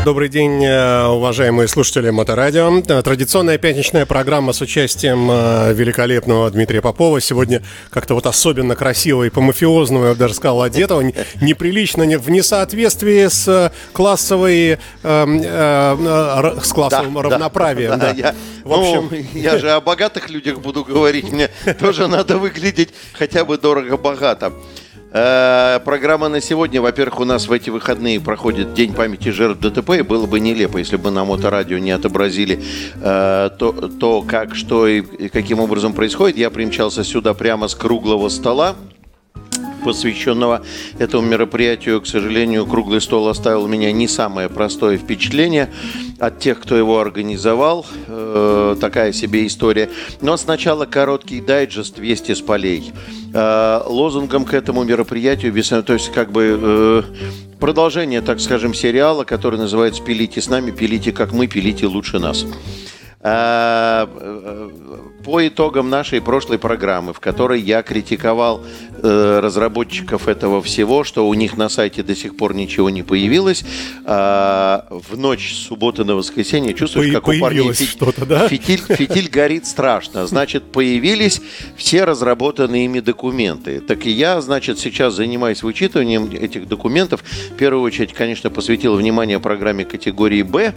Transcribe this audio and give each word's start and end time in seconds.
А, 0.00 0.02
добрый 0.02 0.28
день, 0.28 0.64
э, 0.64 1.04
уважаемые 1.06 1.68
слушатели 1.68 2.10
Моторадио. 2.10 2.82
Э, 2.88 3.02
традиционная 3.02 3.58
пятничная 3.58 4.06
программа 4.06 4.52
с 4.52 4.60
участием 4.60 5.28
э, 5.30 5.74
великолепного 5.74 6.50
Дмитрия 6.50 6.80
Попова. 6.80 7.20
Сегодня 7.20 7.62
как-то 7.90 8.14
вот 8.14 8.26
особенно 8.26 8.76
красиво 8.76 9.24
и 9.24 9.30
по-мафиозному, 9.30 10.04
я 10.06 10.12
бы 10.12 10.18
даже 10.18 10.34
сказал, 10.34 10.62
одетого. 10.62 11.02
Неприлично, 11.40 12.04
в 12.04 12.30
несоответствии 12.30 13.26
с 13.26 13.72
классовой, 13.92 14.78
с 15.02 16.72
классовым 16.72 17.14
да, 17.14 17.22
равноправием. 17.22 17.90
Да, 17.90 17.96
да. 17.96 18.10
Я, 18.10 18.34
в 18.64 18.72
общем, 18.72 19.08
ну, 19.10 19.38
я 19.38 19.58
же 19.58 19.70
о 19.70 19.80
богатых 19.80 20.30
людях 20.30 20.60
буду 20.60 20.84
говорить. 20.84 21.30
Мне 21.30 21.48
тоже 21.78 22.08
надо 22.08 22.38
выглядеть 22.38 22.90
хотя 23.12 23.44
бы 23.44 23.58
дорого-богато. 23.58 24.52
Э, 25.12 25.80
программа 25.84 26.28
на 26.28 26.40
сегодня. 26.40 26.80
Во-первых, 26.80 27.20
у 27.20 27.24
нас 27.24 27.48
в 27.48 27.52
эти 27.52 27.68
выходные 27.68 28.20
проходит 28.20 28.74
День 28.74 28.92
памяти 28.92 29.30
жертв 29.30 29.60
ДТП. 29.60 29.90
И 29.90 30.02
было 30.02 30.26
бы 30.26 30.38
нелепо, 30.38 30.78
если 30.78 30.96
бы 30.96 31.10
на 31.10 31.24
моторадио 31.24 31.78
не 31.78 31.90
отобразили 31.90 32.62
э, 33.00 33.50
то, 33.58 33.72
то, 33.72 34.22
как, 34.22 34.54
что 34.54 34.86
и 34.86 35.28
каким 35.28 35.58
образом 35.58 35.94
происходит. 35.94 36.36
Я 36.36 36.50
примчался 36.50 37.02
сюда 37.02 37.34
прямо 37.34 37.66
с 37.66 37.74
круглого 37.74 38.28
стола 38.28 38.76
посвященного 39.82 40.62
этому 40.98 41.26
мероприятию. 41.26 42.00
К 42.00 42.06
сожалению, 42.06 42.66
круглый 42.66 43.00
стол 43.00 43.28
оставил 43.28 43.64
у 43.64 43.68
меня 43.68 43.92
не 43.92 44.08
самое 44.08 44.48
простое 44.48 44.96
впечатление 44.96 45.72
от 46.18 46.38
тех, 46.38 46.60
кто 46.60 46.76
его 46.76 47.00
организовал. 47.00 47.86
Э, 48.06 48.76
такая 48.80 49.12
себе 49.12 49.46
история. 49.46 49.90
Но 50.20 50.36
сначала 50.36 50.86
короткий 50.86 51.40
дайджест 51.40 51.98
«Вести 51.98 52.34
с 52.34 52.40
полей». 52.40 52.92
Э, 53.32 53.80
лозунгом 53.86 54.44
к 54.44 54.54
этому 54.54 54.84
мероприятию, 54.84 55.52
то 55.84 55.92
есть 55.92 56.12
как 56.12 56.32
бы 56.32 56.58
э, 56.60 57.02
продолжение, 57.58 58.20
так 58.22 58.40
скажем, 58.40 58.74
сериала, 58.74 59.24
который 59.24 59.58
называется 59.58 60.02
«Пилите 60.02 60.40
с 60.40 60.48
нами, 60.48 60.70
пилите 60.70 61.12
как 61.12 61.32
мы, 61.32 61.46
пилите 61.46 61.86
лучше 61.86 62.18
нас». 62.18 62.44
Э, 63.22 64.06
по 65.22 65.46
итогам 65.46 65.90
нашей 65.90 66.22
прошлой 66.22 66.58
программы, 66.58 67.12
в 67.12 67.20
которой 67.20 67.60
я 67.60 67.82
критиковал 67.82 68.62
э, 69.02 69.40
разработчиков 69.42 70.26
этого 70.26 70.62
всего, 70.62 71.04
что 71.04 71.28
у 71.28 71.34
них 71.34 71.58
на 71.58 71.68
сайте 71.68 72.02
до 72.02 72.16
сих 72.16 72.38
пор 72.38 72.54
ничего 72.54 72.88
не 72.88 73.02
появилось, 73.02 73.62
э, 74.06 74.80
в 74.90 75.18
ночь 75.18 75.52
с 75.52 75.66
субботы 75.66 76.04
на 76.04 76.14
воскресенье 76.14 76.72
чувствуешь, 76.72 77.12
как 77.12 77.28
у 77.28 77.38
парней 77.38 77.74
что-то, 77.74 78.24
да? 78.24 78.48
фитиль, 78.48 78.80
фитиль 78.80 79.28
горит 79.28 79.66
страшно. 79.66 80.26
Значит, 80.26 80.72
появились 80.72 81.42
все 81.76 82.04
разработанные 82.04 82.86
ими 82.86 83.00
документы. 83.00 83.80
Так 83.80 84.06
и 84.06 84.10
я, 84.10 84.40
значит, 84.40 84.78
сейчас 84.78 85.12
занимаюсь 85.12 85.62
вычитыванием 85.62 86.30
этих 86.32 86.66
документов. 86.66 87.22
В 87.50 87.56
первую 87.56 87.82
очередь, 87.82 88.14
конечно, 88.14 88.48
посвятил 88.48 88.94
внимание 88.94 89.38
программе 89.40 89.84
категории 89.84 90.40
«Б», 90.40 90.74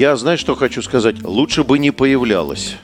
я, 0.00 0.16
знаешь, 0.16 0.40
что 0.40 0.56
хочу 0.56 0.80
сказать? 0.80 1.22
Лучше 1.22 1.62
бы 1.62 1.78
не 1.78 1.90
появлялось. 1.90 2.76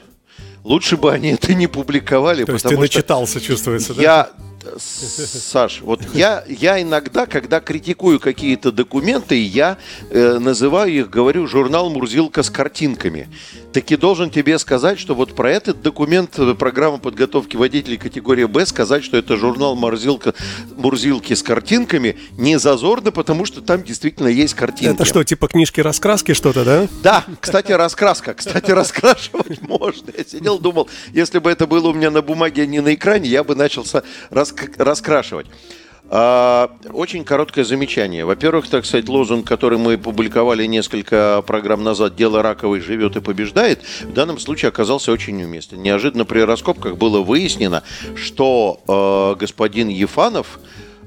Лучше 0.63 0.97
бы 0.97 1.11
они 1.11 1.29
это 1.29 1.55
не 1.55 1.65
публиковали. 1.65 2.43
То 2.43 2.53
есть 2.53 2.67
ты 2.67 2.77
начитался, 2.77 3.41
чувствуется, 3.41 3.95
да? 3.95 4.01
Я 4.01 4.29
Саш, 4.77 5.81
вот 5.81 6.01
я, 6.13 6.43
я 6.47 6.81
иногда, 6.81 7.25
когда 7.25 7.59
критикую 7.59 8.19
какие-то 8.19 8.71
документы, 8.71 9.41
я 9.41 9.77
э, 10.09 10.39
называю 10.39 10.91
их, 10.91 11.09
говорю, 11.09 11.47
журнал 11.47 11.89
«Мурзилка» 11.89 12.43
с 12.43 12.49
картинками. 12.49 13.29
Таки 13.71 13.95
должен 13.95 14.29
тебе 14.29 14.57
сказать, 14.59 14.99
что 14.99 15.15
вот 15.15 15.35
про 15.35 15.51
этот 15.51 15.81
документ 15.81 16.37
э, 16.39 16.53
программа 16.55 16.97
подготовки 16.97 17.55
водителей 17.55 17.97
категории 17.97 18.45
«Б» 18.45 18.65
сказать, 18.65 19.03
что 19.03 19.17
это 19.17 19.37
журнал 19.37 19.75
«Мурзилка», 19.75 20.33
«Мурзилки» 20.75 21.33
с 21.33 21.43
картинками 21.43 22.17
не 22.37 22.59
зазорно, 22.59 23.11
потому 23.11 23.45
что 23.45 23.61
там 23.61 23.83
действительно 23.83 24.27
есть 24.27 24.53
картинки. 24.53 24.93
Это 24.93 25.05
что, 25.05 25.23
типа 25.23 25.47
книжки-раскраски 25.47 26.33
что-то, 26.33 26.65
да? 26.65 26.87
Да, 27.03 27.25
кстати, 27.39 27.71
раскраска. 27.71 28.33
Кстати, 28.33 28.71
раскрашивать 28.71 29.61
можно. 29.67 30.11
Я 30.17 30.23
сидел, 30.23 30.59
думал, 30.59 30.89
если 31.13 31.39
бы 31.39 31.51
это 31.51 31.67
было 31.67 31.89
у 31.89 31.93
меня 31.93 32.11
на 32.11 32.21
бумаге, 32.21 32.63
а 32.63 32.65
не 32.65 32.81
на 32.81 32.93
экране, 32.93 33.29
я 33.29 33.43
бы 33.43 33.55
начался 33.55 34.03
рас 34.29 34.51
раскрашивать. 34.77 35.47
А, 36.09 36.71
очень 36.91 37.25
короткое 37.25 37.65
замечание. 37.65 38.23
Во-первых, 38.23 38.69
так 38.69 38.85
сказать, 38.85 39.09
лозунг, 39.09 39.45
который 39.45 39.77
мы 39.77 39.97
публиковали 39.97 40.65
несколько 40.65 41.43
программ 41.45 41.83
назад 41.83 42.15
«Дело 42.15 42.41
раковой 42.41 42.79
живет 42.79 43.17
и 43.17 43.21
побеждает», 43.21 43.81
в 44.03 44.13
данном 44.13 44.39
случае 44.39 44.69
оказался 44.69 45.11
очень 45.11 45.43
уместен. 45.43 45.81
Неожиданно 45.81 46.23
при 46.23 46.39
раскопках 46.39 46.95
было 46.95 47.19
выяснено, 47.21 47.83
что 48.15 48.79
э, 48.87 49.39
господин 49.39 49.89
Ефанов, 49.89 50.59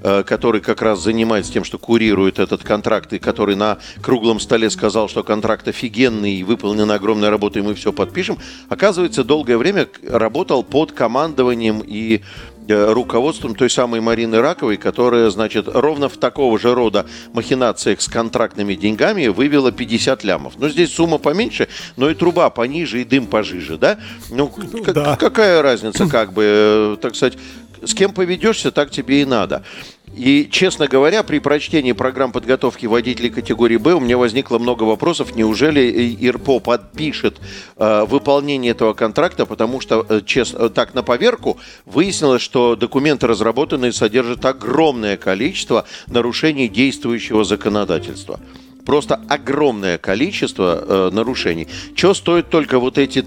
э, 0.02 0.22
который 0.22 0.60
как 0.60 0.82
раз 0.82 1.02
занимается 1.02 1.50
тем, 1.50 1.64
что 1.64 1.78
курирует 1.78 2.38
этот 2.38 2.62
контракт, 2.62 3.14
и 3.14 3.18
который 3.18 3.56
на 3.56 3.78
круглом 4.02 4.38
столе 4.38 4.68
сказал, 4.68 5.08
что 5.08 5.22
контракт 5.22 5.66
офигенный, 5.66 6.34
и 6.34 6.44
выполнена 6.44 6.96
огромная 6.96 7.30
работа, 7.30 7.58
и 7.58 7.62
мы 7.62 7.74
все 7.74 7.90
подпишем, 7.94 8.36
оказывается, 8.68 9.24
долгое 9.24 9.56
время 9.56 9.88
работал 10.06 10.62
под 10.62 10.92
командованием 10.92 11.82
и 11.86 12.20
руководством 12.70 13.54
той 13.54 13.70
самой 13.70 14.00
Марины 14.00 14.40
Раковой, 14.40 14.76
которая, 14.76 15.30
значит, 15.30 15.66
ровно 15.68 16.08
в 16.08 16.16
такого 16.16 16.58
же 16.58 16.74
рода 16.74 17.06
махинациях 17.32 18.00
с 18.00 18.08
контрактными 18.08 18.74
деньгами 18.74 19.28
вывела 19.28 19.72
50 19.72 20.24
лямов. 20.24 20.54
Ну, 20.58 20.68
здесь 20.68 20.94
сумма 20.94 21.18
поменьше, 21.18 21.68
но 21.96 22.10
и 22.10 22.14
труба 22.14 22.50
пониже, 22.50 23.00
и 23.00 23.04
дым 23.04 23.26
пожиже, 23.26 23.76
да? 23.76 23.98
Ну, 24.30 24.52
да. 24.86 25.16
какая 25.16 25.62
разница, 25.62 26.06
как 26.06 26.32
бы, 26.32 26.42
э, 26.44 26.96
так 27.00 27.14
сказать, 27.14 27.36
с 27.84 27.94
кем 27.94 28.12
поведешься, 28.12 28.70
так 28.70 28.90
тебе 28.90 29.22
и 29.22 29.24
надо. 29.24 29.64
И, 30.16 30.48
честно 30.50 30.88
говоря, 30.88 31.22
при 31.22 31.38
прочтении 31.38 31.92
программ 31.92 32.32
подготовки 32.32 32.86
водителей 32.86 33.30
категории 33.30 33.76
«Б» 33.76 33.94
у 33.94 34.00
меня 34.00 34.18
возникло 34.18 34.58
много 34.58 34.82
вопросов, 34.82 35.36
неужели 35.36 35.80
ИРПО 36.20 36.58
подпишет 36.58 37.38
э, 37.76 38.04
выполнение 38.06 38.72
этого 38.72 38.92
контракта, 38.92 39.46
потому 39.46 39.80
что, 39.80 40.04
э, 40.08 40.20
честно, 40.26 40.68
так 40.68 40.94
на 40.94 41.04
поверку 41.04 41.58
выяснилось, 41.86 42.42
что 42.42 42.74
документы 42.74 43.28
разработанные 43.28 43.92
содержат 43.92 44.44
огромное 44.44 45.16
количество 45.16 45.86
нарушений 46.08 46.68
действующего 46.68 47.44
законодательства. 47.44 48.40
Просто 48.84 49.20
огромное 49.28 49.96
количество 49.96 50.84
э, 50.86 51.10
нарушений. 51.12 51.68
Что 51.94 52.14
стоит 52.14 52.50
только 52.50 52.80
вот 52.80 52.98
эти 52.98 53.24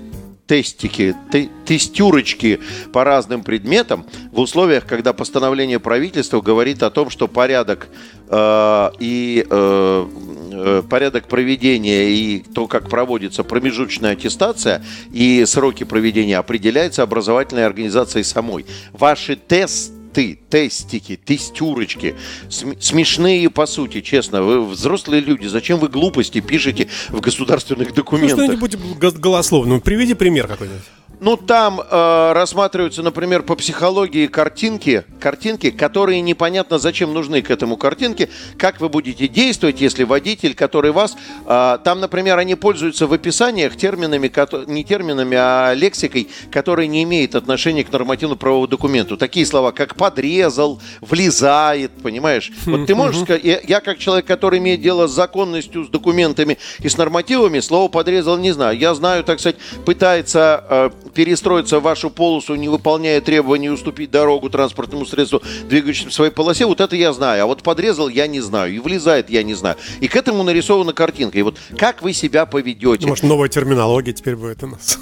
тестики, 0.48 1.16
те, 1.32 1.50
тестюрочки 1.66 2.60
по 2.92 3.04
разным 3.04 3.44
предметам 3.44 4.06
в 4.32 4.40
условиях, 4.40 4.86
когда 4.86 5.14
постановление 5.14 5.80
правительства 5.80 6.42
говорит 6.42 6.84
о 6.84 6.90
том, 6.90 7.10
что 7.10 7.28
порядок 7.28 7.88
э, 8.28 8.90
и 9.00 9.46
э, 9.50 10.08
э, 10.52 10.84
порядок 10.90 11.28
проведения 11.28 12.10
и 12.10 12.40
то, 12.40 12.68
как 12.68 12.90
проводится 12.90 13.44
промежуточная 13.44 14.14
аттестация 14.14 14.84
и 15.12 15.44
сроки 15.46 15.86
проведения 15.86 16.38
определяется 16.38 17.04
образовательной 17.04 17.66
организацией 17.66 18.24
самой. 18.24 18.66
Ваши 18.92 19.36
тесты 19.36 20.03
ты, 20.14 20.40
тестики, 20.50 21.16
тестюрочки, 21.16 22.16
смешные 22.50 23.50
по 23.50 23.66
сути, 23.66 24.02
честно. 24.02 24.44
Вы 24.44 24.66
взрослые 24.66 25.22
люди, 25.22 25.48
зачем 25.48 25.80
вы 25.80 25.90
глупости 25.90 26.40
пишете 26.40 26.88
в 27.10 27.20
государственных 27.20 27.94
документах? 27.94 28.38
Ну, 28.38 28.46
что-нибудь 28.46 29.16
голословно. 29.20 29.80
Приведи 29.80 30.14
пример 30.14 30.48
какой-нибудь. 30.48 30.84
Ну, 31.24 31.38
там 31.38 31.80
э, 31.80 32.32
рассматриваются, 32.34 33.02
например, 33.02 33.44
по 33.44 33.56
психологии 33.56 34.28
картинки, 34.28 35.06
картинки, 35.22 35.72
которые 35.72 36.20
непонятно 36.20 36.80
зачем 36.80 37.14
нужны 37.14 37.42
к 37.42 37.50
этому 37.50 37.78
картинке, 37.78 38.28
как 38.58 38.82
вы 38.82 38.90
будете 38.90 39.30
действовать, 39.30 39.80
если 39.80 40.04
водитель, 40.04 40.54
который 40.54 40.92
вас... 40.92 41.16
Э, 41.46 41.78
там, 41.82 42.02
например, 42.02 42.40
они 42.40 42.56
пользуются 42.56 43.08
в 43.08 43.14
описаниях 43.14 43.78
терминами, 43.78 44.30
не 44.70 44.84
терминами, 44.84 45.38
а 45.40 45.74
лексикой, 45.74 46.28
которая 46.52 46.88
не 46.88 47.04
имеет 47.04 47.36
отношения 47.36 47.86
к 47.86 47.92
нормативно-правовому 47.94 48.68
документу. 48.68 49.16
Такие 49.16 49.46
слова, 49.46 49.72
как 49.72 49.96
подрезал, 49.96 50.82
влезает, 51.00 51.92
понимаешь? 52.04 52.52
Вот 52.66 52.86
ты 52.86 52.96
можешь 52.96 53.22
сказать, 53.22 53.46
я, 53.46 53.62
я 53.66 53.80
как 53.80 53.98
человек, 53.98 54.26
который 54.26 54.60
имеет 54.60 54.82
дело 54.82 55.08
с 55.08 55.12
законностью, 55.12 55.86
с 55.86 55.88
документами 55.88 56.58
и 56.80 56.90
с 56.90 56.98
нормативами, 56.98 57.62
слово 57.62 57.88
подрезал 57.88 58.38
не 58.38 58.52
знаю. 58.52 58.78
Я 58.78 58.94
знаю, 58.94 59.24
так 59.24 59.40
сказать, 59.40 59.56
пытается 59.86 60.66
э, 60.70 60.90
перестроиться 61.14 61.80
в 61.80 61.84
вашу 61.84 62.10
полосу, 62.10 62.56
не 62.56 62.70
выполняя 62.70 63.22
требований 63.22 63.70
уступить 63.70 64.12
дорогу 64.12 64.50
транспортному 64.50 65.06
средству, 65.06 65.42
двигающемуся 65.70 66.10
в 66.10 66.14
своей 66.14 66.32
полосе, 66.32 66.66
вот 66.66 66.82
это 66.82 66.96
я 66.96 67.14
знаю. 67.14 67.44
А 67.44 67.46
вот 67.46 67.64
подрезал 67.64 68.10
я 68.10 68.28
не 68.28 68.42
знаю. 68.42 68.74
И 68.74 68.80
влезает 68.80 69.30
я 69.30 69.44
не 69.44 69.54
знаю. 69.54 69.78
И 70.00 70.08
к 70.08 70.16
этому 70.16 70.44
нарисована 70.44 70.94
картинка. 70.94 71.38
И 71.38 71.42
вот 71.42 71.58
как 71.78 72.02
вы 72.02 72.14
себя 72.14 72.46
поведете? 72.46 73.08
Может, 73.08 73.24
новая 73.24 73.50
терминология 73.50 74.14
теперь 74.14 74.36
будет 74.36 74.64
у 74.64 74.68
нас? 74.68 75.00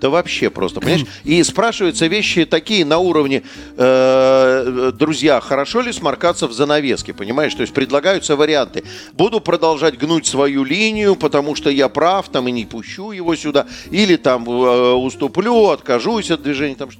Да 0.00 0.10
вообще 0.10 0.50
просто, 0.50 0.80
понимаешь? 0.80 1.06
И 1.22 1.40
спрашиваются 1.44 2.08
вещи 2.08 2.44
такие 2.44 2.84
на 2.84 2.98
уровне, 2.98 3.44
э, 3.76 4.90
друзья, 4.92 5.40
хорошо 5.40 5.80
ли 5.80 5.92
сморкаться 5.92 6.48
в 6.48 6.52
занавеске, 6.52 7.14
понимаешь? 7.14 7.54
То 7.54 7.60
есть 7.60 7.72
предлагаются 7.72 8.34
варианты. 8.34 8.82
Буду 9.12 9.38
продолжать 9.40 9.96
гнуть 9.96 10.26
свою 10.26 10.64
линию, 10.64 11.14
потому 11.14 11.54
что 11.54 11.70
я 11.70 11.88
прав, 11.88 12.28
там, 12.30 12.48
и 12.48 12.50
не 12.50 12.64
пущу 12.64 13.12
его 13.12 13.36
сюда. 13.36 13.66
Или 13.92 14.16
там 14.16 14.44
э, 14.50 14.92
уступлю 14.94 15.41
уступлю, 15.42 15.70
откажусь 15.70 16.30
от 16.30 16.42
движения. 16.42 16.76
Там, 16.76 16.90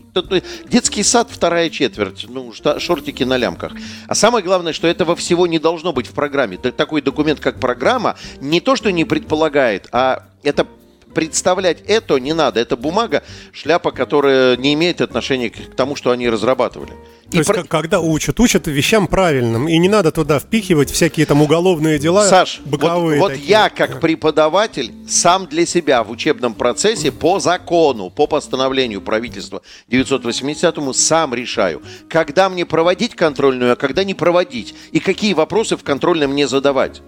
детский 0.67 1.03
сад 1.03 1.29
вторая 1.31 1.71
четверть, 1.71 2.27
ну, 2.29 2.53
шортики 2.79 3.23
на 3.25 3.37
лямках. 3.37 3.73
А 4.09 4.15
самое 4.15 4.45
главное, 4.45 4.73
что 4.73 4.87
этого 4.87 5.17
всего 5.17 5.47
не 5.47 5.59
должно 5.59 5.93
быть 5.93 6.07
в 6.07 6.13
программе. 6.13 6.57
Такой 6.57 7.03
документ, 7.03 7.41
как 7.41 7.61
программа, 7.61 8.17
не 8.41 8.61
то, 8.61 8.77
что 8.77 8.91
не 8.91 9.05
предполагает, 9.05 9.89
а 9.93 10.25
это 10.43 10.67
представлять 11.15 11.83
это 11.87 12.19
не 12.19 12.33
надо. 12.33 12.61
Это 12.61 12.77
бумага, 12.77 13.23
шляпа, 13.53 13.91
которая 13.91 14.57
не 14.57 14.75
имеет 14.75 15.01
отношения 15.01 15.51
к 15.51 15.75
тому, 15.75 15.97
что 15.97 16.11
они 16.11 16.29
разрабатывали. 16.29 16.93
То 17.33 17.37
и 17.37 17.39
есть, 17.39 17.49
про... 17.49 17.65
когда 17.65 18.01
учат, 18.01 18.39
учат 18.41 18.67
вещам 18.67 19.07
правильным, 19.07 19.67
и 19.67 19.79
не 19.79 19.89
надо 19.89 20.13
туда 20.13 20.39
впихивать 20.39 20.91
всякие 20.91 21.25
там 21.25 21.41
уголовные 21.41 21.99
дела, 21.99 22.29
Саш, 22.29 22.61
боковые. 22.65 23.19
Вот, 23.19 23.33
вот 23.33 23.41
я 23.41 23.71
как 23.71 24.01
преподаватель 24.01 24.93
сам 25.09 25.47
для 25.47 25.65
себя 25.65 26.05
в 26.05 26.11
учебном 26.11 26.53
процессе 26.53 27.11
по 27.11 27.41
закону, 27.41 28.11
по 28.11 28.27
постановлению 28.27 29.01
правительства 29.01 29.63
980-му 29.91 30.93
сам 30.93 31.33
решаю, 31.35 31.83
когда 32.09 32.51
мне 32.51 32.67
проводить 32.67 33.15
контрольную, 33.15 33.73
а 33.73 33.77
когда 33.77 34.05
не 34.05 34.15
проводить, 34.15 34.75
и 34.93 35.01
какие 35.01 35.33
вопросы 35.33 35.79
в 35.79 35.83
контрольной 35.83 36.27
мне 36.27 36.47
задавать. 36.47 37.01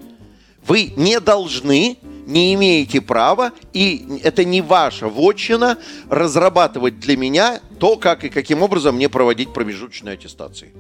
Вы 0.67 0.93
не 0.97 1.21
должны, 1.21 1.99
не 2.27 2.55
имеете 2.55 3.01
права, 3.01 3.53
и 3.73 4.21
это 4.23 4.45
не 4.45 4.61
ваша 4.61 5.09
вотчина 5.09 5.79
разрабатывать 6.09 6.99
для 7.01 7.17
меня 7.17 7.61
то, 7.79 7.97
как 7.97 8.25
и 8.25 8.29
каким 8.29 8.63
образом 8.63 8.97
мне 8.97 9.09
проводить 9.09 9.53
промежуточные 9.53 10.15
аттестации. 10.15 10.73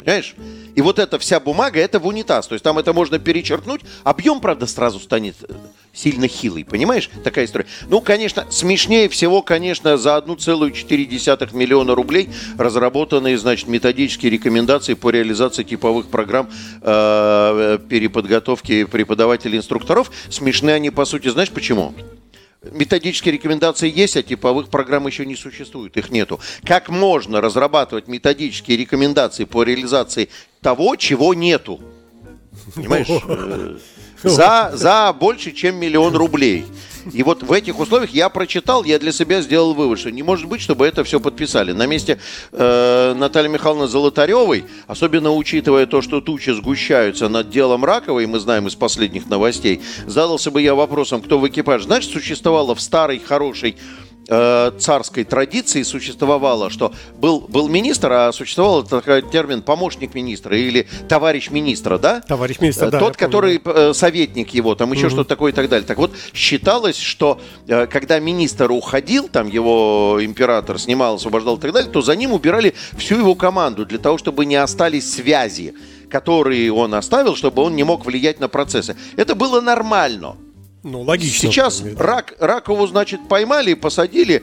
Понимаешь? 0.00 0.34
И 0.74 0.80
вот 0.80 0.98
эта 0.98 1.18
вся 1.18 1.40
бумага, 1.40 1.78
это 1.78 1.98
в 1.98 2.06
унитаз. 2.06 2.46
То 2.46 2.54
есть 2.54 2.64
там 2.64 2.78
это 2.78 2.92
можно 2.92 3.18
перечеркнуть. 3.18 3.82
Объем, 4.02 4.40
правда, 4.40 4.66
сразу 4.66 4.98
станет 4.98 5.36
э, 5.46 5.52
сильно 5.92 6.28
хилый. 6.28 6.64
Понимаешь? 6.64 7.10
Такая 7.24 7.44
история. 7.44 7.66
Ну, 7.88 8.00
конечно, 8.00 8.46
смешнее 8.50 9.08
всего, 9.08 9.42
конечно, 9.42 9.96
за 9.96 10.16
1,4 10.16 11.56
миллиона 11.56 11.94
рублей 11.94 12.30
разработанные, 12.58 13.38
значит, 13.38 13.68
методические 13.68 14.30
рекомендации 14.30 14.94
по 14.94 15.10
реализации 15.10 15.62
типовых 15.62 16.08
программ 16.08 16.48
э, 16.82 17.78
переподготовки 17.88 18.84
преподавателей-инструкторов. 18.84 20.10
Смешные 20.28 20.76
они, 20.76 20.90
по 20.90 21.04
сути, 21.04 21.28
знаешь 21.28 21.50
почему? 21.50 21.94
Методические 22.62 23.32
рекомендации 23.32 23.90
есть, 23.90 24.18
а 24.18 24.22
типовых 24.22 24.68
программ 24.68 25.06
еще 25.06 25.24
не 25.24 25.34
существует, 25.34 25.96
их 25.96 26.10
нету. 26.10 26.40
Как 26.64 26.90
можно 26.90 27.40
разрабатывать 27.40 28.06
методические 28.06 28.76
рекомендации 28.76 29.44
по 29.44 29.62
реализации 29.62 30.28
того, 30.60 30.96
чего 30.96 31.32
нету? 31.32 31.80
Понимаешь? 32.74 33.08
За, 34.22 34.70
за 34.74 35.12
больше, 35.12 35.52
чем 35.52 35.76
миллион 35.76 36.14
рублей. 36.14 36.66
И 37.12 37.22
вот 37.22 37.42
в 37.42 37.52
этих 37.52 37.78
условиях 37.78 38.10
я 38.10 38.28
прочитал, 38.28 38.84
я 38.84 38.98
для 38.98 39.12
себя 39.12 39.40
сделал 39.40 39.74
вывод, 39.74 39.98
что 39.98 40.10
не 40.10 40.22
может 40.22 40.46
быть, 40.46 40.60
чтобы 40.60 40.86
это 40.86 41.04
все 41.04 41.20
подписали. 41.20 41.72
На 41.72 41.86
месте 41.86 42.18
э, 42.52 43.14
Натальи 43.14 43.48
Михайловны 43.48 43.86
Золотаревой, 43.86 44.64
особенно 44.86 45.32
учитывая 45.32 45.86
то, 45.86 46.02
что 46.02 46.20
тучи 46.20 46.50
сгущаются 46.50 47.28
над 47.28 47.50
делом 47.50 47.84
Раковой, 47.84 48.26
мы 48.26 48.38
знаем 48.38 48.66
из 48.66 48.74
последних 48.74 49.28
новостей, 49.28 49.80
задался 50.06 50.50
бы 50.50 50.60
я 50.60 50.74
вопросом, 50.74 51.22
кто 51.22 51.38
в 51.38 51.48
экипаже. 51.48 51.84
Значит, 51.84 52.12
существовало 52.12 52.74
в 52.74 52.80
старой 52.80 53.18
хорошей 53.18 53.76
э, 54.30 54.72
царской 54.78 55.24
традиции 55.24 55.82
существовало, 55.82 56.70
что 56.70 56.92
был, 57.16 57.40
был 57.40 57.68
министр, 57.68 58.12
а 58.12 58.32
существовал 58.32 58.84
такой 58.84 59.22
термин 59.22 59.62
помощник 59.62 60.14
министра 60.14 60.56
или 60.56 60.86
товарищ 61.08 61.50
министра, 61.50 61.98
да? 61.98 62.20
Товарищ 62.20 62.60
министра, 62.60 62.86
э, 62.86 62.90
да. 62.90 62.98
Тот, 62.98 63.16
который 63.16 63.58
помню. 63.58 63.90
Э, 63.90 63.94
советник 63.94 64.50
его, 64.50 64.74
там 64.74 64.92
еще 64.92 65.06
угу. 65.06 65.10
что-то 65.10 65.28
такое 65.28 65.52
и 65.52 65.54
так 65.54 65.68
далее. 65.68 65.86
Так 65.86 65.98
вот, 65.98 66.12
считалось, 66.32 66.96
что 66.96 67.40
э, 67.66 67.86
когда 67.86 68.18
министр 68.20 68.70
уходил, 68.70 69.28
там 69.28 69.48
его 69.48 70.18
император 70.20 70.78
снимал, 70.78 71.16
освобождал 71.16 71.56
и 71.56 71.60
так 71.60 71.72
далее, 71.72 71.90
то 71.90 72.00
за 72.00 72.14
ним 72.14 72.32
убирали 72.32 72.74
всю 72.96 73.16
его 73.16 73.34
команду 73.34 73.84
для 73.84 73.98
того, 73.98 74.16
чтобы 74.16 74.46
не 74.46 74.56
остались 74.56 75.12
связи 75.12 75.74
которые 76.10 76.72
он 76.72 76.92
оставил, 76.94 77.36
чтобы 77.36 77.62
он 77.62 77.76
не 77.76 77.84
мог 77.84 78.04
влиять 78.04 78.40
на 78.40 78.48
процессы. 78.48 78.96
Это 79.16 79.36
было 79.36 79.60
нормально. 79.60 80.34
Ну, 80.82 81.02
логично. 81.02 81.50
Сейчас 81.50 81.82
рак, 81.96 82.34
ракову, 82.38 82.86
значит, 82.86 83.28
поймали, 83.28 83.74
посадили, 83.74 84.42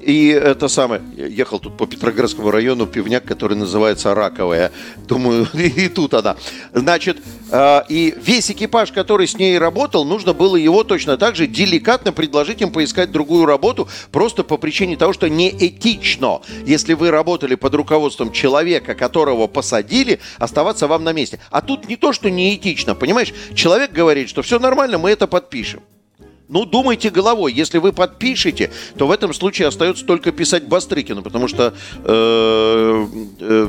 и 0.00 0.28
это 0.28 0.68
самое, 0.68 1.02
я 1.16 1.26
ехал 1.26 1.58
тут 1.58 1.76
по 1.76 1.86
Петроградскому 1.86 2.50
району, 2.50 2.86
пивняк, 2.86 3.24
который 3.24 3.56
называется 3.56 4.14
Раковая. 4.14 4.72
Думаю, 5.06 5.46
и, 5.54 5.88
тут 5.88 6.14
она. 6.14 6.36
Значит, 6.72 7.18
э, 7.50 7.82
и 7.88 8.14
весь 8.16 8.50
экипаж, 8.50 8.92
который 8.92 9.28
с 9.28 9.36
ней 9.36 9.58
работал, 9.58 10.04
нужно 10.04 10.32
было 10.32 10.56
его 10.56 10.84
точно 10.84 11.16
так 11.16 11.36
же 11.36 11.46
деликатно 11.46 12.12
предложить 12.12 12.62
им 12.62 12.72
поискать 12.72 13.12
другую 13.12 13.44
работу, 13.44 13.88
просто 14.10 14.42
по 14.42 14.56
причине 14.56 14.96
того, 14.96 15.12
что 15.12 15.28
неэтично, 15.28 16.40
если 16.64 16.94
вы 16.94 17.10
работали 17.10 17.54
под 17.54 17.74
руководством 17.74 18.32
человека, 18.32 18.94
которого 18.94 19.46
посадили, 19.48 20.20
оставаться 20.38 20.86
вам 20.86 21.04
на 21.04 21.12
месте. 21.12 21.40
А 21.50 21.60
тут 21.60 21.88
не 21.88 21.96
то, 21.96 22.12
что 22.12 22.30
неэтично, 22.30 22.94
понимаешь? 22.94 23.34
Человек 23.54 23.92
говорит, 23.92 24.28
что 24.28 24.42
все 24.42 24.58
нормально, 24.58 24.98
мы 24.98 25.10
это 25.10 25.26
подпишем. 25.26 25.82
Ну, 26.50 26.64
думайте 26.64 27.10
головой. 27.10 27.52
Если 27.52 27.78
вы 27.78 27.92
подпишете, 27.92 28.70
то 28.98 29.06
в 29.06 29.12
этом 29.12 29.32
случае 29.32 29.68
остается 29.68 30.04
только 30.04 30.32
писать 30.32 30.66
Бастрыкину, 30.66 31.22
потому 31.22 31.46
что 31.46 31.72
э, 32.04 33.06
э, 33.40 33.68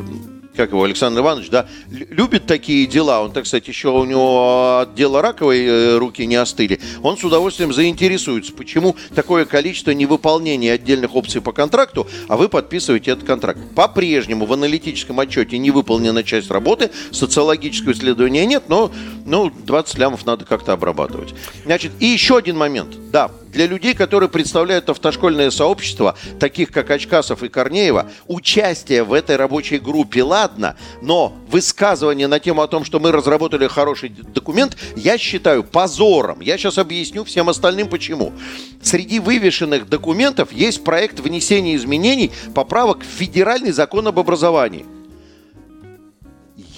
как 0.55 0.71
его, 0.71 0.83
Александр 0.83 1.21
Иванович, 1.21 1.49
да, 1.49 1.67
любит 1.89 2.45
такие 2.45 2.85
дела. 2.85 3.21
Он, 3.21 3.31
так 3.31 3.45
сказать, 3.45 3.67
еще 3.67 3.89
у 3.89 4.03
него 4.05 4.79
от 4.81 4.95
дела 4.95 5.21
раковой 5.21 5.65
э, 5.65 5.97
руки 5.97 6.25
не 6.25 6.35
остыли. 6.35 6.79
Он 7.01 7.17
с 7.17 7.23
удовольствием 7.23 7.73
заинтересуется, 7.73 8.53
почему 8.53 8.95
такое 9.15 9.45
количество 9.45 9.91
невыполнения 9.91 10.73
отдельных 10.73 11.15
опций 11.15 11.41
по 11.41 11.51
контракту, 11.53 12.07
а 12.27 12.37
вы 12.37 12.49
подписываете 12.49 13.11
этот 13.11 13.25
контракт. 13.25 13.59
По-прежнему 13.75 14.45
в 14.45 14.53
аналитическом 14.53 15.19
отчете 15.19 15.57
не 15.57 15.71
выполнена 15.71 16.23
часть 16.23 16.51
работы, 16.51 16.91
социологического 17.11 17.93
исследования 17.93 18.45
нет, 18.45 18.63
но 18.67 18.91
ну, 19.25 19.49
20 19.49 19.97
лямов 19.97 20.25
надо 20.25 20.45
как-то 20.45 20.73
обрабатывать. 20.73 21.33
Значит, 21.65 21.93
и 21.99 22.05
еще 22.07 22.37
один 22.37 22.57
момент. 22.57 22.95
Да, 23.11 23.31
для 23.51 23.67
людей, 23.67 23.93
которые 23.93 24.29
представляют 24.29 24.89
автошкольное 24.89 25.51
сообщество, 25.51 26.17
таких 26.39 26.71
как 26.71 26.89
Очкасов 26.89 27.43
и 27.43 27.49
Корнеева, 27.49 28.09
участие 28.27 29.03
в 29.03 29.13
этой 29.13 29.35
рабочей 29.35 29.77
группе, 29.77 30.23
ладно, 30.23 30.75
но 31.01 31.33
высказывание 31.49 32.27
на 32.27 32.39
тему 32.39 32.61
о 32.61 32.67
том, 32.67 32.85
что 32.85 32.99
мы 32.99 33.11
разработали 33.11 33.67
хороший 33.67 34.09
документ, 34.09 34.77
я 34.95 35.17
считаю 35.17 35.63
позором. 35.63 36.39
Я 36.41 36.57
сейчас 36.57 36.77
объясню 36.77 37.23
всем 37.23 37.49
остальным 37.49 37.87
почему. 37.89 38.33
Среди 38.81 39.19
вывешенных 39.19 39.89
документов 39.89 40.51
есть 40.51 40.83
проект 40.83 41.19
внесения 41.19 41.75
изменений, 41.75 42.31
поправок 42.55 43.01
в 43.01 43.05
федеральный 43.05 43.71
закон 43.71 44.07
об 44.07 44.19
образовании. 44.19 44.85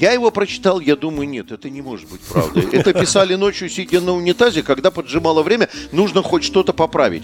Я 0.04 0.12
его 0.12 0.32
прочитал, 0.32 0.82
я 0.82 0.98
думаю, 0.98 1.30
нет, 1.30 1.54
это 1.54 1.70
не 1.70 1.82
может 1.82 2.10
быть 2.10 2.20
правдой. 2.20 2.68
Это 2.74 2.92
писали 2.92 3.36
ночью, 3.36 3.69
сидя 3.69 4.02
на 4.02 4.12
унитазе, 4.12 4.62
когда 4.62 4.92
поджимало 4.92 5.44
время, 5.44 5.69
нужно 5.94 6.22
хоть 6.22 6.44
что-то 6.44 6.74
поправить. 6.74 7.24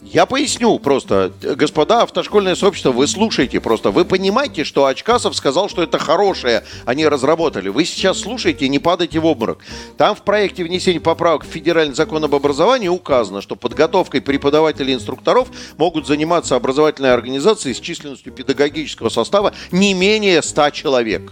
Я 0.00 0.24
поясню 0.24 0.78
просто, 0.78 1.30
господа 1.42 2.04
автошкольное 2.04 2.54
сообщество, 2.54 2.90
вы 2.90 3.06
слушайте 3.06 3.60
просто, 3.60 3.90
вы 3.90 4.06
понимаете, 4.06 4.64
что 4.64 4.86
Очкасов 4.86 5.36
сказал, 5.36 5.68
что 5.68 5.82
это 5.82 5.98
хорошее, 5.98 6.64
они 6.86 7.06
разработали. 7.06 7.68
Вы 7.68 7.84
сейчас 7.84 8.20
слушайте 8.20 8.64
и 8.64 8.70
не 8.70 8.78
падайте 8.78 9.18
в 9.18 9.26
обморок. 9.26 9.58
Там 9.98 10.16
в 10.16 10.22
проекте 10.22 10.64
внесения 10.64 11.00
поправок 11.00 11.44
в 11.44 11.48
федеральный 11.48 11.94
закон 11.94 12.24
об 12.24 12.34
образовании 12.34 12.88
указано, 12.88 13.42
что 13.42 13.56
подготовкой 13.56 14.22
преподавателей 14.22 14.94
и 14.94 14.96
инструкторов 14.96 15.48
могут 15.76 16.06
заниматься 16.06 16.56
образовательные 16.56 17.12
организации 17.12 17.74
с 17.74 17.78
численностью 17.78 18.32
педагогического 18.32 19.10
состава 19.10 19.52
не 19.70 19.92
менее 19.92 20.40
100 20.40 20.70
человек. 20.70 21.30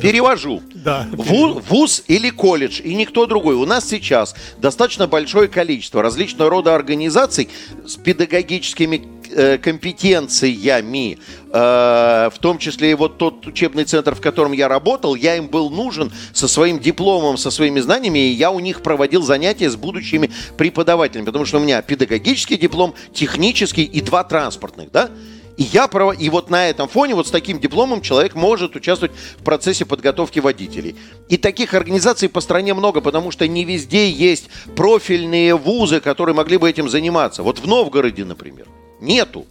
Перевожу. 0.00 0.62
Да. 0.74 1.06
Вуз, 1.12 1.62
вуз 1.68 2.04
или 2.08 2.30
колледж, 2.30 2.80
и 2.82 2.94
никто 2.94 3.26
другой. 3.26 3.54
У 3.54 3.64
нас 3.64 3.88
сейчас 3.88 4.34
достаточно 4.58 5.06
большое 5.06 5.48
количество 5.48 6.02
различного 6.02 6.50
рода 6.50 6.74
организаций 6.74 7.48
с 7.86 7.96
педагогическими 7.96 9.02
э, 9.30 9.58
компетенциями, 9.58 11.18
э, 11.50 12.30
в 12.32 12.38
том 12.40 12.58
числе 12.58 12.92
и 12.92 12.94
вот 12.94 13.18
тот 13.18 13.46
учебный 13.46 13.84
центр, 13.84 14.14
в 14.14 14.20
котором 14.20 14.52
я 14.52 14.68
работал, 14.68 15.14
я 15.14 15.36
им 15.36 15.48
был 15.48 15.70
нужен 15.70 16.12
со 16.32 16.48
своим 16.48 16.78
дипломом, 16.78 17.36
со 17.36 17.50
своими 17.50 17.80
знаниями, 17.80 18.18
и 18.18 18.32
я 18.32 18.50
у 18.50 18.60
них 18.60 18.82
проводил 18.82 19.22
занятия 19.22 19.70
с 19.70 19.76
будущими 19.76 20.30
преподавателями, 20.56 21.26
потому 21.26 21.44
что 21.44 21.58
у 21.58 21.60
меня 21.60 21.82
педагогический 21.82 22.56
диплом, 22.56 22.94
технический 23.12 23.84
и 23.84 24.00
два 24.00 24.24
транспортных, 24.24 24.90
да? 24.90 25.10
И, 25.56 25.62
я, 25.62 25.88
и 26.18 26.28
вот 26.28 26.50
на 26.50 26.68
этом 26.68 26.88
фоне, 26.88 27.14
вот 27.14 27.26
с 27.26 27.30
таким 27.30 27.58
дипломом 27.58 28.02
человек 28.02 28.34
может 28.34 28.76
участвовать 28.76 29.14
в 29.38 29.42
процессе 29.42 29.86
подготовки 29.86 30.38
водителей. 30.38 30.96
И 31.28 31.36
таких 31.38 31.74
организаций 31.74 32.28
по 32.28 32.40
стране 32.40 32.74
много, 32.74 33.00
потому 33.00 33.30
что 33.30 33.48
не 33.48 33.64
везде 33.64 34.10
есть 34.10 34.48
профильные 34.74 35.56
вузы, 35.56 36.00
которые 36.00 36.34
могли 36.34 36.58
бы 36.58 36.68
этим 36.68 36.88
заниматься. 36.88 37.42
Вот 37.42 37.58
в 37.58 37.66
Новгороде, 37.66 38.24
например, 38.24 38.66
нету. 39.00 39.46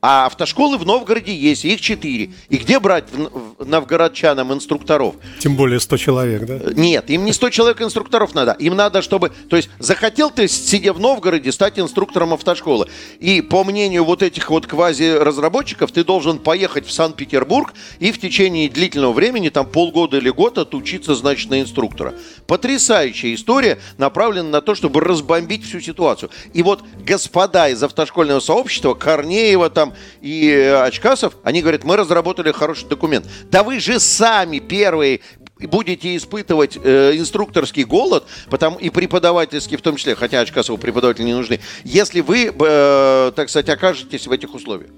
А 0.00 0.26
автошколы 0.26 0.78
в 0.78 0.86
Новгороде 0.86 1.34
есть, 1.34 1.64
их 1.64 1.80
четыре. 1.80 2.30
И 2.48 2.58
где 2.58 2.78
брать 2.78 3.06
в, 3.10 3.64
в 3.64 3.66
новгородчанам 3.66 4.52
инструкторов? 4.52 5.16
Тем 5.40 5.56
более 5.56 5.80
100 5.80 5.96
человек, 5.96 6.46
да? 6.46 6.60
Нет, 6.72 7.10
им 7.10 7.24
не 7.24 7.32
100 7.32 7.50
человек 7.50 7.82
инструкторов 7.82 8.32
надо. 8.32 8.52
Им 8.52 8.76
надо, 8.76 9.02
чтобы... 9.02 9.30
То 9.50 9.56
есть 9.56 9.70
захотел 9.80 10.30
ты, 10.30 10.46
сидя 10.46 10.92
в 10.92 11.00
Новгороде, 11.00 11.50
стать 11.50 11.80
инструктором 11.80 12.32
автошколы. 12.32 12.86
И 13.18 13.40
по 13.40 13.64
мнению 13.64 14.04
вот 14.04 14.22
этих 14.22 14.50
вот 14.50 14.68
квази-разработчиков, 14.68 15.90
ты 15.90 16.04
должен 16.04 16.38
поехать 16.38 16.86
в 16.86 16.92
Санкт-Петербург 16.92 17.74
и 17.98 18.12
в 18.12 18.20
течение 18.20 18.68
длительного 18.68 19.12
времени, 19.12 19.48
там 19.48 19.66
полгода 19.66 20.18
или 20.18 20.30
год, 20.30 20.58
отучиться, 20.58 21.16
значит, 21.16 21.50
на 21.50 21.60
инструктора. 21.60 22.14
Потрясающая 22.46 23.34
история, 23.34 23.80
направлена 23.96 24.48
на 24.48 24.60
то, 24.60 24.76
чтобы 24.76 25.00
разбомбить 25.00 25.64
всю 25.64 25.80
ситуацию. 25.80 26.30
И 26.52 26.62
вот 26.62 26.84
господа 27.04 27.68
из 27.68 27.82
автошкольного 27.82 28.38
сообщества, 28.38 28.94
Корнеева 28.94 29.70
там 29.70 29.87
и 30.20 30.48
э, 30.50 30.82
Очкасов, 30.82 31.34
они 31.42 31.62
говорят, 31.62 31.84
мы 31.84 31.96
разработали 31.96 32.52
хороший 32.52 32.88
документ. 32.88 33.26
Да 33.50 33.62
вы 33.62 33.80
же 33.80 34.00
сами 34.00 34.58
первые 34.58 35.20
будете 35.60 36.16
испытывать 36.16 36.78
э, 36.82 37.16
инструкторский 37.16 37.84
голод, 37.84 38.24
потому 38.50 38.78
и 38.78 38.90
преподавательский 38.90 39.76
в 39.76 39.82
том 39.82 39.96
числе, 39.96 40.14
хотя 40.14 40.40
Очкасову 40.40 40.78
преподаватели 40.78 41.24
не 41.24 41.34
нужны, 41.34 41.60
если 41.84 42.20
вы, 42.20 42.52
э, 42.56 43.32
так 43.34 43.48
сказать, 43.48 43.68
окажетесь 43.68 44.26
в 44.26 44.32
этих 44.32 44.54
условиях. 44.54 44.90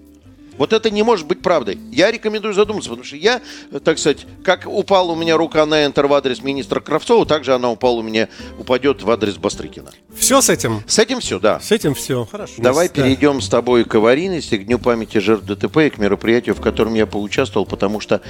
Вот 0.61 0.75
это 0.75 0.91
не 0.91 1.03
может 1.03 1.27
быть 1.27 1.41
правдой. 1.41 1.79
Я 1.91 2.11
рекомендую 2.11 2.53
задуматься, 2.53 2.91
потому 2.91 3.07
что 3.07 3.17
я, 3.17 3.41
так 3.83 3.99
сказать, 3.99 4.27
как 4.45 4.67
упала 4.67 5.13
у 5.13 5.17
меня 5.17 5.39
рука 5.39 5.65
на 5.65 5.87
Enter 5.87 6.07
в 6.07 6.13
адрес 6.13 6.43
министра 6.43 6.81
Кравцова, 6.81 7.25
так 7.25 7.45
же 7.45 7.55
она 7.55 7.71
упала 7.71 8.01
у 8.01 8.03
меня, 8.03 8.29
упадет 8.59 9.03
в 9.03 9.11
адрес 9.11 9.39
Бастрыкина. 9.39 9.91
Все 10.15 10.43
с 10.43 10.51
этим? 10.51 10.83
С 10.87 10.99
этим 10.99 11.21
все, 11.21 11.39
да. 11.39 11.61
С 11.61 11.73
этим 11.73 11.95
все, 11.95 12.29
хорошо. 12.31 12.53
Давай 12.59 12.89
да. 12.89 12.95
перейдем 12.95 13.41
с 13.41 13.49
тобой 13.49 13.85
к 13.85 13.95
аварийности, 13.95 14.59
к 14.59 14.67
Дню 14.67 14.79
памяти 14.79 15.17
жертв 15.17 15.47
ДТП 15.47 15.79
и 15.79 15.89
к 15.89 15.97
мероприятию, 15.97 16.55
в 16.55 16.61
котором 16.61 16.93
я 16.93 17.07
поучаствовал, 17.07 17.65
потому 17.65 18.01
что 18.01 18.21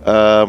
э, 0.00 0.46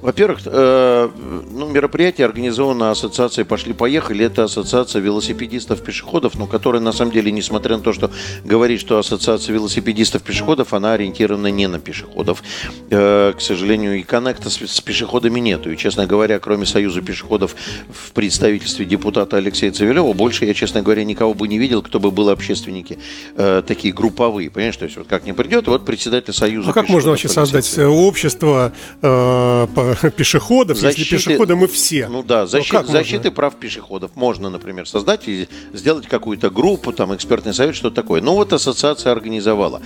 во-первых, 0.00 0.40
э, 0.44 1.08
ну, 1.50 1.68
мероприятие 1.68 2.26
организовано 2.26 2.90
ассоциацией 2.90 3.44
«Пошли-поехали». 3.44 4.24
Это 4.24 4.44
ассоциация 4.44 5.02
велосипедистов-пешеходов, 5.02 6.36
но 6.36 6.46
которая, 6.46 6.80
на 6.80 6.92
самом 6.92 7.10
деле, 7.10 7.32
несмотря 7.32 7.76
на 7.76 7.82
то, 7.82 7.92
что 7.92 8.10
говорит, 8.44 8.80
что 8.80 8.98
ассоциация 8.98 9.54
велосипедистов-пешеходов, 9.54 10.72
она 10.72 10.92
ориентирована 10.92 11.48
не 11.48 11.66
на 11.66 11.80
пешеходов. 11.80 12.44
Э, 12.90 13.32
к 13.36 13.40
сожалению, 13.40 13.98
и 13.98 14.02
коннекта 14.02 14.50
с, 14.50 14.60
с 14.60 14.80
пешеходами 14.80 15.40
нету. 15.40 15.72
И, 15.72 15.76
честно 15.76 16.06
говоря, 16.06 16.38
кроме 16.38 16.64
Союза 16.64 17.02
пешеходов 17.02 17.56
в 17.92 18.12
представительстве 18.12 18.84
депутата 18.84 19.36
Алексея 19.36 19.72
Цивилева, 19.72 20.12
больше 20.12 20.44
я, 20.44 20.54
честно 20.54 20.82
говоря, 20.82 21.02
никого 21.04 21.34
бы 21.34 21.48
не 21.48 21.58
видел, 21.58 21.82
кто 21.82 21.98
бы 21.98 22.12
был 22.12 22.28
общественники 22.28 22.98
э, 23.36 23.62
такие 23.66 23.92
групповые. 23.92 24.48
Понимаешь, 24.50 24.76
то 24.76 24.84
есть 24.84 24.96
вот 24.96 25.08
как 25.08 25.24
не 25.24 25.32
придет, 25.32 25.66
вот 25.66 25.84
председатель 25.84 26.32
Союза 26.32 26.70
А 26.70 26.72
как 26.72 26.88
можно 26.88 27.10
вообще 27.10 27.28
создать 27.28 27.78
общество 27.78 28.72
э, 29.02 29.66
по 29.74 29.87
пешеходов, 30.16 30.78
защиты, 30.78 31.14
если 31.14 31.16
пешеходы 31.16 31.56
мы 31.56 31.66
все. 31.68 32.08
Ну 32.08 32.22
да, 32.22 32.46
защит, 32.46 32.72
ну, 32.72 32.86
защиты 32.86 33.30
прав 33.30 33.56
пешеходов 33.56 34.14
можно, 34.14 34.50
например, 34.50 34.88
создать 34.88 35.28
и 35.28 35.48
сделать 35.72 36.06
какую-то 36.06 36.50
группу, 36.50 36.92
там, 36.92 37.14
экспертный 37.14 37.54
совет, 37.54 37.74
что 37.74 37.90
такое. 37.90 38.20
Ну 38.20 38.34
вот 38.34 38.52
ассоциация 38.52 39.12
организовала. 39.12 39.80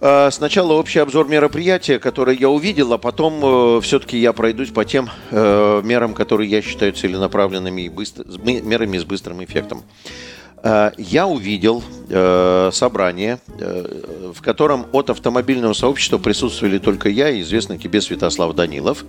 А, 0.00 0.30
сначала 0.30 0.74
общий 0.74 0.98
обзор 0.98 1.28
мероприятия, 1.28 1.98
которое 1.98 2.36
я 2.36 2.50
увидел, 2.50 2.92
а 2.92 2.98
потом 2.98 3.78
э, 3.78 3.80
все-таки 3.80 4.18
я 4.18 4.34
пройдусь 4.34 4.68
по 4.68 4.84
тем 4.84 5.08
э, 5.30 5.80
мерам, 5.82 6.12
которые 6.12 6.50
я 6.50 6.60
считаю 6.60 6.92
целенаправленными 6.92 7.82
и 7.82 7.88
быстро, 7.88 8.24
мерами 8.44 8.98
с 8.98 9.04
быстрым 9.04 9.42
эффектом. 9.42 9.82
Э, 10.64 10.92
я 10.96 11.26
увидел 11.26 11.84
э, 12.08 12.70
собрание, 12.72 13.38
э, 13.58 14.32
в 14.34 14.40
котором 14.40 14.86
от 14.92 15.10
автомобильного 15.10 15.74
сообщества 15.74 16.16
присутствовали 16.16 16.78
только 16.78 17.10
я 17.10 17.28
и 17.28 17.42
известный 17.42 17.78
тебе 17.78 18.00
Святослав 18.00 18.54
Данилов. 18.54 19.04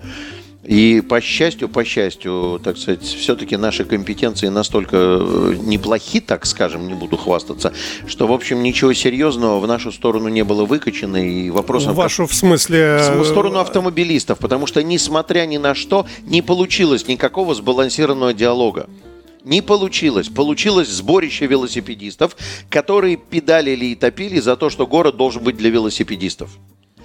И 0.66 1.02
по 1.08 1.22
счастью, 1.22 1.70
по 1.70 1.86
счастью, 1.86 2.60
так 2.64 2.78
сказать, 2.78 3.04
все-таки 3.04 3.56
наши 3.56 3.86
компетенции 3.86 4.48
настолько 4.48 4.96
неплохи, 4.98 6.20
так 6.20 6.48
скажем, 6.48 6.88
не 6.88 6.96
буду 6.96 7.18
хвастаться, 7.18 7.72
что, 8.08 8.26
в 8.26 8.34
общем, 8.34 8.64
ничего 8.64 8.92
серьезного 8.94 9.60
в 9.60 9.68
нашу 9.68 9.92
сторону 9.92 10.28
не 10.28 10.44
было 10.44 10.66
выкачано. 10.66 11.18
И 11.18 11.52
вопросов... 11.52 11.94
В 11.94 11.98
вашу, 11.98 12.26
в 12.26 12.34
смысле... 12.34 13.00
В 13.16 13.26
сторону 13.26 13.60
автомобилистов, 13.60 14.40
потому 14.40 14.66
что, 14.66 14.82
несмотря 14.82 15.46
ни 15.46 15.58
на 15.58 15.76
что, 15.76 16.08
не 16.24 16.42
получилось 16.42 17.08
никакого 17.08 17.54
сбалансированного 17.54 18.34
диалога. 18.34 18.90
Не 19.46 19.62
получилось. 19.62 20.28
Получилось 20.28 20.90
сборище 20.90 21.46
велосипедистов, 21.46 22.36
которые 22.70 23.16
педалили 23.16 23.86
и 23.86 23.96
топили 23.96 24.40
за 24.40 24.58
то, 24.58 24.72
что 24.72 24.88
город 24.88 25.18
должен 25.18 25.44
быть 25.44 25.56
для 25.56 25.70
велосипедистов. 25.70 26.50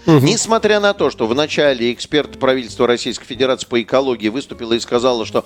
Угу. 0.07 0.21
Несмотря 0.21 0.81
на 0.81 0.95
то, 0.95 1.11
что 1.11 1.27
в 1.27 1.35
начале 1.35 1.93
эксперт 1.93 2.39
правительства 2.39 2.87
Российской 2.87 3.27
Федерации 3.27 3.67
по 3.67 3.83
экологии 3.83 4.29
выступила 4.29 4.73
и 4.73 4.81
сказала, 4.81 5.27
что 5.27 5.45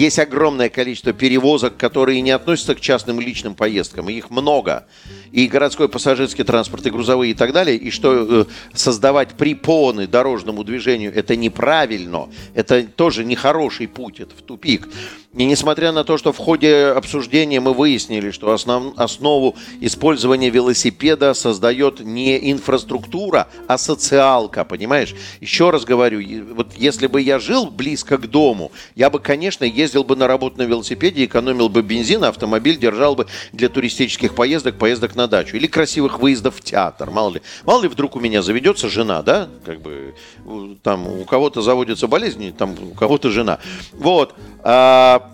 есть 0.00 0.18
огромное 0.18 0.70
количество 0.70 1.12
перевозок, 1.12 1.76
которые 1.76 2.22
не 2.22 2.30
относятся 2.30 2.74
к 2.74 2.80
частным 2.80 3.20
личным 3.20 3.54
поездкам. 3.54 4.08
Их 4.08 4.30
много. 4.30 4.86
И 5.30 5.46
городской 5.46 5.90
пассажирский 5.90 6.42
транспорт, 6.42 6.86
и 6.86 6.90
грузовые, 6.90 7.32
и 7.32 7.34
так 7.34 7.52
далее. 7.52 7.76
И 7.76 7.90
что 7.90 8.14
э, 8.14 8.44
создавать 8.72 9.34
препоны 9.34 10.06
дорожному 10.06 10.64
движению, 10.64 11.14
это 11.14 11.36
неправильно. 11.36 12.30
Это 12.54 12.82
тоже 12.82 13.24
нехороший 13.24 13.88
путь, 13.88 14.20
это 14.20 14.34
в 14.34 14.40
тупик. 14.40 14.88
И 15.32 15.44
несмотря 15.44 15.92
на 15.92 16.02
то, 16.02 16.18
что 16.18 16.32
в 16.32 16.38
ходе 16.38 16.86
обсуждения 16.86 17.60
мы 17.60 17.72
выяснили, 17.72 18.32
что 18.32 18.52
основ, 18.52 18.94
основу 18.96 19.54
использования 19.80 20.50
велосипеда 20.50 21.34
создает 21.34 22.00
не 22.00 22.50
инфраструктура, 22.50 23.46
а 23.68 23.78
социалка, 23.78 24.64
понимаешь? 24.64 25.14
Еще 25.40 25.70
раз 25.70 25.84
говорю, 25.84 26.20
вот 26.54 26.74
если 26.76 27.06
бы 27.06 27.20
я 27.20 27.38
жил 27.38 27.66
близко 27.66 28.18
к 28.18 28.26
дому, 28.26 28.72
я 28.96 29.08
бы, 29.08 29.20
конечно, 29.20 29.64
ездил 29.64 29.89
бы 29.92 30.16
на 30.16 30.26
работу 30.26 30.58
на 30.58 30.62
велосипеде, 30.62 31.24
экономил 31.24 31.68
бы 31.68 31.82
бензин, 31.82 32.24
а 32.24 32.28
автомобиль 32.28 32.78
держал 32.78 33.14
бы 33.14 33.26
для 33.52 33.68
туристических 33.68 34.34
поездок, 34.34 34.78
поездок 34.78 35.16
на 35.16 35.26
дачу 35.26 35.56
или 35.56 35.66
красивых 35.66 36.20
выездов 36.20 36.56
в 36.56 36.60
театр, 36.62 37.10
мало 37.10 37.34
ли. 37.34 37.42
Мало 37.64 37.82
ли 37.82 37.88
вдруг 37.88 38.16
у 38.16 38.20
меня 38.20 38.42
заведется 38.42 38.88
жена, 38.88 39.22
да, 39.22 39.48
как 39.64 39.80
бы 39.80 40.14
там 40.82 41.06
у 41.06 41.24
кого-то 41.24 41.62
заводится 41.62 42.06
болезнь, 42.06 42.52
там 42.56 42.74
у 42.92 42.94
кого-то 42.94 43.30
жена. 43.30 43.58
Вот. 43.92 44.34
А, 44.62 45.30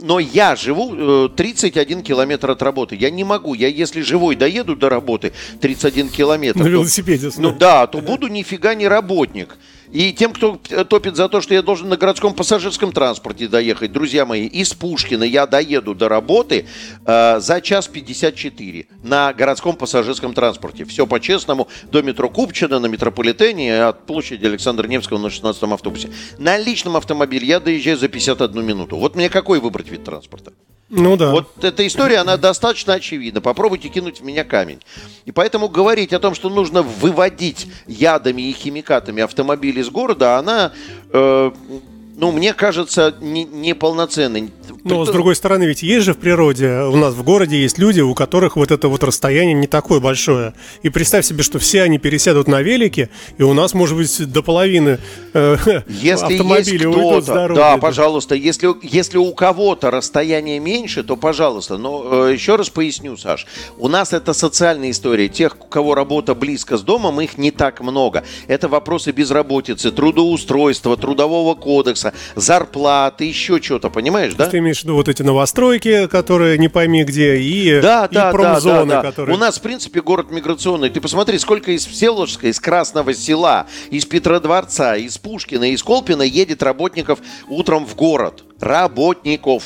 но 0.00 0.18
я 0.18 0.56
живу 0.56 1.28
31 1.28 1.98
э, 1.98 2.02
километр 2.02 2.50
от 2.50 2.62
работы. 2.62 2.96
Я 2.96 3.10
не 3.10 3.24
могу. 3.24 3.54
Я 3.54 3.68
если 3.68 4.02
живой 4.02 4.36
доеду 4.36 4.76
до 4.76 4.88
работы 4.88 5.32
31 5.60 6.10
километр. 6.10 6.58
На 6.58 6.68
велосипеде. 6.68 7.30
То, 7.30 7.40
ну 7.40 7.52
да, 7.52 7.86
то 7.86 8.00
буду 8.00 8.28
нифига 8.28 8.74
не 8.74 8.86
работник. 8.86 9.56
И 9.94 10.12
тем, 10.12 10.32
кто 10.32 10.56
топит 10.88 11.14
за 11.14 11.28
то, 11.28 11.40
что 11.40 11.54
я 11.54 11.62
должен 11.62 11.88
на 11.88 11.96
городском 11.96 12.34
пассажирском 12.34 12.90
транспорте 12.90 13.46
доехать, 13.46 13.92
друзья 13.92 14.26
мои, 14.26 14.44
из 14.44 14.74
Пушкина 14.74 15.22
я 15.22 15.46
доеду 15.46 15.94
до 15.94 16.08
работы 16.08 16.66
э, 17.06 17.38
за 17.38 17.60
час 17.60 17.86
54 17.86 18.88
на 19.04 19.32
городском 19.32 19.76
пассажирском 19.76 20.34
транспорте. 20.34 20.84
Все 20.84 21.06
по-честному, 21.06 21.68
до 21.92 22.02
метро 22.02 22.28
Купчино, 22.28 22.80
на 22.80 22.86
метрополитене, 22.86 23.84
от 23.84 24.04
площади 24.04 24.44
Александра 24.44 24.88
Невского 24.88 25.18
на 25.18 25.28
16-м 25.28 25.72
автобусе. 25.72 26.10
На 26.38 26.58
личном 26.58 26.96
автомобиле 26.96 27.46
я 27.46 27.60
доезжаю 27.60 27.96
за 27.96 28.08
51 28.08 28.66
минуту. 28.66 28.96
Вот 28.96 29.14
мне 29.14 29.30
какой 29.30 29.60
выбрать 29.60 29.88
вид 29.88 30.02
транспорта? 30.02 30.52
Ну 30.90 31.16
да. 31.16 31.30
Вот 31.32 31.64
эта 31.64 31.86
история, 31.86 32.18
она 32.18 32.36
достаточно 32.36 32.94
очевидна. 32.94 33.40
Попробуйте 33.40 33.88
кинуть 33.88 34.20
в 34.20 34.24
меня 34.24 34.44
камень. 34.44 34.80
И 35.24 35.32
поэтому 35.32 35.68
говорить 35.68 36.12
о 36.12 36.18
том, 36.18 36.34
что 36.34 36.48
нужно 36.50 36.82
выводить 36.82 37.66
ядами 37.86 38.42
и 38.42 38.52
химикатами 38.52 39.22
автомобили 39.22 39.80
из 39.80 39.88
города, 39.88 40.38
она 40.38 40.72
э, 41.12 41.50
ну, 42.16 42.30
мне 42.30 42.54
кажется, 42.54 43.14
неполноценный. 43.20 44.42
Не 44.42 44.50
Но, 44.84 45.04
с 45.04 45.10
другой 45.10 45.34
стороны, 45.34 45.64
ведь 45.64 45.82
есть 45.82 46.04
же 46.04 46.14
в 46.14 46.18
природе, 46.18 46.82
у 46.82 46.96
нас 46.96 47.14
в 47.14 47.22
городе 47.22 47.60
есть 47.60 47.78
люди, 47.78 48.00
у 48.00 48.14
которых 48.14 48.56
вот 48.56 48.70
это 48.70 48.88
вот 48.88 49.02
расстояние 49.02 49.54
не 49.54 49.66
такое 49.66 49.98
большое. 49.98 50.54
И 50.82 50.90
представь 50.90 51.24
себе, 51.24 51.42
что 51.42 51.58
все 51.58 51.82
они 51.82 51.98
пересядут 51.98 52.46
на 52.46 52.62
велике, 52.62 53.10
и 53.38 53.42
у 53.42 53.52
нас, 53.52 53.74
может 53.74 53.96
быть, 53.96 54.30
до 54.30 54.42
половины 54.42 54.98
э, 55.32 55.56
если 55.88 56.34
автомобилей 56.34 56.86
уйдут 56.86 57.24
с 57.24 57.26
дороги. 57.26 57.58
Да, 57.58 57.78
пожалуйста, 57.78 58.34
если, 58.34 58.68
если 58.82 59.18
у 59.18 59.32
кого-то 59.32 59.90
расстояние 59.90 60.60
меньше, 60.60 61.02
то 61.02 61.16
пожалуйста. 61.16 61.78
Но 61.78 62.28
э, 62.28 62.32
еще 62.34 62.56
раз 62.56 62.70
поясню, 62.70 63.16
Саш, 63.16 63.46
у 63.78 63.88
нас 63.88 64.12
это 64.12 64.34
социальная 64.34 64.90
история. 64.90 65.28
Тех, 65.28 65.56
у 65.58 65.66
кого 65.66 65.94
работа 65.94 66.34
близко 66.34 66.76
с 66.76 66.82
домом, 66.82 67.20
их 67.20 67.38
не 67.38 67.50
так 67.50 67.80
много. 67.80 68.22
Это 68.46 68.68
вопросы 68.68 69.12
безработицы, 69.12 69.90
трудоустройства, 69.90 70.96
трудового 70.96 71.54
кодекса, 71.54 72.03
касса, 72.04 72.12
зарплаты, 72.34 73.24
еще 73.24 73.60
что-то, 73.60 73.90
понимаешь, 73.90 74.34
да? 74.34 74.48
Ты 74.48 74.58
имеешь 74.58 74.80
в 74.80 74.84
виду 74.84 74.94
вот 74.94 75.08
эти 75.08 75.22
новостройки, 75.22 76.06
которые 76.06 76.58
не 76.58 76.68
пойми 76.68 77.04
где, 77.04 77.36
и, 77.36 77.80
да, 77.80 78.08
и 78.10 78.14
да, 78.14 78.30
промзоны, 78.30 78.90
да, 78.90 78.96
да, 78.96 79.02
да. 79.02 79.10
которые... 79.10 79.36
У 79.36 79.38
нас, 79.38 79.58
в 79.58 79.62
принципе, 79.62 80.00
город 80.00 80.30
миграционный. 80.30 80.90
Ты 80.90 81.00
посмотри, 81.00 81.38
сколько 81.38 81.72
из 81.72 81.86
Всеволожска, 81.86 82.48
из 82.48 82.60
Красного 82.60 83.14
Села, 83.14 83.66
из 83.90 84.04
Петродворца, 84.04 84.96
из 84.96 85.18
Пушкина, 85.18 85.70
из 85.70 85.82
Колпина 85.82 86.22
едет 86.22 86.62
работников 86.62 87.20
утром 87.48 87.86
в 87.86 87.94
город. 87.94 88.44
Работников. 88.60 89.64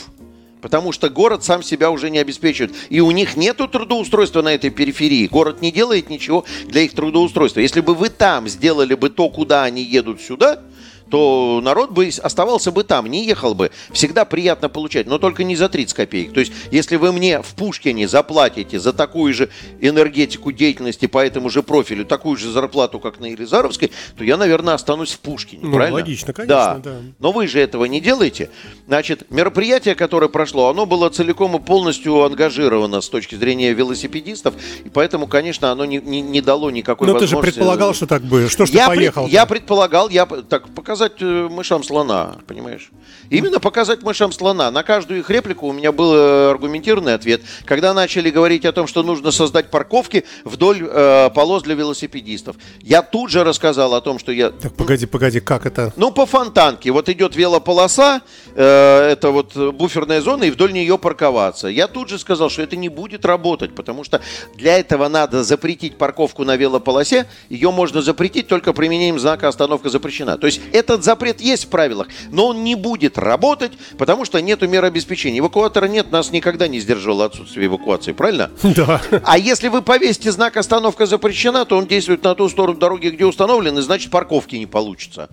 Потому 0.60 0.90
что 0.90 1.08
город 1.08 1.44
сам 1.44 1.62
себя 1.62 1.90
уже 1.90 2.10
не 2.10 2.18
обеспечивает. 2.18 2.74
И 2.88 3.00
у 3.00 3.12
них 3.12 3.36
нет 3.36 3.58
трудоустройства 3.58 4.42
на 4.42 4.48
этой 4.48 4.70
периферии. 4.70 5.28
Город 5.28 5.62
не 5.62 5.70
делает 5.70 6.10
ничего 6.10 6.44
для 6.66 6.80
их 6.80 6.94
трудоустройства. 6.94 7.60
Если 7.60 7.80
бы 7.80 7.94
вы 7.94 8.08
там 8.08 8.48
сделали 8.48 8.94
бы 8.94 9.08
то, 9.08 9.28
куда 9.28 9.62
они 9.62 9.84
едут 9.84 10.20
сюда, 10.20 10.60
то 11.10 11.60
народ 11.62 11.90
бы 11.90 12.10
оставался 12.22 12.70
бы 12.70 12.84
там, 12.84 13.06
не 13.06 13.26
ехал 13.26 13.54
бы. 13.54 13.70
Всегда 13.92 14.24
приятно 14.24 14.68
получать, 14.68 15.06
но 15.06 15.18
только 15.18 15.44
не 15.44 15.56
за 15.56 15.68
30 15.68 15.94
копеек. 15.94 16.32
То 16.32 16.40
есть, 16.40 16.52
если 16.70 16.96
вы 16.96 17.12
мне 17.12 17.42
в 17.42 17.54
Пушкине 17.54 18.08
заплатите 18.08 18.78
за 18.78 18.92
такую 18.92 19.32
же 19.34 19.48
энергетику 19.80 20.52
деятельности 20.52 21.06
по 21.06 21.24
этому 21.24 21.50
же 21.50 21.62
профилю, 21.62 22.04
такую 22.04 22.36
же 22.36 22.50
зарплату, 22.50 23.00
как 23.00 23.20
на 23.20 23.26
Елизаровской, 23.26 23.90
то 24.16 24.24
я, 24.24 24.36
наверное, 24.36 24.74
останусь 24.74 25.12
в 25.12 25.20
Пушкине. 25.20 25.62
Ну, 25.64 25.72
правильно? 25.72 25.96
логично, 25.96 26.32
конечно, 26.32 26.56
да. 26.56 26.78
да. 26.82 26.96
Но 27.18 27.32
вы 27.32 27.46
же 27.46 27.60
этого 27.60 27.86
не 27.86 28.00
делаете. 28.00 28.50
Значит, 28.86 29.30
мероприятие, 29.30 29.94
которое 29.94 30.28
прошло, 30.28 30.68
оно 30.68 30.86
было 30.86 31.08
целиком 31.08 31.56
и 31.56 31.60
полностью 31.60 32.22
ангажировано 32.24 33.00
с 33.00 33.08
точки 33.08 33.34
зрения 33.34 33.72
велосипедистов, 33.72 34.54
и 34.84 34.88
поэтому, 34.88 35.26
конечно, 35.26 35.72
оно 35.72 35.84
не, 35.84 35.98
не, 35.98 36.20
не 36.20 36.40
дало 36.40 36.70
никакой 36.70 37.06
Но 37.06 37.14
возможности... 37.14 37.40
ты 37.40 37.46
же 37.46 37.52
предполагал, 37.52 37.94
что 37.94 38.06
так 38.06 38.22
будет. 38.22 38.50
Что 38.50 38.66
ж 38.66 38.70
я 38.70 38.88
ты 38.88 38.96
поехал? 38.96 39.24
Пред, 39.24 39.32
я 39.32 39.46
предполагал, 39.46 40.08
я 40.08 40.26
так 40.26 40.68
показал 40.74 40.97
показать 40.98 41.22
э, 41.22 41.48
мышам 41.48 41.84
слона, 41.84 42.38
понимаешь? 42.48 42.90
Именно 43.30 43.60
показать 43.60 44.02
мышам 44.02 44.32
слона. 44.32 44.70
На 44.70 44.82
каждую 44.82 45.20
их 45.20 45.30
реплику 45.30 45.68
у 45.68 45.72
меня 45.72 45.92
был 45.92 46.12
э, 46.12 46.50
аргументированный 46.50 47.14
ответ. 47.14 47.42
Когда 47.64 47.94
начали 47.94 48.30
говорить 48.30 48.64
о 48.64 48.72
том, 48.72 48.88
что 48.88 49.04
нужно 49.04 49.30
создать 49.30 49.70
парковки 49.70 50.24
вдоль 50.44 50.82
э, 50.82 51.30
полос 51.30 51.62
для 51.62 51.76
велосипедистов, 51.76 52.56
я 52.80 53.02
тут 53.02 53.30
же 53.30 53.44
рассказал 53.44 53.94
о 53.94 54.00
том, 54.00 54.18
что 54.18 54.32
я... 54.32 54.50
Так, 54.50 54.74
погоди, 54.74 55.06
погоди, 55.06 55.38
как 55.38 55.66
это? 55.66 55.92
Ну, 55.96 56.10
по 56.10 56.26
фонтанке. 56.26 56.90
Вот 56.90 57.08
идет 57.08 57.36
велополоса, 57.36 58.22
э, 58.56 59.10
это 59.12 59.30
вот 59.30 59.56
буферная 59.56 60.20
зона, 60.20 60.44
и 60.44 60.50
вдоль 60.50 60.72
нее 60.72 60.98
парковаться. 60.98 61.68
Я 61.68 61.86
тут 61.86 62.08
же 62.08 62.18
сказал, 62.18 62.50
что 62.50 62.62
это 62.62 62.74
не 62.74 62.88
будет 62.88 63.24
работать, 63.24 63.72
потому 63.74 64.02
что 64.02 64.20
для 64.56 64.78
этого 64.78 65.06
надо 65.06 65.44
запретить 65.44 65.96
парковку 65.96 66.44
на 66.44 66.56
велополосе. 66.56 67.26
Ее 67.50 67.70
можно 67.70 68.02
запретить 68.02 68.48
только 68.48 68.72
применением 68.72 69.20
знака 69.20 69.46
«Остановка 69.46 69.90
запрещена». 69.90 70.38
То 70.38 70.46
есть 70.46 70.60
это 70.72 70.87
этот 70.88 71.04
запрет 71.04 71.40
есть 71.40 71.66
в 71.66 71.68
правилах, 71.68 72.08
но 72.30 72.48
он 72.48 72.64
не 72.64 72.74
будет 72.74 73.18
работать, 73.18 73.72
потому 73.98 74.24
что 74.24 74.40
нету 74.40 74.66
мер 74.66 74.84
обеспечения. 74.84 75.40
Эвакуатора 75.40 75.86
нет, 75.86 76.10
нас 76.10 76.32
никогда 76.32 76.68
не 76.68 76.80
сдерживало 76.80 77.26
отсутствие 77.26 77.66
эвакуации, 77.66 78.12
правильно? 78.12 78.50
Да. 78.62 79.00
А 79.24 79.38
если 79.38 79.68
вы 79.68 79.82
повесите 79.82 80.32
знак 80.32 80.56
«Остановка 80.56 81.06
запрещена», 81.06 81.64
то 81.64 81.76
он 81.76 81.86
действует 81.86 82.22
на 82.22 82.34
ту 82.34 82.48
сторону 82.48 82.78
дороги, 82.78 83.08
где 83.08 83.26
установлен, 83.26 83.78
и 83.78 83.82
значит 83.82 84.10
парковки 84.10 84.56
не 84.56 84.66
получится. 84.66 85.28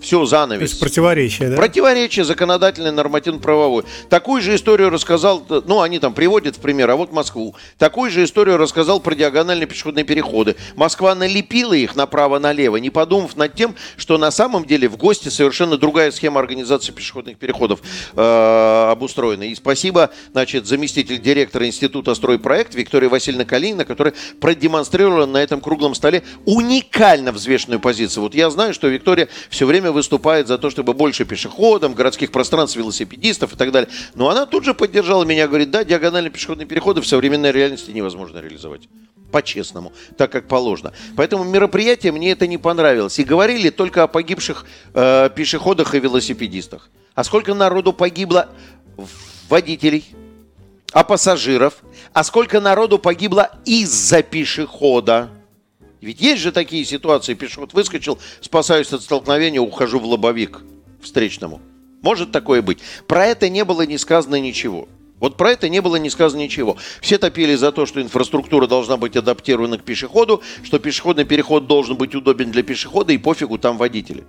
Все, 0.00 0.24
занавес. 0.24 0.58
То 0.58 0.64
есть 0.64 0.80
противоречие, 0.80 1.50
да? 1.50 1.56
Противоречие 1.56 2.24
законодательное, 2.24 2.90
нормативно-правовое. 2.90 3.84
Такую 4.08 4.42
же 4.42 4.56
историю 4.56 4.90
рассказал, 4.90 5.46
ну, 5.66 5.82
они 5.82 6.00
там 6.00 6.14
приводят 6.14 6.56
в 6.56 6.58
пример, 6.58 6.90
а 6.90 6.96
вот 6.96 7.12
Москву. 7.12 7.54
Такую 7.78 8.10
же 8.10 8.24
историю 8.24 8.56
рассказал 8.56 8.98
про 8.98 9.14
диагональные 9.14 9.68
пешеходные 9.68 10.04
переходы. 10.04 10.56
Москва 10.74 11.14
налепила 11.14 11.74
их 11.74 11.94
направо-налево, 11.94 12.78
не 12.78 12.90
подумав 12.90 13.36
над 13.36 13.54
тем, 13.54 13.76
что 13.96 14.18
на 14.18 14.32
самом 14.32 14.64
деле 14.64 14.88
в 14.88 14.96
гости 14.96 15.28
совершенно 15.28 15.76
другая 15.76 16.10
схема 16.10 16.40
организации 16.40 16.90
пешеходных 16.90 17.38
переходов 17.38 17.80
э, 18.16 18.88
обустроена. 18.90 19.44
И 19.44 19.54
спасибо, 19.54 20.10
значит, 20.32 20.66
заместитель 20.66 21.20
директора 21.20 21.66
Института 21.66 22.16
стройпроект 22.16 22.74
Виктория 22.74 23.08
Васильевна 23.08 23.44
Калинина, 23.44 23.84
которая 23.84 24.14
продемонстрировала 24.40 25.26
на 25.26 25.38
этом 25.38 25.60
круглом 25.60 25.94
столе 25.94 26.24
уникально 26.46 27.30
взвешенную 27.30 27.78
позицию. 27.78 28.24
Вот 28.24 28.34
я 28.34 28.50
знаю, 28.50 28.74
что 28.74 28.88
Виктория 28.88 29.28
все 29.50 29.66
время 29.66 29.84
выступает 29.94 30.46
за 30.46 30.58
то, 30.58 30.68
чтобы 30.68 30.92
больше 30.92 31.24
пешеходов, 31.24 31.94
городских 31.94 32.30
пространств, 32.30 32.76
велосипедистов 32.76 33.54
и 33.54 33.56
так 33.56 33.72
далее. 33.72 33.88
Но 34.14 34.28
она 34.28 34.44
тут 34.44 34.64
же 34.64 34.74
поддержала 34.74 35.24
меня, 35.24 35.48
говорит, 35.48 35.70
да, 35.70 35.84
диагональные 35.84 36.30
пешеходные 36.30 36.66
переходы 36.66 37.00
в 37.00 37.06
современной 37.06 37.52
реальности 37.52 37.90
невозможно 37.90 38.38
реализовать 38.38 38.88
по-честному, 39.32 39.92
так 40.16 40.30
как 40.30 40.46
положено. 40.46 40.92
Поэтому 41.16 41.42
мероприятие 41.44 42.12
мне 42.12 42.30
это 42.32 42.46
не 42.46 42.58
понравилось. 42.58 43.18
И 43.18 43.24
говорили 43.24 43.70
только 43.70 44.02
о 44.02 44.06
погибших 44.06 44.64
э, 44.92 45.30
пешеходах 45.34 45.94
и 45.94 46.00
велосипедистах. 46.00 46.90
А 47.14 47.24
сколько 47.24 47.54
народу 47.54 47.92
погибло 47.92 48.48
водителей, 49.48 50.04
а 50.92 51.02
пассажиров, 51.02 51.82
а 52.12 52.22
сколько 52.22 52.60
народу 52.60 52.98
погибло 52.98 53.50
из-за 53.64 54.22
пешехода. 54.22 55.30
Ведь 56.04 56.20
есть 56.20 56.42
же 56.42 56.52
такие 56.52 56.84
ситуации, 56.84 57.32
пешеход 57.32 57.72
выскочил, 57.72 58.18
спасаюсь 58.42 58.92
от 58.92 59.00
столкновения, 59.00 59.58
ухожу 59.58 59.98
в 59.98 60.04
лобовик 60.04 60.60
встречному. 61.00 61.62
Может 62.02 62.30
такое 62.30 62.60
быть. 62.60 62.80
Про 63.06 63.24
это 63.24 63.48
не 63.48 63.64
было 63.64 63.86
ни 63.86 63.96
сказано 63.96 64.38
ничего. 64.38 64.86
Вот 65.18 65.38
про 65.38 65.52
это 65.52 65.70
не 65.70 65.80
было 65.80 65.96
ни 65.96 66.10
сказано 66.10 66.42
ничего. 66.42 66.76
Все 67.00 67.16
топили 67.16 67.54
за 67.54 67.72
то, 67.72 67.86
что 67.86 68.02
инфраструктура 68.02 68.66
должна 68.66 68.98
быть 68.98 69.16
адаптирована 69.16 69.78
к 69.78 69.84
пешеходу, 69.84 70.42
что 70.62 70.78
пешеходный 70.78 71.24
переход 71.24 71.66
должен 71.66 71.96
быть 71.96 72.14
удобен 72.14 72.50
для 72.50 72.62
пешехода 72.62 73.14
и 73.14 73.18
пофигу 73.18 73.56
там 73.56 73.78
водители. 73.78 74.24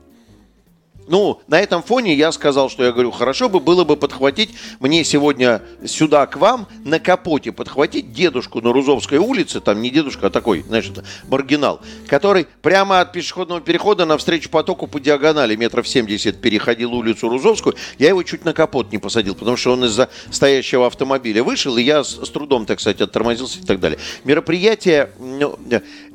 Ну, 1.08 1.42
на 1.48 1.60
этом 1.60 1.84
фоне 1.84 2.16
я 2.16 2.32
сказал, 2.32 2.70
что 2.70 2.84
я 2.84 2.92
говорю, 2.92 3.12
хорошо 3.12 3.50
бы 3.50 3.60
было 3.60 3.84
бы 3.84 3.96
подхватить 3.96 4.56
мне 4.80 5.04
сегодня 5.04 5.62
сюда 5.86 6.26
к 6.26 6.38
вам 6.38 6.68
на 6.84 7.00
капоте, 7.00 7.52
подхватить 7.52 8.12
дедушку 8.12 8.62
на 8.62 8.74
Рузовской 8.74 9.20
улице, 9.20 9.62
там 9.62 9.82
не 9.82 9.90
дедушка, 9.90 10.28
а 10.28 10.30
такой, 10.30 10.64
знаешь, 10.64 10.90
это 10.90 11.04
маргинал, 11.28 11.82
который 12.08 12.48
прямо 12.62 13.02
от 13.02 13.12
пешеходного 13.12 13.62
перехода 13.62 14.06
навстречу 14.06 14.50
потоку 14.50 14.88
по 14.88 15.00
диагонали 15.00 15.56
метров 15.56 15.88
70 15.88 16.42
переходил 16.42 16.94
улицу 16.94 17.30
Рузовскую. 17.30 17.76
Я 18.00 18.10
его 18.10 18.24
чуть 18.24 18.46
на 18.46 18.54
капот 18.54 18.92
не 18.92 18.98
посадил, 18.98 19.36
потому 19.36 19.58
что 19.58 19.74
он 19.74 19.86
из-за 19.86 20.10
стоящего 20.32 20.88
автомобиля 20.88 21.44
вышел, 21.44 21.78
и 21.78 21.84
я 21.84 22.04
с, 22.04 22.26
с 22.26 22.30
трудом, 22.30 22.66
так 22.66 22.80
сказать, 22.80 23.02
оттормозился 23.02 23.60
и 23.60 23.64
так 23.64 23.80
далее. 23.80 24.00
Мероприятие 24.24 25.12
ну, 25.20 25.60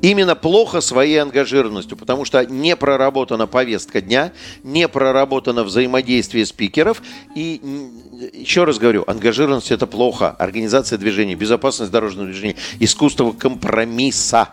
именно 0.01 0.35
плохо 0.35 0.81
своей 0.81 1.17
ангажированностью, 1.17 1.97
потому 1.97 2.25
что 2.25 2.45
не 2.45 2.75
проработана 2.75 3.47
повестка 3.47 4.01
дня, 4.01 4.33
не 4.63 4.80
не 4.81 4.87
проработано 4.87 5.63
взаимодействие 5.63 6.45
спикеров. 6.45 7.01
И 7.35 7.61
еще 8.33 8.63
раз 8.63 8.79
говорю, 8.79 9.03
ангажированность 9.05 9.71
это 9.71 9.85
плохо. 9.85 10.31
Организация 10.31 10.97
движения, 10.97 11.35
безопасность 11.35 11.91
дорожного 11.91 12.27
движения, 12.27 12.55
искусство 12.79 13.31
компромисса. 13.31 14.49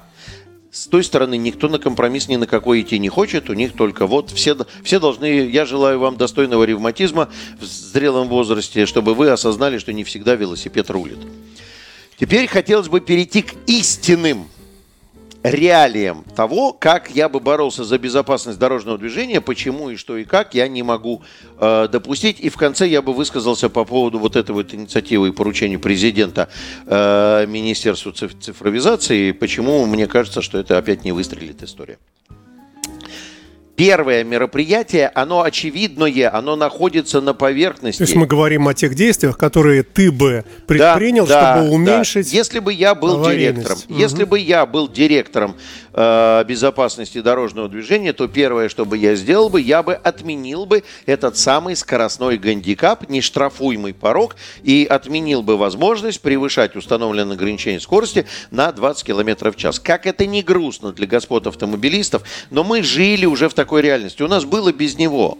С 0.71 0.87
той 0.87 1.03
стороны 1.03 1.39
никто 1.39 1.69
на 1.69 1.79
компромисс 1.79 2.29
ни 2.29 2.37
на 2.37 2.47
какой 2.47 2.83
идти 2.83 2.99
не 2.99 3.09
хочет, 3.09 3.49
у 3.49 3.55
них 3.55 3.73
только 3.73 4.07
вот 4.07 4.31
все, 4.31 4.55
все 4.85 5.01
должны, 5.01 5.49
я 5.49 5.65
желаю 5.65 5.99
вам 5.99 6.19
достойного 6.19 6.65
ревматизма 6.65 7.31
в 7.59 7.65
зрелом 7.65 8.29
возрасте, 8.29 8.85
чтобы 8.85 9.15
вы 9.15 9.31
осознали, 9.31 9.79
что 9.79 9.95
не 9.95 10.05
всегда 10.05 10.35
велосипед 10.35 10.91
рулит. 10.91 11.19
Теперь 12.21 12.47
хотелось 12.49 12.89
бы 12.89 13.01
перейти 13.01 13.41
к 13.41 13.55
истинным 13.67 14.47
реалиям 15.51 16.25
того, 16.37 16.73
как 16.73 17.11
я 17.11 17.29
бы 17.29 17.41
боролся 17.41 17.85
за 17.85 17.99
безопасность 17.99 18.59
дорожного 18.59 18.99
движения, 18.99 19.41
почему 19.41 19.91
и 19.91 19.97
что 19.97 20.17
и 20.17 20.25
как 20.25 20.55
я 20.55 20.69
не 20.69 20.83
могу 20.83 21.23
э, 21.59 21.89
допустить. 21.91 22.41
И 22.41 22.49
в 22.49 22.57
конце 22.57 22.87
я 22.87 23.03
бы 23.03 23.13
высказался 23.13 23.69
по 23.69 23.85
поводу 23.85 24.19
вот 24.19 24.37
этой 24.37 24.53
вот 24.53 24.75
инициативы 24.75 25.29
и 25.29 25.33
поручения 25.33 25.79
президента 25.79 26.49
э, 26.87 27.47
Министерству 27.47 28.13
цифровизации, 28.13 29.33
почему 29.33 29.87
мне 29.87 30.07
кажется, 30.07 30.43
что 30.43 30.59
это 30.59 30.79
опять 30.79 31.05
не 31.05 31.13
выстрелит 31.13 31.63
история 31.63 31.99
первое 33.79 34.25
мероприятие, 34.25 35.09
оно 35.15 35.43
очевидное, 35.43 36.35
оно 36.35 36.57
находится 36.57 37.21
на 37.21 37.33
поверхности. 37.33 37.99
То 37.99 38.05
есть 38.05 38.17
мы 38.17 38.27
говорим 38.27 38.67
о 38.67 38.75
тех 38.75 38.97
действиях, 38.97 39.39
которые 39.39 39.85
ты 39.85 40.11
бы 40.11 40.45
предпринял, 40.67 41.27
да, 41.27 41.55
чтобы 41.55 41.69
да, 41.69 41.75
уменьшить. 41.75 42.29
Да. 42.29 42.37
Если 42.37 42.59
бы 42.59 42.73
я 42.73 42.97
был 42.97 43.25
директором, 43.25 43.79
угу. 43.89 43.99
если 43.99 44.25
бы 44.25 44.41
я 44.41 44.67
был 44.67 44.89
директором 44.89 45.55
э, 45.93 46.45
безопасности 46.49 47.21
дорожного 47.21 47.69
движения, 47.69 48.13
то 48.13 48.27
первое, 48.27 48.69
что 48.69 48.85
бы 48.85 48.99
я 48.99 49.15
сделал 49.15 49.49
бы, 49.49 49.61
я 49.61 49.85
бы 49.85 49.95
отменил 49.95 50.67
бы 50.67 50.83
этот 51.07 51.39
самый 51.39 51.77
скоростной 51.77 52.37
гандикап, 52.37 53.09
нештрафуемый 53.09 53.95
порог, 53.95 54.35
и 54.65 54.89
отменил 54.91 55.43
бы 55.43 55.57
возможность 55.57 56.21
превышать 56.21 56.75
установленное 56.75 57.37
ограничение 57.37 57.79
скорости 57.79 58.27
на 58.51 58.73
20 58.73 59.05
км 59.05 59.53
в 59.53 59.57
час. 59.57 59.79
Как 59.79 60.05
это 60.09 60.27
не 60.27 60.43
грустно 60.43 60.91
для 60.91 61.07
господ 61.07 61.47
автомобилистов, 61.47 62.25
но 62.51 62.65
мы 62.65 62.83
жили 62.83 63.25
уже 63.25 63.49
в 63.49 63.55
таком 63.55 63.68
такой 63.69 63.83
реальности. 63.83 64.23
У 64.23 64.29
нас 64.29 64.47
было 64.47 64.73
без 64.73 64.97
него. 64.97 65.37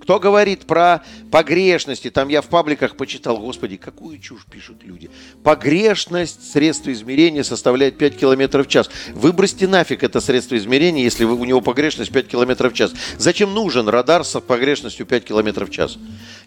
Кто 0.00 0.18
говорит 0.18 0.66
про 0.66 1.02
погрешности, 1.30 2.10
там 2.10 2.28
я 2.28 2.40
в 2.42 2.46
пабликах 2.46 2.96
почитал, 2.96 3.36
господи, 3.36 3.76
какую 3.76 4.18
чушь 4.18 4.46
пишут 4.50 4.82
люди. 4.82 5.10
Погрешность 5.44 6.52
средства 6.52 6.92
измерения 6.92 7.42
составляет 7.44 7.98
5 7.98 8.16
км 8.16 8.62
в 8.62 8.66
час. 8.66 8.90
Выбросьте 9.14 9.68
нафиг 9.68 10.02
это 10.02 10.20
средство 10.20 10.56
измерения, 10.56 11.04
если 11.04 11.24
у 11.24 11.44
него 11.44 11.60
погрешность 11.60 12.12
5 12.12 12.28
км 12.28 12.70
в 12.70 12.72
час. 12.72 12.92
Зачем 13.18 13.54
нужен 13.54 13.88
радар 13.88 14.24
с 14.24 14.40
погрешностью 14.40 15.06
5 15.06 15.24
км 15.24 15.66
в 15.66 15.70
час? 15.70 15.98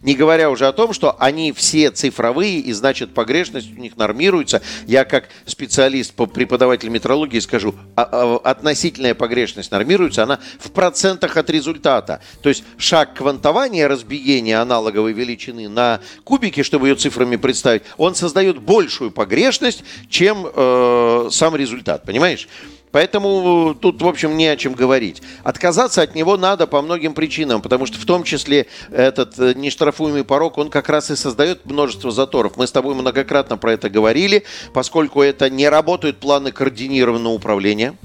Не 0.02 0.16
говоря 0.16 0.50
уже 0.50 0.68
о 0.68 0.74
том, 0.74 0.92
что 0.92 1.16
они 1.20 1.54
все 1.54 1.92
цифровые, 1.92 2.60
и 2.60 2.74
значит 2.74 3.14
погрешность 3.14 3.72
у 3.72 3.80
них 3.80 3.96
нормируется. 3.96 4.62
Я 4.88 5.06
как 5.06 5.30
специалист 5.46 6.14
по 6.14 6.26
преподавателю 6.26 6.92
метрологии 6.92 7.40
скажу, 7.40 7.76
а, 7.96 8.04
а, 8.12 8.38
относительная 8.50 9.14
погрешность 9.14 9.72
нормируется, 9.72 10.24
она 10.24 10.40
в 10.60 10.72
процентах 10.72 11.38
от 11.38 11.50
результата. 11.50 12.20
То 12.42 12.50
есть 12.50 12.66
шаг 12.78 13.14
квантовой 13.14 13.43
чередование 13.44 13.88
разбиения 13.88 14.62
аналоговой 14.62 15.12
величины 15.12 15.68
на 15.68 16.00
кубики, 16.24 16.64
чтобы 16.64 16.88
ее 16.88 16.96
цифрами 16.96 17.36
представить, 17.36 17.84
он 17.98 18.16
создает 18.16 18.62
большую 18.62 19.12
погрешность, 19.12 19.84
чем 20.10 20.48
э, 20.48 21.28
сам 21.30 21.54
результат, 21.58 22.04
понимаешь? 22.04 22.48
Поэтому 22.92 23.76
тут, 23.78 24.02
в 24.02 24.08
общем, 24.08 24.38
не 24.38 24.48
о 24.48 24.56
чем 24.56 24.74
говорить. 24.74 25.22
Отказаться 25.44 26.04
от 26.04 26.16
него 26.16 26.38
надо 26.38 26.68
по 26.68 26.82
многим 26.82 27.14
причинам, 27.14 27.62
потому 27.62 27.86
что 27.86 27.98
в 28.00 28.06
том 28.06 28.24
числе 28.24 28.68
этот 28.92 29.38
э, 29.38 29.54
нештрафуемый 29.56 30.24
порог, 30.24 30.58
он 30.58 30.70
как 30.70 30.88
раз 30.88 31.12
и 31.12 31.18
создает 31.18 31.66
множество 31.66 32.12
заторов. 32.12 32.54
Мы 32.56 32.66
с 32.66 32.72
тобой 32.72 32.96
многократно 32.96 33.58
про 33.58 33.74
это 33.74 33.90
говорили, 33.90 34.46
поскольку 34.74 35.22
это 35.22 35.50
не 35.50 35.68
работают 35.68 36.18
планы 36.18 36.54
координированного 36.54 37.34
управления– 37.34 37.94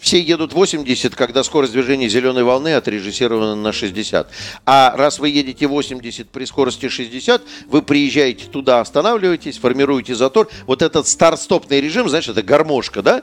все 0.00 0.20
едут 0.20 0.52
80, 0.54 1.14
когда 1.14 1.44
скорость 1.44 1.72
движения 1.72 2.08
зеленой 2.08 2.42
волны 2.42 2.74
отрежиссирована 2.74 3.54
на 3.54 3.72
60. 3.72 4.30
А 4.64 4.94
раз 4.96 5.18
вы 5.18 5.28
едете 5.28 5.66
80 5.66 6.30
при 6.30 6.46
скорости 6.46 6.88
60, 6.88 7.42
вы 7.66 7.82
приезжаете 7.82 8.46
туда, 8.46 8.80
останавливаетесь, 8.80 9.58
формируете 9.58 10.14
затор. 10.14 10.48
Вот 10.66 10.82
этот 10.82 11.06
старт-стопный 11.06 11.80
режим, 11.80 12.08
знаешь, 12.08 12.28
это 12.28 12.42
гармошка, 12.42 13.02
да? 13.02 13.22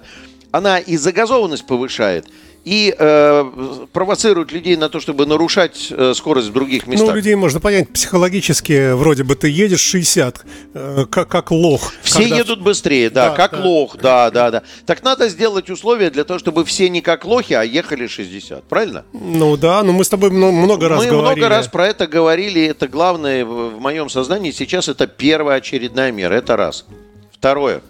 Она 0.51 0.79
и 0.79 0.95
загазованность 0.95 1.65
повышает, 1.65 2.27
и 2.65 2.93
э, 2.97 3.85
провоцируют 3.93 4.51
людей 4.51 4.75
на 4.75 4.89
то, 4.89 4.99
чтобы 4.99 5.25
нарушать 5.25 5.87
э, 5.89 6.13
скорость 6.15 6.49
в 6.49 6.53
других 6.53 6.85
ну, 6.85 6.93
местах. 6.93 7.09
Ну, 7.09 7.15
людей 7.15 7.35
можно 7.35 7.59
понять 7.59 7.89
психологически, 7.89 8.93
вроде 8.93 9.23
бы 9.23 9.35
ты 9.35 9.49
едешь 9.49 9.79
60, 9.79 10.45
э, 10.73 11.05
как, 11.09 11.29
как 11.29 11.51
лох. 11.51 11.93
Все 12.03 12.23
когда... 12.23 12.35
едут 12.37 12.61
быстрее, 12.61 13.09
да, 13.09 13.29
да 13.29 13.35
как 13.35 13.51
да. 13.51 13.63
лох, 13.63 13.97
да, 13.97 14.31
да, 14.31 14.51
да. 14.51 14.63
Так 14.85 15.03
надо 15.03 15.29
сделать 15.29 15.69
условия 15.69 16.09
для 16.09 16.23
того, 16.23 16.39
чтобы 16.39 16.65
все 16.65 16.89
не 16.89 17.01
как 17.01 17.25
лохи, 17.25 17.53
а 17.53 17.63
ехали 17.63 18.07
60, 18.07 18.63
правильно? 18.63 19.05
Ну 19.13 19.57
да, 19.57 19.83
но 19.83 19.93
мы 19.93 20.03
с 20.03 20.09
тобой 20.09 20.29
много 20.29 20.89
раз 20.89 20.99
мы 20.99 21.09
говорили. 21.09 21.29
Мы 21.29 21.35
много 21.35 21.49
раз 21.49 21.67
про 21.67 21.87
это 21.87 22.07
говорили, 22.07 22.65
это 22.65 22.87
главное 22.87 23.45
в 23.45 23.79
моем 23.79 24.09
сознании 24.09 24.51
сейчас 24.51 24.89
это 24.89 25.07
первая 25.07 25.57
очередная 25.57 26.11
мера, 26.11 26.33
это 26.33 26.57
раз. 26.57 26.85
Второе. 27.31 27.81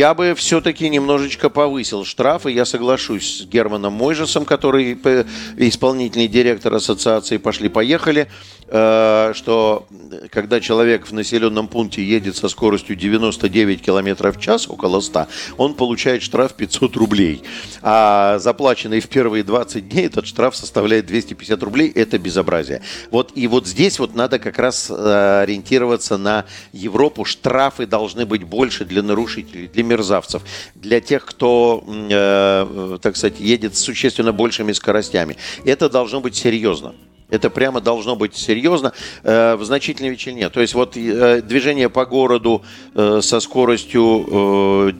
Я 0.00 0.14
бы 0.14 0.34
все-таки 0.34 0.88
немножечко 0.88 1.50
повысил 1.50 2.06
штрафы. 2.06 2.50
Я 2.50 2.64
соглашусь 2.64 3.40
с 3.40 3.44
Германом 3.44 3.92
Мойжесом, 3.92 4.46
который 4.46 4.94
исполнительный 5.58 6.26
директор 6.26 6.72
ассоциации 6.72 7.36
«Пошли-поехали». 7.36 8.30
Э, 8.72 9.32
что 9.34 9.86
когда 10.30 10.60
человек 10.60 11.06
в 11.06 11.12
населенном 11.12 11.66
пункте 11.66 12.04
едет 12.04 12.36
со 12.36 12.48
скоростью 12.48 12.94
99 12.94 13.82
км 13.82 14.30
в 14.32 14.40
час, 14.40 14.68
около 14.68 15.00
100, 15.00 15.26
он 15.56 15.74
получает 15.74 16.22
штраф 16.22 16.54
500 16.54 16.96
рублей. 16.96 17.42
А 17.82 18.38
заплаченный 18.38 19.00
в 19.00 19.08
первые 19.08 19.42
20 19.42 19.88
дней 19.88 20.06
этот 20.06 20.26
штраф 20.26 20.54
составляет 20.54 21.06
250 21.06 21.62
рублей. 21.64 21.90
Это 21.92 22.18
безобразие. 22.18 22.82
Вот 23.10 23.32
и 23.34 23.48
вот 23.48 23.66
здесь 23.66 23.98
вот 23.98 24.14
надо 24.14 24.38
как 24.38 24.58
раз 24.58 24.88
э, 24.88 25.40
ориентироваться 25.42 26.16
на 26.16 26.44
Европу. 26.72 27.24
Штрафы 27.24 27.86
должны 27.86 28.24
быть 28.24 28.44
больше 28.44 28.84
для 28.84 29.02
нарушителей, 29.02 29.66
для 29.66 29.82
мерзавцев, 29.82 30.42
для 30.76 31.00
тех, 31.00 31.24
кто, 31.24 31.82
э, 31.88 32.98
так 33.02 33.16
сказать, 33.16 33.40
едет 33.40 33.76
с 33.76 33.80
существенно 33.80 34.32
большими 34.32 34.70
скоростями. 34.72 35.36
Это 35.64 35.88
должно 35.88 36.20
быть 36.20 36.36
серьезно. 36.36 36.94
Это 37.30 37.50
прямо 37.50 37.80
должно 37.80 38.16
быть 38.16 38.34
серьезно 38.34 38.92
э, 39.22 39.56
в 39.56 39.64
значительной 39.64 40.10
величине. 40.10 40.48
То 40.50 40.60
есть 40.60 40.74
вот 40.74 40.96
э, 40.96 41.42
движение 41.42 41.88
по 41.88 42.04
городу 42.06 42.62
э, 42.94 43.20
со 43.22 43.40
скоростью 43.40 44.94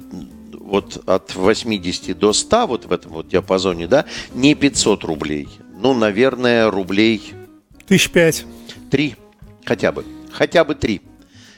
вот 0.53 1.03
от 1.07 1.35
80 1.35 2.17
до 2.17 2.33
100, 2.33 2.67
вот 2.67 2.85
в 2.87 2.93
этом 2.93 3.13
вот 3.13 3.29
диапазоне, 3.29 3.89
да, 3.89 4.05
не 4.35 4.55
500 4.55 5.03
рублей. 5.05 5.49
Ну, 5.81 5.95
наверное, 5.95 6.71
рублей... 6.71 7.35
Тысяч 7.89 8.11
пять. 8.11 8.45
Три 8.91 9.17
хотя 9.65 9.91
бы. 9.91 10.05
Хотя 10.33 10.65
бы 10.65 10.75
три. 10.75 11.01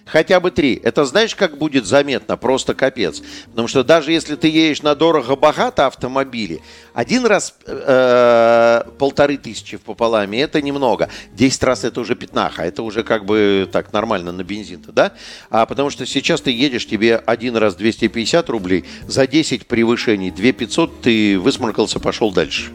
Хотя 0.04 0.40
бы 0.40 0.50
три. 0.50 0.80
Это 0.82 1.04
знаешь, 1.04 1.34
как 1.34 1.58
будет 1.58 1.86
заметно? 1.86 2.36
Просто 2.36 2.74
капец. 2.74 3.22
Потому 3.50 3.68
что 3.68 3.84
даже 3.84 4.12
если 4.12 4.34
ты 4.34 4.48
едешь 4.48 4.82
на 4.82 4.94
дорого-богато 4.94 5.86
автомобиле, 5.86 6.60
один 6.92 7.24
раз 7.24 7.54
э, 7.66 8.82
полторы 8.98 9.36
тысячи 9.36 9.76
в 9.76 9.82
пополаме, 9.82 10.40
это 10.40 10.60
немного. 10.60 11.08
Десять 11.32 11.62
раз 11.62 11.84
это 11.84 12.00
уже 12.00 12.16
пятнаха. 12.16 12.62
Это 12.62 12.82
уже 12.82 13.04
как 13.04 13.24
бы 13.24 13.68
так 13.70 13.92
нормально 13.92 14.32
на 14.32 14.42
бензин-то, 14.42 14.92
да? 14.92 15.12
А 15.50 15.66
потому 15.66 15.90
что 15.90 16.04
сейчас 16.04 16.40
ты 16.40 16.50
едешь, 16.50 16.86
тебе 16.86 17.16
один 17.16 17.56
раз 17.56 17.76
250 17.76 18.48
рублей, 18.50 18.84
за 19.06 19.26
10 19.26 19.66
превышений 19.66 20.30
2 20.30 20.52
500 20.52 21.00
ты 21.00 21.38
высморкался, 21.38 22.00
пошел 22.00 22.32
дальше. 22.32 22.72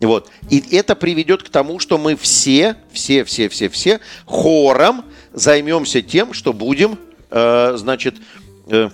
Вот. 0.00 0.30
И 0.50 0.62
это 0.76 0.94
приведет 0.94 1.42
к 1.42 1.48
тому, 1.48 1.78
что 1.78 1.96
мы 1.96 2.16
все, 2.16 2.76
все, 2.92 3.24
все, 3.24 3.48
все, 3.48 3.68
все 3.68 4.00
хором 4.26 5.04
займемся 5.36 6.02
тем, 6.02 6.32
что 6.32 6.52
будем, 6.52 6.98
э, 7.30 7.74
значит, 7.76 8.16
э, 8.68 8.88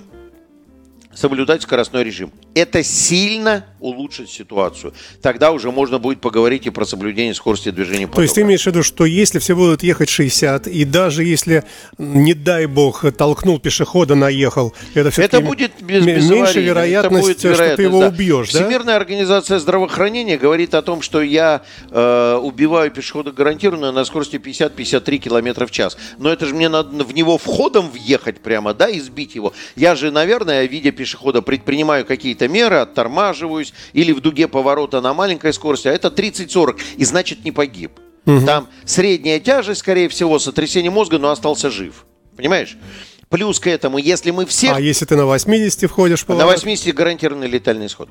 соблюдать 1.15 1.63
скоростной 1.63 2.05
режим. 2.05 2.33
Это 2.55 2.83
сильно 2.83 3.65
улучшит 3.83 4.31
ситуацию. 4.31 4.95
Тогда 5.21 5.51
уже 5.51 5.71
можно 5.71 5.99
будет 5.99 6.21
поговорить 6.21 6.67
и 6.67 6.71
про 6.71 6.85
соблюдение 6.85 7.35
скорости 7.35 7.71
движения 7.71 8.07
потока. 8.07 8.17
То 8.17 8.23
есть 8.23 8.35
ты 8.35 8.43
имеешь 8.43 8.63
в 8.63 8.67
виду, 8.67 8.83
что 8.83 9.05
если 9.05 9.39
все 9.41 9.57
будут 9.57 9.83
ехать 9.83 10.09
60, 10.09 10.69
и 10.69 10.85
даже 10.85 11.25
если, 11.25 11.65
не 11.99 12.35
дай 12.35 12.67
бог, 12.67 13.05
толкнул 13.13 13.59
пешехода, 13.59 14.15
наехал, 14.15 14.73
это 14.95 15.11
все-таки 15.11 15.37
это 15.37 15.47
будет 15.47 15.73
без, 15.81 16.05
без 16.05 16.31
меньше 16.31 16.61
вероятность, 16.61 17.27
будет 17.27 17.43
вероятность, 17.43 17.73
что 17.73 17.77
ты 17.77 17.83
его 17.83 18.01
да. 18.01 18.09
убьешь, 18.09 18.49
Всемирная 18.49 18.95
да? 18.95 18.97
организация 18.97 19.59
здравоохранения 19.59 20.39
говорит 20.39 20.75
о 20.75 20.83
том, 20.83 21.03
что 21.03 21.21
я 21.21 21.63
э, 21.91 22.39
убиваю 22.41 22.91
пешехода 22.91 23.33
гарантированно 23.33 23.91
на 23.91 24.05
скорости 24.05 24.37
50-53 24.37 25.19
км 25.19 25.67
в 25.67 25.71
час. 25.71 25.97
Но 26.19 26.33
это 26.33 26.47
же 26.47 26.55
мне 26.55 26.69
надо 26.69 27.05
в 27.05 27.15
него 27.15 27.37
входом 27.37 27.91
въехать 27.91 28.41
прямо, 28.41 28.75
да, 28.75 28.89
и 28.89 29.01
сбить 29.01 29.35
его. 29.35 29.53
Я 29.75 29.97
же, 29.97 30.11
наверное, 30.13 30.65
видя 30.67 30.93
пешехода, 30.93 31.43
предпринимаю 31.43 32.05
какие-то 32.05 32.42
меры, 32.49 32.77
оттормаживаюсь, 32.77 33.73
или 33.93 34.13
в 34.13 34.21
дуге 34.21 34.49
поворота 34.49 35.01
на 35.01 35.15
маленькой 35.15 35.53
скорости, 35.53 35.89
а 35.89 35.93
это 35.93 36.09
30-40, 36.09 36.81
и 36.97 37.05
значит 37.05 37.45
не 37.45 37.53
погиб. 37.53 37.93
Угу. 38.27 38.47
Там 38.47 38.69
средняя 38.85 39.41
тяжесть, 39.41 39.81
скорее 39.81 40.09
всего, 40.09 40.39
сотрясение 40.39 40.91
мозга, 40.91 41.19
но 41.19 41.31
остался 41.31 41.71
жив. 41.71 42.07
Понимаешь? 42.37 42.77
Плюс 43.29 43.59
к 43.59 43.67
этому, 43.67 43.99
если 43.99 44.31
мы 44.31 44.47
все... 44.47 44.73
А 44.73 44.81
если 44.81 45.05
ты 45.07 45.17
на 45.17 45.25
80 45.27 45.91
входишь 45.91 46.21
в 46.21 46.27
поворот? 46.27 46.47
На 46.47 46.53
80 46.53 46.95
гарантированный 46.95 47.49
летальный 47.49 47.87
исход. 47.87 48.09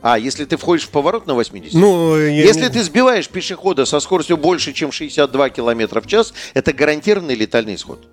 А, 0.00 0.18
если 0.18 0.44
ты 0.44 0.56
входишь 0.56 0.84
в 0.84 0.90
поворот 0.90 1.26
на 1.26 1.34
80? 1.34 1.74
Ну, 1.74 2.16
я 2.16 2.28
если 2.28 2.68
ты 2.68 2.82
сбиваешь 2.82 3.28
пешехода 3.28 3.84
со 3.84 4.00
скоростью 4.00 4.36
больше, 4.36 4.72
чем 4.72 4.92
62 4.92 5.50
км 5.50 6.00
в 6.00 6.06
час, 6.06 6.34
это 6.52 6.72
гарантированный 6.72 7.34
летальный 7.34 7.74
исход. 7.74 8.06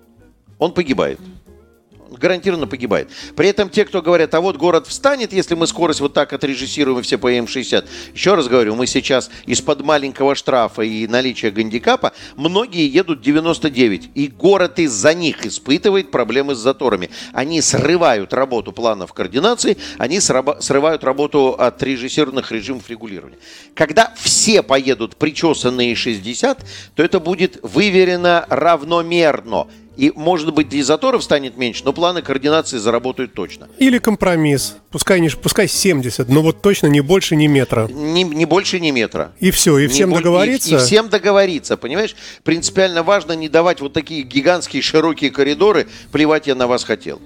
Он 0.58 0.72
погибает 0.72 1.20
гарантированно 2.18 2.66
погибает. 2.66 3.08
При 3.36 3.48
этом 3.48 3.68
те, 3.68 3.84
кто 3.84 4.02
говорят, 4.02 4.34
а 4.34 4.40
вот 4.40 4.56
город 4.56 4.86
встанет, 4.86 5.32
если 5.32 5.54
мы 5.54 5.66
скорость 5.66 6.00
вот 6.00 6.14
так 6.14 6.32
отрежиссируем 6.32 7.00
и 7.00 7.02
все 7.02 7.18
по 7.18 7.32
М60. 7.32 7.86
Еще 8.14 8.34
раз 8.34 8.48
говорю, 8.48 8.74
мы 8.74 8.86
сейчас 8.86 9.30
из-под 9.46 9.82
маленького 9.82 10.34
штрафа 10.34 10.82
и 10.82 11.06
наличия 11.06 11.50
гандикапа, 11.50 12.12
многие 12.36 12.88
едут 12.88 13.20
99. 13.20 14.10
И 14.14 14.28
город 14.28 14.78
из-за 14.78 15.14
них 15.14 15.44
испытывает 15.46 16.10
проблемы 16.10 16.54
с 16.54 16.58
заторами. 16.58 17.10
Они 17.32 17.60
срывают 17.60 18.32
работу 18.32 18.72
планов 18.72 19.12
координации, 19.12 19.76
они 19.98 20.20
срывают 20.20 21.04
работу 21.04 21.56
от 21.58 21.82
режиссированных 21.82 22.52
режимов 22.52 22.88
регулирования. 22.88 23.38
Когда 23.74 24.12
все 24.16 24.62
поедут 24.62 25.16
причесанные 25.16 25.94
60, 25.94 26.64
то 26.94 27.02
это 27.02 27.20
будет 27.20 27.58
выверено 27.62 28.46
равномерно. 28.48 29.66
И, 29.96 30.10
может 30.14 30.54
быть, 30.54 30.68
для 30.68 30.84
заторов 30.84 31.22
станет 31.22 31.56
меньше, 31.56 31.82
но 31.84 31.92
планы 31.92 32.22
координации 32.22 32.78
заработают 32.78 33.34
точно. 33.34 33.68
Или 33.78 33.98
компромисс. 33.98 34.76
Пускай, 34.90 35.20
не, 35.20 35.28
пускай 35.28 35.68
70, 35.68 36.28
но 36.28 36.42
вот 36.42 36.62
точно 36.62 36.86
не 36.86 37.00
больше 37.00 37.36
ни 37.36 37.46
метра. 37.46 37.88
Не, 37.88 38.24
не 38.24 38.46
больше 38.46 38.80
ни 38.80 38.90
метра. 38.90 39.32
И 39.38 39.50
все, 39.50 39.78
и 39.78 39.86
всем 39.86 40.10
не, 40.10 40.16
договориться? 40.16 40.70
И, 40.70 40.74
и 40.74 40.76
всем 40.78 41.08
договориться, 41.08 41.76
понимаешь? 41.76 42.16
Принципиально 42.42 43.02
важно 43.02 43.32
не 43.32 43.48
давать 43.48 43.80
вот 43.80 43.92
такие 43.92 44.22
гигантские 44.22 44.82
широкие 44.82 45.30
коридоры, 45.30 45.88
плевать 46.10 46.46
я 46.46 46.54
на 46.54 46.66
вас 46.66 46.84
хотел 46.84 47.20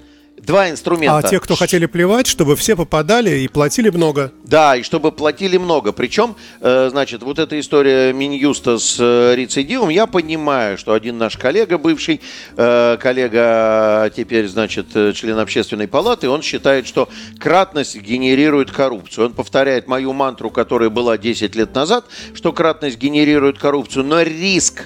два 0.47 0.69
инструмента. 0.69 1.17
А 1.17 1.21
те, 1.21 1.39
кто 1.39 1.55
хотели 1.55 1.85
плевать, 1.85 2.25
чтобы 2.25 2.55
все 2.55 2.75
попадали 2.75 3.41
и 3.41 3.47
платили 3.47 3.89
много. 3.89 4.31
Да, 4.45 4.75
и 4.77 4.81
чтобы 4.81 5.11
платили 5.11 5.57
много. 5.57 5.91
Причем, 5.91 6.35
э, 6.61 6.87
значит, 6.89 7.21
вот 7.21 7.37
эта 7.37 7.59
история 7.59 8.13
Минюста 8.13 8.79
с 8.79 8.95
э, 8.99 9.35
рецидивом, 9.35 9.89
я 9.89 10.07
понимаю, 10.07 10.77
что 10.77 10.93
один 10.93 11.17
наш 11.17 11.37
коллега, 11.37 11.77
бывший 11.77 12.21
э, 12.55 12.97
коллега, 12.99 14.11
теперь, 14.15 14.47
значит, 14.47 14.87
член 15.15 15.37
общественной 15.37 15.87
палаты, 15.87 16.29
он 16.29 16.41
считает, 16.41 16.87
что 16.87 17.09
кратность 17.37 17.97
генерирует 17.97 18.71
коррупцию. 18.71 19.27
Он 19.27 19.33
повторяет 19.33 19.87
мою 19.87 20.13
мантру, 20.13 20.49
которая 20.49 20.89
была 20.89 21.17
10 21.17 21.55
лет 21.55 21.75
назад, 21.75 22.05
что 22.33 22.53
кратность 22.53 22.97
генерирует 22.97 23.59
коррупцию, 23.59 24.05
но 24.05 24.21
риск 24.21 24.85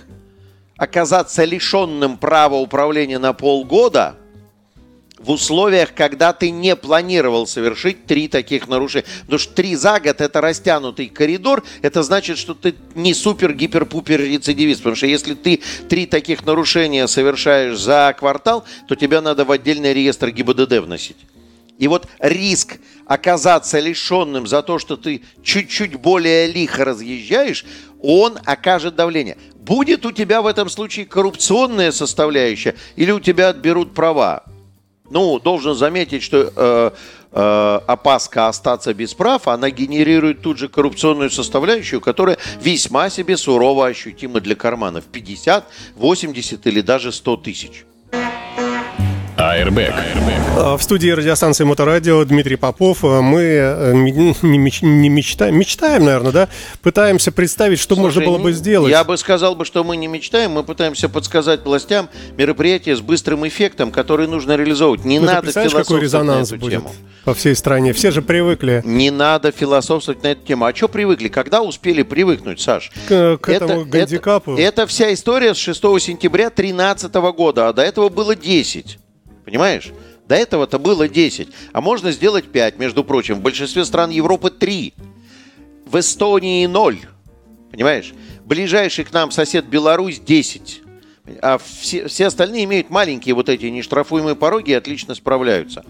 оказаться 0.76 1.43
лишенным 1.43 2.17
права 2.17 2.56
управления 2.56 3.19
на 3.19 3.34
полгода– 3.34 4.15
в 5.23 5.31
условиях, 5.31 5.93
когда 5.93 6.34
ты 6.34 6.49
не 6.49 6.75
планировал 6.75 7.47
совершить 7.47 8.05
три 8.05 8.27
таких 8.27 8.67
нарушения. 8.67 9.05
Потому 9.21 9.39
что 9.39 9.53
три 9.53 9.75
за 9.75 9.99
год– 9.99 10.15
это 10.21 10.41
растянутый 10.41 11.07
коридор, 11.07 11.63
это 11.81 12.03
значит, 12.03 12.38
что 12.38 12.53
ты 12.53 12.75
не 12.95 13.13
супер-гипер-пупер 13.13 14.21
рецидивист. 14.21 14.79
Потому 14.79 14.95
что 14.95 15.07
если 15.07 15.34
ты 15.34 15.62
три 15.89 16.05
таких 16.05 16.45
нарушения 16.45 17.07
совершаешь 17.07 17.77
за 17.77 18.15
квартал, 18.17 18.65
то 18.88 18.95
тебя 18.95 19.21
надо 19.21 19.45
в 19.45 19.51
отдельный 19.51 19.93
реестр 19.93 20.31
ГИБДД 20.31 20.79
вносить. 20.79 21.17
И 21.77 21.88
вот 21.88 22.07
риск 22.19 22.77
оказаться 23.07 23.79
лишенным 23.79 24.45
за 24.45 24.62
то, 24.62 24.77
что 24.77 24.97
ты 24.97 25.23
чуть-чуть 25.43 25.95
более 25.95 26.45
лихо 26.45 26.86
разъезжаешь, 26.86 27.65
он 27.99 28.38
окажет 28.45 28.95
давление. 28.95 29.38
Будет 29.55 30.05
у 30.05 30.12
тебя 30.12 30.43
в 30.43 30.47
этом 30.47 30.69
случае 30.69 31.07
коррупционная 31.07 31.91
составляющая 31.91 32.75
или 32.95 33.12
у 33.12 33.19
тебя 33.19 33.49
отберут 33.49 33.95
права? 33.95 34.43
Ну, 35.12 35.39
должен 35.39 35.76
заметить, 35.76 36.24
что 36.24 36.54
э, 36.56 36.91
э, 37.34 37.80
опаска 37.86 38.47
остаться 38.47 38.93
без 38.93 39.13
прав, 39.13 39.45
она 39.50 39.69
генерирует 39.69 40.41
тут 40.41 40.58
же 40.58 40.69
коррупционную 40.69 41.30
составляющую, 41.30 42.00
которая 42.00 42.38
весьма 42.62 43.10
себе 43.10 43.36
сурово 43.36 43.88
ощутима 43.88 44.39
для 44.39 44.56
карманов. 44.56 45.04
50, 45.04 45.65
80 45.97 46.65
или 46.65 46.80
даже 46.80 47.12
100 47.12 47.38
тысяч. 47.38 47.84
Airbag. 49.41 49.93
А, 50.56 50.77
в 50.77 50.84
студии 50.84 51.10
радиостанции 51.10 51.63
Моторадио 51.63 52.23
Дмитрий 52.25 52.58
Попов. 52.58 53.04
А, 53.04 53.21
мы 53.21 53.41
э, 53.41 53.93
не, 53.93 54.58
меч, 54.58 54.82
не 54.84 55.10
мечтаем, 55.10 55.58
мечтаем, 55.58 56.06
наверное, 56.06 56.32
да? 56.32 56.49
Пытаемся 56.82 57.32
представить, 57.32 57.80
что 57.80 57.95
Слушай, 57.95 58.06
можно 58.06 58.25
было 58.25 58.38
бы 58.38 58.51
сделать. 58.54 58.91
Я 58.91 59.04
бы 59.04 59.17
сказал 59.17 59.56
бы, 59.56 59.65
что 59.65 59.84
мы 59.84 59.97
не 59.97 60.08
мечтаем, 60.08 60.51
мы 60.51 60.63
пытаемся 60.63 61.10
подсказать 61.10 61.65
властям 61.65 62.10
мероприятие 62.38 62.95
с 62.95 63.01
быстрым 63.01 63.47
эффектом, 63.47 63.91
который 63.91 64.27
нужно 64.27 64.56
реализовывать. 64.56 65.06
Не 65.06 65.19
ну, 65.19 65.25
надо 65.25 65.51
философствовать 65.51 65.88
какой 65.88 66.01
резонанс 66.01 66.51
на 66.51 66.56
эту 66.56 66.62
будет 66.62 66.80
тему. 66.80 66.91
по 67.25 67.34
всей 67.34 67.56
стране. 67.56 67.93
Все 67.93 68.12
же 68.12 68.21
привыкли. 68.21 68.82
Не 68.86 69.10
надо 69.10 69.51
философствовать 69.51 70.21
на 70.23 70.27
эту 70.27 70.45
тему. 70.45 70.65
А 70.65 70.75
что 70.75 70.88
привыкли? 70.88 71.30
Когда 71.30 71.62
успели 71.62 72.04
привыкнуть, 72.04 72.62
Саш? 72.62 72.91
К, 73.08 73.38
к 73.38 73.49
это, 73.49 73.65
этому 73.65 73.86
гандикапу? 73.86 74.54
Это, 74.54 74.62
это 74.62 74.88
вся 74.88 75.12
история 75.13 75.56
с 75.56 75.58
6 75.58 75.82
сентября 75.99 76.49
2013 76.49 77.13
года, 77.36 77.69
а 77.69 77.73
до 77.73 77.82
этого 77.82 78.10
было 78.10 78.36
10. 78.36 78.99
Понимаешь? 79.45 79.91
До 80.27 80.36
этого-то 80.36 80.80
было 80.80 81.08
10, 81.08 81.49
а 81.73 81.82
можно 81.82 82.12
сделать 82.12 82.45
5, 82.45 82.77
между 82.80 83.04
прочим. 83.04 83.36
В 83.36 83.41
большинстве 83.41 83.84
стран 83.86 84.12
Европы 84.12 84.49
3. 84.49 84.93
В 85.86 85.99
Эстонии 85.99 86.65
0. 86.65 86.99
Понимаешь? 87.71 88.13
Ближайший 88.45 89.04
к 89.04 89.12
нам 89.12 89.32
сосед 89.32 89.65
Беларусь 89.65 90.19
10. 90.19 90.84
А 91.41 91.58
все, 91.58 92.08
все 92.08 92.27
остальные 92.27 92.63
имеют 92.65 92.89
маленькие 92.89 93.36
вот 93.36 93.49
эти 93.49 93.65
нештрафуемые 93.65 94.36
пороги 94.36 94.71
и 94.71 94.73
отлично 94.73 95.15
справляются. 95.15 95.84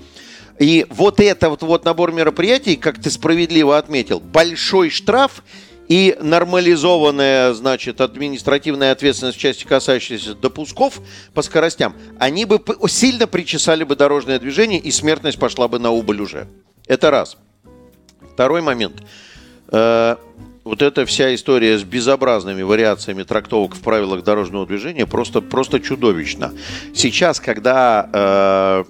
И 0.59 0.85
вот 0.89 1.19
это 1.19 1.49
вот, 1.49 1.63
вот 1.63 1.85
набор 1.85 2.11
мероприятий, 2.11 2.75
как 2.75 3.01
ты 3.01 3.09
справедливо 3.09 3.77
отметил, 3.77 4.19
большой 4.19 4.89
штраф 4.89 5.43
и 5.87 6.17
нормализованная, 6.21 7.53
значит, 7.53 8.01
административная 8.01 8.91
ответственность 8.91 9.37
в 9.37 9.41
части 9.41 9.65
касающейся 9.65 10.35
допусков 10.35 11.01
по 11.33 11.41
скоростям, 11.41 11.95
они 12.17 12.45
бы 12.45 12.61
сильно 12.87 13.27
причесали 13.27 13.83
бы 13.83 13.95
дорожное 13.95 14.39
движение, 14.39 14.79
и 14.79 14.91
смертность 14.91 15.39
пошла 15.39 15.67
бы 15.67 15.79
на 15.79 15.91
убыль 15.91 16.21
уже. 16.21 16.47
Это 16.87 17.11
раз. 17.11 17.37
Второй 18.33 18.61
момент. 18.61 19.03
Вот 20.63 20.83
эта 20.83 21.07
вся 21.07 21.33
история 21.33 21.79
с 21.79 21.83
безобразными 21.83 22.61
вариациями 22.61 23.23
трактовок 23.23 23.75
в 23.75 23.81
правилах 23.81 24.23
дорожного 24.23 24.67
движения 24.67 25.07
просто, 25.07 25.41
просто 25.41 25.79
чудовищна. 25.79 26.53
Сейчас, 26.93 27.39
когда 27.39 28.07
э, 28.13 28.83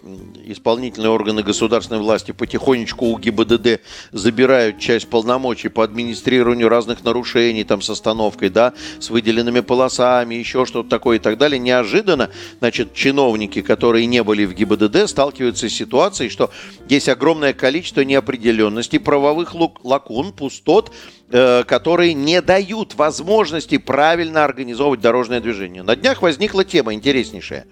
исполнительные 0.52 1.10
органы 1.10 1.44
государственной 1.44 2.02
власти 2.02 2.34
потихонечку 2.34 3.06
у 3.06 3.18
ГИБДД 3.18 3.80
забирают 4.12 4.80
часть 4.80 5.08
полномочий 5.08 5.70
по 5.70 5.86
администрированию 5.86 6.68
разных 6.68 7.06
нарушений 7.06 7.64
там 7.64 7.82
с 7.82 7.90
остановкой, 7.90 8.50
да, 8.50 8.74
с 9.00 9.10
выделенными 9.10 9.62
полосами, 9.62 10.36
еще 10.36 10.66
что-то 10.66 10.90
такое 10.90 11.18
и 11.18 11.20
так 11.20 11.38
далее, 11.38 11.58
неожиданно, 11.58 12.32
значит, 12.60 12.94
чиновники, 12.94 13.62
которые 13.62 14.08
не 14.08 14.24
были 14.24 14.44
в 14.44 14.54
ГИБДД, 14.54 15.08
сталкиваются 15.10 15.70
с 15.70 15.74
ситуацией, 15.74 16.30
что 16.30 16.52
есть 16.90 17.08
огромное 17.08 17.54
количество 17.54 18.02
неопределенностей, 18.02 19.00
правовых 19.00 19.56
лакун, 19.84 20.34
пустот, 20.34 20.92
которые 21.32 22.14
не 22.14 22.42
дают 22.42 22.96
возможности 22.96 23.78
правильно 23.78 24.44
организовывать 24.44 25.00
дорожное 25.00 25.40
движение. 25.40 25.82
На 25.82 25.96
днях 25.96 26.22
возникла 26.22 26.66
тема 26.66 26.94
интереснейшая. 26.94 27.66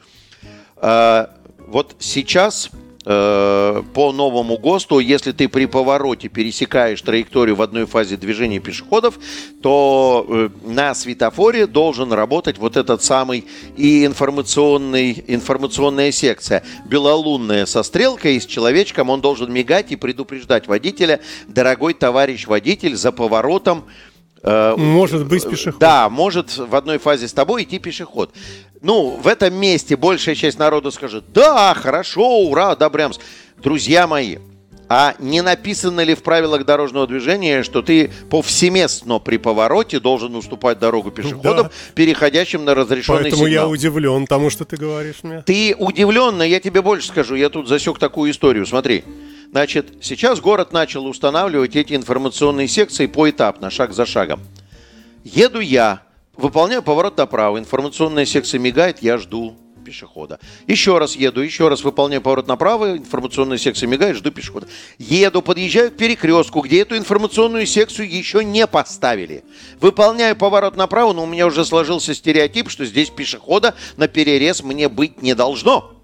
Э, 0.78 1.28
вот 1.67 1.95
сейчас 2.00 2.69
э, 2.72 2.78
по 3.03 4.12
новому 4.13 4.57
ГОСТу, 4.57 4.99
если 4.99 5.31
ты 5.31 5.47
при 5.47 5.65
повороте 5.65 6.27
пересекаешь 6.27 7.01
траекторию 7.01 7.55
в 7.55 7.62
одной 7.62 7.85
фазе 7.85 8.17
движения 8.17 8.59
пешеходов, 8.59 9.17
то 9.62 10.49
на 10.63 10.93
светофоре 10.93 11.65
должен 11.65 12.12
работать 12.12 12.57
вот 12.57 12.75
этот 12.75 13.01
самый 13.01 13.45
и 13.77 14.05
информационный, 14.05 15.23
информационная 15.27 16.12
секция. 16.12 16.63
Белолунная 16.85 17.65
со 17.65 17.83
стрелкой 17.83 18.35
и 18.35 18.39
с 18.39 18.45
человечком, 18.45 19.09
он 19.09 19.21
должен 19.21 19.51
мигать 19.51 19.91
и 19.91 19.95
предупреждать 19.95 20.67
водителя, 20.67 21.21
дорогой 21.47 21.93
товарищ 21.93 22.47
водитель, 22.47 22.95
за 22.95 23.12
поворотом 23.12 23.85
э, 24.43 24.75
может 24.77 25.25
быть 25.25 25.49
пешеход. 25.49 25.79
Да, 25.79 26.09
может 26.09 26.57
в 26.57 26.75
одной 26.75 26.97
фазе 26.97 27.27
с 27.27 27.33
тобой 27.33 27.63
идти 27.63 27.79
пешеход. 27.79 28.33
Ну, 28.81 29.19
в 29.21 29.27
этом 29.27 29.53
месте 29.53 29.95
большая 29.95 30.35
часть 30.35 30.57
народа 30.57 30.91
скажет, 30.91 31.25
да, 31.33 31.73
хорошо, 31.73 32.41
ура, 32.41 32.71
одобрямся. 32.71 33.19
Друзья 33.57 34.07
мои, 34.07 34.37
а 34.87 35.15
не 35.19 35.41
написано 35.41 36.01
ли 36.01 36.15
в 36.15 36.23
правилах 36.23 36.65
дорожного 36.65 37.05
движения, 37.05 37.61
что 37.61 37.83
ты 37.83 38.11
повсеместно 38.29 39.19
при 39.19 39.37
повороте 39.37 39.99
должен 39.99 40.35
уступать 40.35 40.79
дорогу 40.79 41.11
пешеходам, 41.11 41.67
да. 41.67 41.71
переходящим 41.93 42.65
на 42.65 42.73
разрешенный 42.73 43.23
Поэтому 43.23 43.47
сигнал? 43.47 43.65
я 43.65 43.67
удивлен 43.67 44.25
тому, 44.25 44.49
что 44.49 44.65
ты 44.65 44.77
говоришь 44.77 45.17
мне. 45.21 45.43
Ты 45.43 45.75
удивлен, 45.77 46.37
но 46.37 46.43
я 46.43 46.59
тебе 46.59 46.81
больше 46.81 47.09
скажу. 47.09 47.35
Я 47.35 47.49
тут 47.49 47.67
засек 47.67 47.99
такую 47.99 48.31
историю. 48.31 48.65
Смотри. 48.65 49.03
Значит, 49.51 49.93
сейчас 50.01 50.39
город 50.39 50.73
начал 50.73 51.05
устанавливать 51.07 51.75
эти 51.75 51.95
информационные 51.95 52.67
секции 52.67 53.07
поэтапно, 53.07 53.69
шаг 53.71 53.93
за 53.93 54.05
шагом. 54.05 54.41
Еду 55.23 55.59
я, 55.59 56.01
выполняю 56.39 56.82
поворот 56.82 57.17
направо, 57.17 57.60
информационная 57.60 58.25
секция 58.25 58.60
мигает, 58.60 59.02
я 59.02 59.17
жду 59.17 59.56
пешехода. 59.86 60.39
Еще 60.67 60.97
раз 60.97 61.15
еду, 61.15 61.41
еще 61.41 61.67
раз 61.67 61.84
выполняю 61.84 62.21
поворот 62.21 62.47
направо, 62.47 62.97
информационная 62.97 63.58
секция 63.58 63.88
мигает, 63.88 64.17
жду 64.17 64.32
пешехода. 64.32 64.67
Еду, 64.97 65.41
подъезжаю 65.41 65.91
к 65.91 65.97
перекрестку, 65.97 66.62
где 66.62 66.82
эту 66.82 66.95
информационную 66.97 67.65
секцию 67.65 68.10
еще 68.10 68.43
не 68.43 68.67
поставили. 68.67 69.43
Выполняю 69.80 70.36
поворот 70.36 70.75
направо, 70.75 71.13
но 71.13 71.23
у 71.23 71.25
меня 71.25 71.47
уже 71.47 71.65
сложился 71.65 72.13
стереотип, 72.13 72.69
что 72.69 72.86
здесь 72.86 73.10
пешехода 73.10 73.75
на 73.97 74.08
перерез 74.08 74.63
мне 74.63 74.89
быть 74.89 75.21
не 75.21 75.34
должно. 75.34 75.98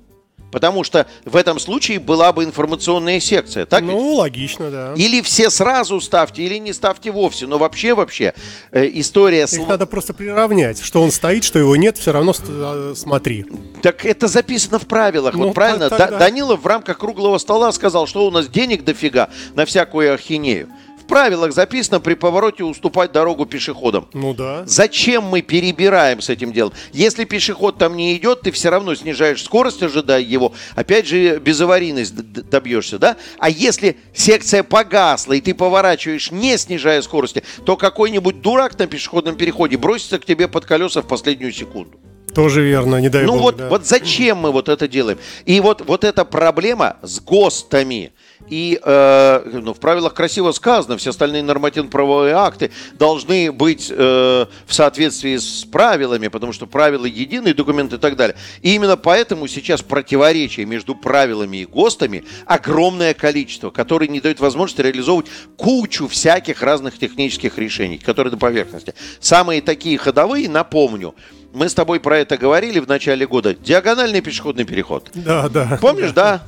Потому 0.52 0.84
что 0.84 1.08
в 1.26 1.36
этом 1.36 1.60
случае 1.60 2.00
была 2.00 2.32
бы 2.32 2.44
информационная 2.44 3.20
секция. 3.20 3.66
Так 3.66 3.84
ну, 3.84 4.10
ведь? 4.10 4.18
логично, 4.20 4.72
да. 4.72 4.94
Или 4.96 5.22
все 5.22 5.50
сразу 5.50 6.00
ставьте, 6.00 6.44
или 6.44 6.58
не 6.58 6.74
ставьте 6.74 7.12
вовсе. 7.12 7.48
Но 7.48 7.58
вообще, 7.58 7.94
вообще, 7.94 8.34
э, 8.72 8.90
история... 8.94 9.44
Их 9.44 9.68
надо 9.68 9.86
просто 9.86 10.14
приравнять. 10.14 10.82
Что 10.82 11.02
он 11.02 11.12
стоит, 11.12 11.44
что 11.44 11.60
его 11.60 11.76
нет, 11.76 11.98
все 11.98 12.12
равно 12.12 12.34
э, 12.48 12.94
смотри. 12.96 13.46
Так 13.82 14.06
это 14.06 14.28
записано 14.28 14.80
в 14.80 14.88
правилах. 14.88 15.34
Ну, 15.36 15.48
вот 15.48 15.54
правильно. 15.54 15.90
Тогда... 15.90 16.18
Данилов 16.18 16.62
в 16.62 16.68
рамках 16.68 17.00
круглого 17.00 17.38
стола 17.38 17.72
сказал, 17.72 18.08
что 18.08 18.26
у 18.26 18.32
нас 18.32 18.48
денег 18.48 18.84
дофига 18.84 19.30
на 19.56 19.66
всякую 19.66 20.14
ахинею 20.14 20.70
в 21.06 21.08
правилах 21.08 21.54
записано 21.54 22.00
при 22.00 22.16
повороте 22.16 22.64
уступать 22.64 23.12
дорогу 23.12 23.46
пешеходам. 23.46 24.08
Ну 24.14 24.34
да. 24.34 24.64
Зачем 24.66 25.24
мы 25.24 25.42
перебираем 25.42 26.20
с 26.20 26.30
этим 26.30 26.52
делом? 26.52 26.74
Если 26.94 27.26
пешеход 27.26 27.78
там 27.78 27.96
не 27.96 28.18
идет, 28.18 28.42
ты 28.42 28.52
все 28.52 28.70
равно 28.70 28.96
снижаешь 28.96 29.44
скорость, 29.44 29.84
ожидая 29.84 30.22
его. 30.22 30.54
Опять 30.74 31.06
же, 31.06 31.38
безаварийность 31.38 32.16
добьешься, 32.16 32.98
да? 32.98 33.18
А 33.38 33.52
если 33.52 33.98
секция 34.14 34.64
погасла, 34.64 35.34
и 35.34 35.42
ты 35.42 35.54
поворачиваешь, 35.54 36.32
не 36.32 36.58
снижая 36.58 37.04
скорости, 37.04 37.44
то 37.66 37.78
какой-нибудь 37.78 38.42
дурак 38.42 38.78
на 38.80 38.88
пешеходном 38.88 39.36
переходе 39.36 39.78
бросится 39.78 40.18
к 40.18 40.26
тебе 40.26 40.48
под 40.48 40.66
колеса 40.66 41.04
в 41.04 41.08
последнюю 41.08 41.54
секунду. 41.54 42.00
Тоже 42.34 42.64
верно, 42.64 43.00
не 43.00 43.10
дай 43.10 43.26
ну 43.26 43.34
бог. 43.34 43.38
Ну 43.38 43.44
вот, 43.44 43.58
да. 43.58 43.70
вот 43.70 43.86
зачем 43.86 44.40
мы 44.40 44.52
вот 44.52 44.70
это 44.70 44.88
делаем? 44.88 45.20
И 45.46 45.60
вот, 45.60 45.84
вот 45.86 46.04
эта 46.04 46.26
проблема 46.26 46.98
с 47.04 47.20
ГОСТами– 47.20 48.12
и 48.50 48.80
э, 48.82 49.60
ну, 49.62 49.74
в 49.74 49.80
правилах 49.80 50.14
красиво 50.14 50.52
сказано, 50.52 50.98
все 50.98 51.10
остальные 51.10 51.44
нормативно-правовые 51.44 52.36
акты 52.36 52.72
должны 52.94 53.52
быть 53.52 53.92
э, 53.92 54.46
в 54.66 54.74
соответствии 54.74 55.38
с 55.38 55.66
правилами, 55.66 56.28
потому 56.28 56.54
что 56.54 56.68
правила 56.68 57.06
единый 57.06 57.54
документ 57.54 57.94
и 57.94 57.98
так 57.98 58.16
далее. 58.16 58.36
И 58.62 58.76
именно 58.76 58.98
поэтому 58.98 59.48
сейчас 59.48 59.82
противоречие 59.82 60.66
между 60.66 60.96
правилами 60.96 61.58
и 61.58 61.66
ГОСТами 61.66 62.24
огромное 62.46 63.14
количество, 63.14 63.70
которые 63.70 64.10
не 64.10 64.22
дают 64.22 64.40
возможности 64.40 64.82
реализовывать 64.82 65.28
кучу 65.58 66.08
всяких 66.08 66.62
разных 66.62 66.98
технических 66.98 67.58
решений, 67.58 67.98
которые 67.98 68.32
на 68.32 68.38
поверхности. 68.38 68.94
Самые 69.20 69.62
такие 69.62 69.98
ходовые, 69.98 70.50
напомню, 70.50 71.16
мы 71.54 71.70
с 71.70 71.74
тобой 71.74 72.00
про 72.00 72.20
это 72.20 72.38
говорили 72.38 72.80
в 72.80 72.88
начале 72.88 73.26
года. 73.26 73.56
Диагональный 73.56 74.22
пешеходный 74.22 74.66
переход. 74.66 75.10
Да, 75.14 75.48
да. 75.48 75.80
Помнишь, 75.82 76.12
да? 76.12 76.44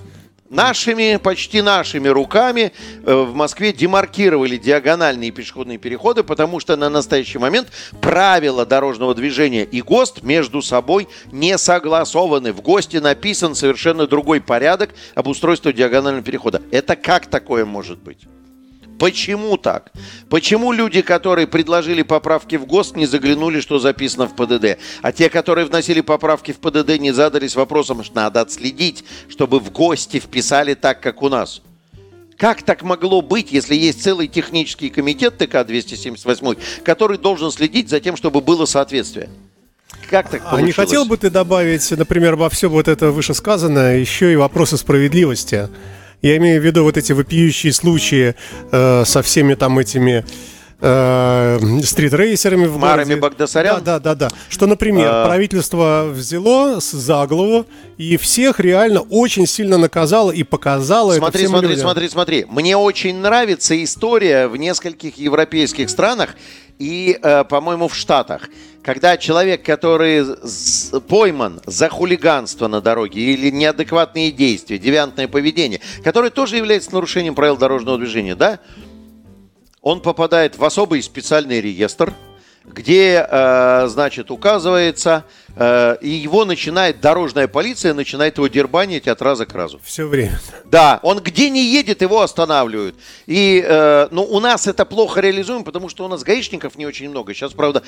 Нашими, 0.50 1.18
почти 1.18 1.62
нашими 1.62 2.08
руками 2.08 2.72
э, 3.04 3.14
в 3.14 3.36
Москве 3.36 3.74
демаркировали 3.74 4.56
диагональные 4.56 5.32
пешеходные 5.32 5.78
переходы, 5.78 6.24
потому 6.24 6.62
что 6.62 6.78
на 6.78 6.90
настоящий 6.90 7.38
момент 7.38 7.68
правила 8.00 8.66
дорожного 8.66 9.14
движения 9.14 9.66
и 9.66 9.82
ГОСТ 9.82 10.24
между 10.24 10.62
собой 10.62 11.10
не 11.34 11.58
согласованы. 11.58 12.54
В 12.54 12.62
ГОСТе 12.62 13.02
написан 13.02 13.56
совершенно 13.56 14.08
другой 14.08 14.40
порядок 14.40 14.92
обустройства 15.16 15.74
диагонального 15.74 16.24
перехода. 16.24 16.62
Это 16.72 16.96
как 16.96 17.26
такое 17.26 17.66
может 17.66 18.00
быть? 18.00 18.20
Почему 19.00 19.58
так? 19.58 19.92
Почему 20.30 20.72
люди, 20.72 21.02
которые 21.02 21.48
предложили 21.48 22.02
поправки 22.02 22.56
в 22.56 22.66
ГОСТ, 22.66 22.96
не 22.96 23.06
заглянули, 23.06 23.60
что 23.60 23.80
записано 23.80 24.28
в 24.28 24.36
ПДД? 24.36 24.80
А 25.02 25.12
те, 25.12 25.30
которые 25.30 25.66
вносили 25.66 26.02
поправки 26.02 26.52
в 26.52 26.58
ПДД, 26.58 27.00
не 27.00 27.12
задались 27.12 27.56
вопросом, 27.56 28.04
что 28.04 28.16
надо 28.16 28.42
отследить, 28.42 29.04
чтобы 29.30 29.60
в 29.60 29.72
ГОСТе 29.72 30.20
вписали 30.20 30.74
так, 30.74 31.02
как 31.02 31.22
у 31.22 31.30
нас? 31.30 31.62
Как 32.38 32.62
так 32.62 32.84
могло 32.84 33.22
быть, 33.22 33.52
если 33.52 33.76
есть 33.76 34.04
целый 34.04 34.28
технический 34.28 34.90
комитет 34.90 35.38
ТК-278, 35.38 36.58
который 36.84 37.18
должен 37.18 37.52
следить 37.52 37.90
за 37.90 38.00
тем, 38.00 38.16
чтобы 38.16 38.42
было 38.42 38.66
соответствие? 38.66 39.30
Как 40.10 40.30
так 40.30 40.42
получилось? 40.44 40.64
А 40.64 40.66
не 40.66 40.72
хотел 40.72 41.06
бы 41.06 41.18
ты 41.18 41.30
добавить, 41.30 41.90
например, 41.92 42.36
во 42.36 42.50
все 42.50 42.70
вот 42.70 42.88
это 42.88 43.12
вышесказанное, 43.12 43.98
еще 43.98 44.32
и 44.32 44.36
вопросы 44.36 44.78
справедливости? 44.78 45.70
Я 46.22 46.38
имею 46.38 46.62
в 46.62 46.66
виду 46.66 46.84
вот 46.84 46.98
эти 46.98 47.12
вопиющие 47.12 47.72
случаи 47.72 48.36
э, 48.72 49.04
со 49.06 49.22
всеми 49.22 49.54
там 49.54 49.78
этими 49.78 50.26
э, 50.82 51.60
стритрейсерами 51.84 52.66
в 52.66 52.78
Марами 52.78 53.16
городе. 53.16 53.22
Багдасарян? 53.22 53.84
Да, 53.84 54.00
да, 54.00 54.16
да, 54.16 54.30
да. 54.30 54.36
Что, 54.50 54.66
например, 54.66 55.08
а... 55.10 55.28
правительство 55.28 56.08
взяло 56.12 56.80
за 56.80 57.26
голову 57.28 57.66
и 57.98 58.18
всех 58.18 58.60
реально 58.60 59.02
очень 59.02 59.46
сильно 59.46 59.78
наказало 59.78 60.32
и 60.32 60.44
показало 60.44 61.14
смотри, 61.14 61.42
это 61.42 61.50
Смотри, 61.50 61.70
людям. 61.70 61.84
смотри, 61.84 62.10
смотри. 62.10 62.46
Мне 62.50 62.78
очень 62.78 63.18
нравится 63.18 63.82
история 63.84 64.48
в 64.48 64.58
нескольких 64.58 65.18
европейских 65.18 65.90
странах 65.90 66.36
и, 66.80 67.18
э, 67.22 67.44
по-моему, 67.44 67.88
в 67.88 67.96
Штатах. 67.96 68.50
Когда 68.84 69.18
человек, 69.18 69.66
который 69.66 70.26
пойман 71.08 71.62
за 71.66 71.90
хулиганство 71.90 72.68
на 72.68 72.80
дороге 72.80 73.20
или 73.22 73.50
неадекватные 73.50 74.32
действия, 74.32 74.78
девиантное 74.78 75.28
поведение, 75.28 75.82
которое 76.04 76.30
тоже 76.30 76.58
является 76.58 76.94
нарушением 76.94 77.36
правил 77.36 77.58
дорожного 77.58 77.98
движения, 77.98 78.36
да, 78.36 78.60
он 79.82 80.02
попадает 80.02 80.58
в 80.58 80.64
особый 80.64 81.02
специальный 81.02 81.60
реестр, 81.60 82.14
где, 82.66 83.26
э, 83.30 83.88
значит, 83.88 84.32
указывается 84.32 85.26
и 86.02 86.10
его 86.10 86.46
начинает, 86.46 87.02
дорожная 87.02 87.48
полиция 87.48 87.94
начинает 87.94 88.38
его 88.38 88.48
дербанить 88.48 89.08
от 89.08 89.22
раза 89.22 89.46
к 89.46 89.54
разу. 89.54 89.80
Все 89.84 90.08
время. 90.08 90.40
Да, 90.66 91.00
он 91.04 91.20
где 91.20 91.50
не 91.50 91.66
едет, 91.66 92.02
его 92.02 92.22
останавливают. 92.22 92.96
И, 93.26 93.64
э, 93.66 94.08
ну, 94.12 94.24
у 94.24 94.40
нас 94.40 94.68
это 94.68 94.86
плохо 94.86 95.22
реализуем, 95.22 95.64
потому 95.64 95.90
что 95.90 96.06
у 96.06 96.08
нас 96.08 96.24
гаишников 96.24 96.76
не 96.76 96.86
очень 96.86 97.10
много. 97.10 97.34
Сейчас, 97.34 97.54
правда, 97.54 97.84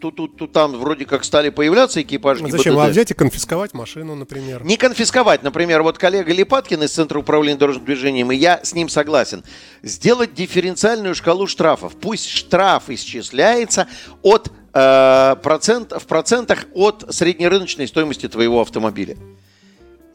тут, 0.00 0.16
тут, 0.16 0.36
тут 0.36 0.52
там 0.52 0.72
вроде 0.72 1.06
как 1.06 1.24
стали 1.24 1.50
появляться 1.50 2.02
экипажи 2.02 2.42
ну, 2.42 2.50
Зачем? 2.50 2.78
А 2.78 2.86
взять 2.86 3.10
и 3.10 3.14
конфисковать 3.14 3.74
машину, 3.74 4.14
например? 4.14 4.64
Не 4.64 4.76
конфисковать. 4.76 5.42
Например, 5.42 5.82
вот 5.82 5.98
коллега 5.98 6.32
Липаткин 6.32 6.82
из 6.82 6.92
Центра 6.92 7.18
управления 7.18 7.58
дорожным 7.58 7.84
движением, 7.84 8.32
и 8.32 8.36
я 8.36 8.60
с 8.62 8.74
ним 8.74 8.88
согласен. 8.88 9.44
Сделать 9.82 10.34
дифференциальную 10.34 11.14
шкалу 11.14 11.46
штрафов. 11.46 11.94
Пусть 12.00 12.28
штраф 12.28 12.90
исчисляется 12.90 13.86
от 14.22 14.50
Э, 14.50 14.63
процент, 14.74 15.92
в 15.92 16.06
процентах 16.06 16.66
от 16.74 17.06
среднерыночной 17.08 17.86
стоимости 17.86 18.28
твоего 18.28 18.60
автомобиля. 18.60 19.16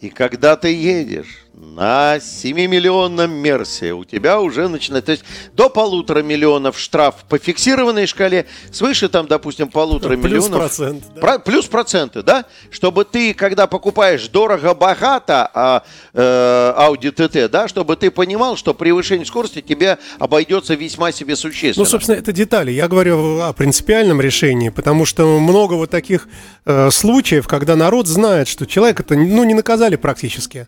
И 0.02 0.10
когда 0.10 0.56
ты 0.56 0.74
едешь 0.74 1.45
на 1.53 2.17
7-миллионном 2.17 3.27
Мерсе 3.27 3.93
у 3.93 4.05
тебя 4.05 4.39
уже 4.39 4.67
начинает... 4.67 5.05
То 5.05 5.12
есть 5.12 5.23
до 5.53 5.69
полутора 5.69 6.21
миллионов 6.21 6.79
штраф 6.79 7.25
по 7.27 7.38
фиксированной 7.38 8.07
шкале, 8.07 8.45
свыше 8.71 9.09
там, 9.09 9.27
допустим, 9.27 9.67
полутора 9.67 10.15
плюс 10.15 10.45
миллионов... 10.45 10.59
Процент, 10.59 11.03
да. 11.15 11.21
Про, 11.21 11.39
плюс 11.39 11.65
проценты, 11.65 12.23
да? 12.23 12.45
Чтобы 12.71 13.03
ты, 13.03 13.33
когда 13.33 13.67
покупаешь 13.67 14.27
дорого-богато 14.29 15.51
а, 15.53 15.83
э, 16.13 16.73
Audi 16.77 17.13
TT, 17.13 17.49
да, 17.49 17.67
чтобы 17.67 17.97
ты 17.97 18.09
понимал, 18.09 18.55
что 18.55 18.73
превышение 18.73 19.25
скорости 19.25 19.62
тебе 19.62 19.97
обойдется 20.17 20.75
весьма 20.75 21.12
себе 21.12 21.35
существенно. 21.35 21.83
Ну, 21.83 21.89
собственно, 21.89 22.15
это 22.15 22.31
детали. 22.31 22.71
Я 22.71 22.88
говорю 22.88 23.41
о 23.41 23.51
принципиальном 23.53 24.21
решении, 24.21 24.69
потому 24.69 25.05
что 25.05 25.39
много 25.39 25.73
вот 25.73 25.89
таких 25.89 26.29
э, 26.65 26.89
случаев, 26.89 27.47
когда 27.47 27.75
народ 27.75 28.07
знает, 28.07 28.47
что 28.47 28.65
человек 28.65 29.01
это, 29.01 29.15
ну, 29.15 29.43
не 29.43 29.53
наказали 29.53 29.97
практически 29.97 30.67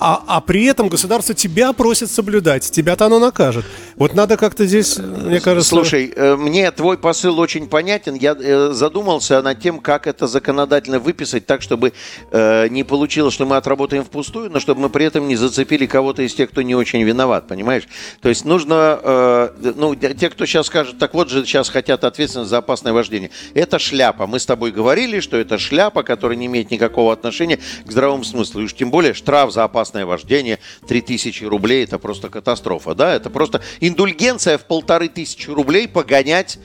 а, 0.00 0.22
а 0.26 0.40
при 0.40 0.64
этом 0.64 0.88
государство 0.88 1.34
тебя 1.34 1.72
просит 1.72 2.10
соблюдать, 2.10 2.70
тебя-то 2.70 3.06
оно 3.06 3.18
накажет. 3.18 3.64
Вот 3.96 4.14
надо 4.14 4.36
как-то 4.36 4.64
здесь, 4.64 4.96
мне 4.98 5.40
кажется... 5.40 5.70
Слушай, 5.70 6.12
э, 6.14 6.36
мне 6.36 6.70
твой 6.70 6.96
посыл 6.96 7.38
очень 7.40 7.68
понятен. 7.68 8.14
Я 8.14 8.36
э, 8.38 8.70
задумался 8.72 9.42
над 9.42 9.60
тем, 9.60 9.80
как 9.80 10.06
это 10.06 10.28
законодательно 10.28 11.00
выписать 11.00 11.46
так, 11.46 11.62
чтобы 11.62 11.92
э, 12.30 12.68
не 12.68 12.84
получилось, 12.84 13.34
что 13.34 13.44
мы 13.44 13.56
отработаем 13.56 14.04
впустую, 14.04 14.50
но 14.50 14.60
чтобы 14.60 14.82
мы 14.82 14.88
при 14.88 15.04
этом 15.04 15.26
не 15.26 15.34
зацепили 15.34 15.86
кого-то 15.86 16.22
из 16.22 16.32
тех, 16.32 16.50
кто 16.50 16.62
не 16.62 16.76
очень 16.76 17.02
виноват, 17.02 17.48
понимаешь? 17.48 17.88
То 18.20 18.28
есть 18.28 18.44
нужно, 18.44 19.50
ну, 19.60 19.94
те, 19.94 20.30
кто 20.30 20.46
сейчас 20.46 20.66
скажет, 20.66 20.98
так 20.98 21.14
вот 21.14 21.28
же 21.28 21.44
сейчас 21.44 21.68
хотят 21.68 22.04
ответственность 22.04 22.50
за 22.50 22.58
опасное 22.58 22.92
вождение. 22.92 23.30
Это 23.54 23.78
шляпа. 23.78 24.26
Мы 24.26 24.38
с 24.38 24.46
тобой 24.46 24.70
говорили, 24.70 25.20
что 25.20 25.36
это 25.36 25.58
шляпа, 25.58 26.02
которая 26.02 26.36
не 26.36 26.46
имеет 26.46 26.70
никакого 26.70 27.12
отношения 27.12 27.58
к 27.84 27.90
здравому 27.90 28.22
смыслу. 28.24 28.60
И 28.60 28.64
уж 28.64 28.74
тем 28.74 28.90
более 28.90 29.14
штраф 29.14 29.52
за 29.52 29.64
опасное 29.64 29.87
опасное 29.88 30.04
вождение 30.04 30.58
3000 30.86 31.44
рублей 31.44 31.84
это 31.84 31.98
просто 31.98 32.28
катастрофа, 32.28 32.94
да, 32.94 33.14
это 33.14 33.30
просто 33.30 33.62
индульгенция 33.80 34.58
в 34.58 34.64
полторы 34.64 35.08
тысячи 35.08 35.48
рублей 35.48 35.88
погонять 35.88 36.58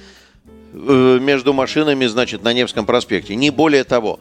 э, 0.74 1.20
между 1.22 1.54
машинами, 1.54 2.06
значит, 2.08 2.44
на 2.44 2.52
Невском 2.52 2.86
проспекте, 2.86 3.36
не 3.36 3.50
более 3.50 3.86
того. 3.86 4.20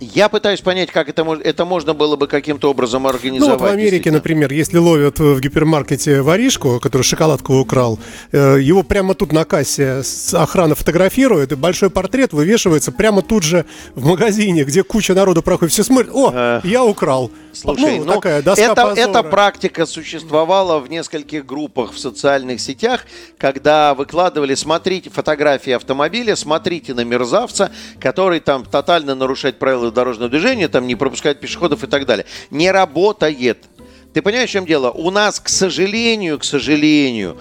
Я 0.00 0.28
пытаюсь 0.28 0.60
понять, 0.60 0.90
как 0.92 1.08
это, 1.08 1.26
это 1.42 1.64
можно 1.64 1.92
было 1.92 2.16
бы 2.16 2.28
каким-то 2.28 2.70
образом 2.70 3.06
организовать. 3.06 3.58
Ну, 3.58 3.66
вот 3.66 3.70
в 3.70 3.72
Америке, 3.72 4.12
например, 4.12 4.52
если 4.52 4.78
ловят 4.78 5.18
в 5.18 5.40
гипермаркете 5.40 6.22
воришку, 6.22 6.78
который 6.80 7.02
шоколадку 7.02 7.54
украл, 7.54 7.98
э, 8.30 8.58
его 8.60 8.84
прямо 8.84 9.14
тут 9.14 9.32
на 9.32 9.44
кассе 9.44 10.02
охрана 10.32 10.76
фотографирует, 10.76 11.52
и 11.52 11.56
большой 11.56 11.90
портрет 11.90 12.32
вывешивается 12.32 12.92
прямо 12.92 13.22
тут 13.22 13.42
же 13.42 13.64
в 13.96 14.06
магазине, 14.06 14.64
где 14.64 14.84
куча 14.84 15.14
народу 15.14 15.42
проходит. 15.42 15.72
Все 15.72 15.82
смотрят, 15.82 16.10
о, 16.14 16.32
э, 16.32 16.60
я 16.64 16.84
украл. 16.84 17.32
Слушай, 17.52 17.98
ну, 17.98 18.04
ну 18.04 18.12
такая 18.14 18.40
доска 18.40 18.62
это, 18.62 18.94
эта 18.96 19.22
практика 19.24 19.84
существовала 19.84 20.78
в 20.78 20.88
нескольких 20.88 21.44
группах 21.44 21.92
в 21.92 21.98
социальных 21.98 22.60
сетях, 22.60 23.04
когда 23.36 23.94
выкладывали, 23.94 24.54
смотрите 24.54 25.10
фотографии 25.10 25.72
автомобиля, 25.72 26.36
смотрите 26.36 26.94
на 26.94 27.04
мерзавца, 27.04 27.72
который 27.98 28.38
там 28.38 28.64
тотально 28.64 29.16
нарушает 29.16 29.58
правила 29.58 29.87
правила 29.88 29.92
дорожного 29.92 30.30
движения, 30.30 30.68
там 30.68 30.86
не 30.86 30.94
пропускать 30.94 31.40
пешеходов 31.40 31.84
и 31.84 31.86
так 31.86 32.06
далее. 32.06 32.26
Не 32.50 32.70
работает. 32.70 33.58
Ты 34.12 34.22
понимаешь, 34.22 34.50
в 34.50 34.52
чем 34.52 34.66
дело? 34.66 34.90
У 34.90 35.10
нас, 35.10 35.40
к 35.40 35.48
сожалению, 35.48 36.38
к 36.38 36.44
сожалению, 36.44 37.36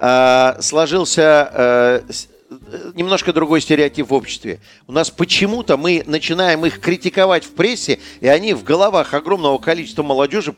э, 0.00 0.56
сложился 0.60 1.50
э, 1.52 2.02
немножко 2.94 3.32
другой 3.32 3.60
стереотип 3.60 4.10
в 4.10 4.14
обществе. 4.14 4.60
У 4.86 4.92
нас 4.92 5.10
почему-то 5.10 5.76
мы 5.76 6.02
начинаем 6.06 6.64
их 6.64 6.80
критиковать 6.80 7.44
в 7.44 7.50
прессе, 7.50 7.98
и 8.20 8.28
они 8.28 8.54
в 8.54 8.64
головах 8.64 9.14
огромного 9.14 9.58
количества 9.58 10.02
молодежи 10.02 10.54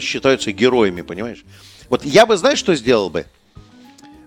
считаются 0.00 0.52
героями, 0.52 1.02
понимаешь? 1.02 1.44
Вот 1.88 2.04
я 2.04 2.26
бы, 2.26 2.36
знаешь, 2.36 2.58
что 2.58 2.74
сделал 2.74 3.08
бы? 3.08 3.24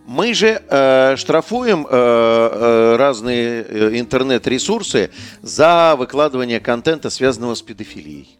Мы 0.07 0.33
же 0.33 0.61
э, 0.67 1.15
штрафуем 1.15 1.87
э, 1.89 1.89
э, 1.91 2.95
разные 2.97 3.63
э, 3.63 3.99
интернет-ресурсы 3.99 5.11
за 5.41 5.95
выкладывание 5.97 6.59
контента, 6.59 7.09
связанного 7.09 7.55
с 7.55 7.61
педофилией. 7.61 8.37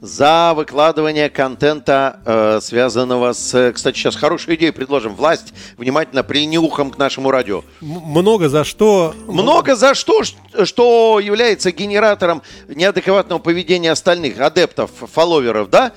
За 0.00 0.52
выкладывание 0.54 1.30
контента, 1.30 2.20
э, 2.24 2.60
связанного 2.60 3.32
с... 3.32 3.72
Кстати, 3.72 3.96
сейчас 3.96 4.16
хорошую 4.16 4.56
идею 4.56 4.72
предложим. 4.72 5.14
Власть, 5.14 5.54
внимательно 5.78 6.22
прильни 6.22 6.58
ухом 6.58 6.90
к 6.90 6.98
нашему 6.98 7.30
радио. 7.30 7.62
Много 7.80 8.48
за 8.48 8.64
что... 8.64 9.14
Много 9.26 9.74
за 9.74 9.94
что, 9.94 10.22
что 10.64 11.20
является 11.20 11.72
генератором 11.72 12.42
неадекватного 12.68 13.38
поведения 13.38 13.92
остальных 13.92 14.40
адептов, 14.40 14.90
фолловеров, 15.12 15.70
да? 15.70 15.92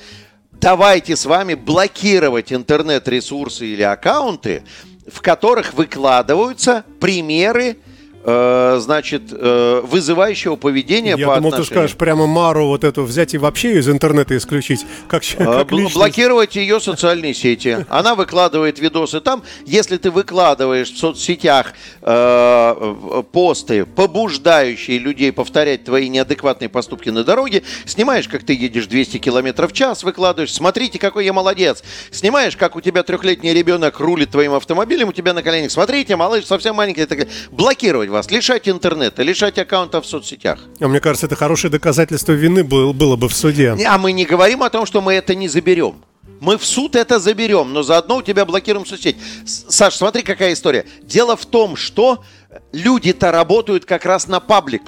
Давайте 0.62 1.16
с 1.16 1.26
вами 1.26 1.54
блокировать 1.54 2.52
интернет-ресурсы 2.52 3.66
или 3.68 3.82
аккаунты, 3.82 4.64
в 5.08 5.22
которых 5.22 5.74
выкладываются 5.74 6.84
примеры 7.00 7.78
значит, 8.24 9.24
э, 9.32 9.82
вызывающего 9.84 10.56
поведения 10.56 11.16
Я 11.18 11.28
по 11.28 11.36
думал, 11.36 11.52
ты 11.52 11.56
отношению- 11.58 11.66
скажешь 11.66 11.96
прямо 11.98 12.28
Мару 12.28 12.68
вот 12.68 12.84
эту 12.84 13.04
взять 13.04 13.34
и 13.34 13.38
вообще 13.38 13.70
ее 13.70 13.80
из 13.80 13.90
интернета 13.90 14.36
исключить. 14.36 14.86
Как, 15.08 15.24
А, 15.38 15.60
как 15.64 15.72
личность. 15.72 15.96
блокировать 15.96 16.56
ее 16.56 16.80
социальные 16.80 17.34
сети. 17.34 17.86
Она 17.90 18.16
выкладывает 18.16 18.80
видосы 18.80 19.22
там. 19.22 19.44
Если 19.66 19.98
ты 19.98 20.12
выкладываешь 20.12 20.92
в 20.92 20.98
соцсетях 20.98 21.74
э, 22.02 23.24
посты, 23.32 23.86
побуждающие 23.86 24.98
людей 25.00 25.32
повторять 25.32 25.84
твои 25.86 26.10
неадекватные 26.10 26.70
поступки 26.70 27.10
на 27.10 27.24
дороге, 27.24 27.64
снимаешь, 27.86 28.28
как 28.28 28.44
ты 28.44 28.54
едешь 28.54 28.88
200 28.88 29.18
километров 29.20 29.72
в 29.72 29.74
час, 29.74 30.04
выкладываешь, 30.04 30.54
смотрите, 30.54 31.00
какой 31.00 31.26
я 31.26 31.34
молодец. 31.34 31.84
Снимаешь, 32.12 32.58
как 32.58 32.76
у 32.76 32.82
тебя 32.82 33.04
трехлетний 33.04 33.54
ребенок 33.54 34.00
рулит 34.00 34.32
твоим 34.32 34.54
автомобилем, 34.54 35.10
у 35.10 35.14
тебя 35.14 35.34
на 35.34 35.42
коленях, 35.44 35.72
смотрите, 35.72 36.16
малыш 36.16 36.46
совсем 36.46 36.76
маленький. 36.76 37.00
и 37.00 38.09
Блокировать 38.10 38.26
вас, 38.26 38.32
лишать 38.32 38.68
интернета, 38.68 39.24
лишать 39.24 39.58
аккаунтов 39.58 40.06
в 40.06 40.10
соцсетях. 40.10 40.60
А 40.80 40.88
мне 40.88 41.00
кажется, 41.00 41.28
это 41.28 41.36
хорошее 41.36 41.72
доказательство 41.72 42.34
вины 42.34 42.64
был- 42.64 42.94
было 42.94 43.16
бы 43.16 43.30
в 43.30 43.34
суде. 43.34 43.76
А 43.88 43.98
мы 43.98 44.12
не 44.12 44.26
говорим 44.26 44.64
о 44.64 44.70
том, 44.70 44.86
что 44.86 45.02
мы 45.02 45.14
это 45.14 45.36
не 45.36 45.48
заберем. 45.48 45.96
Мы 46.42 46.58
в 46.58 46.66
суд 46.66 46.96
это 46.96 47.20
заберем, 47.20 47.74
но 47.74 47.84
заодно 47.84 48.18
у 48.18 48.22
тебя 48.22 48.46
блокируем 48.46 48.86
соцсеть. 48.86 49.18
Саш, 49.46 49.96
смотри, 49.96 50.24
какая 50.24 50.54
история. 50.54 50.86
Дело 51.04 51.36
в 51.36 51.46
том, 51.46 51.76
что 51.76 52.24
люди-то 52.72 53.32
работают 53.32 53.86
как 53.86 54.06
раз 54.06 54.28
на 54.28 54.40
паблик. 54.40 54.84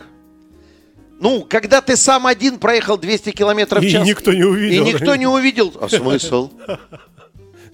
Ну, 1.19 1.45
когда 1.47 1.81
ты 1.81 1.97
сам 1.97 2.25
один 2.25 2.57
проехал 2.57 2.97
200 2.97 3.31
километров 3.31 3.83
в 3.83 3.85
И 3.85 3.91
час... 3.91 4.07
никто 4.07 4.33
не 4.33 4.43
увидел. 4.43 4.85
И 4.87 4.93
никто 4.93 5.15
не 5.15 5.27
увидел. 5.27 5.71
А 5.79 5.87
смысл? 5.87 6.49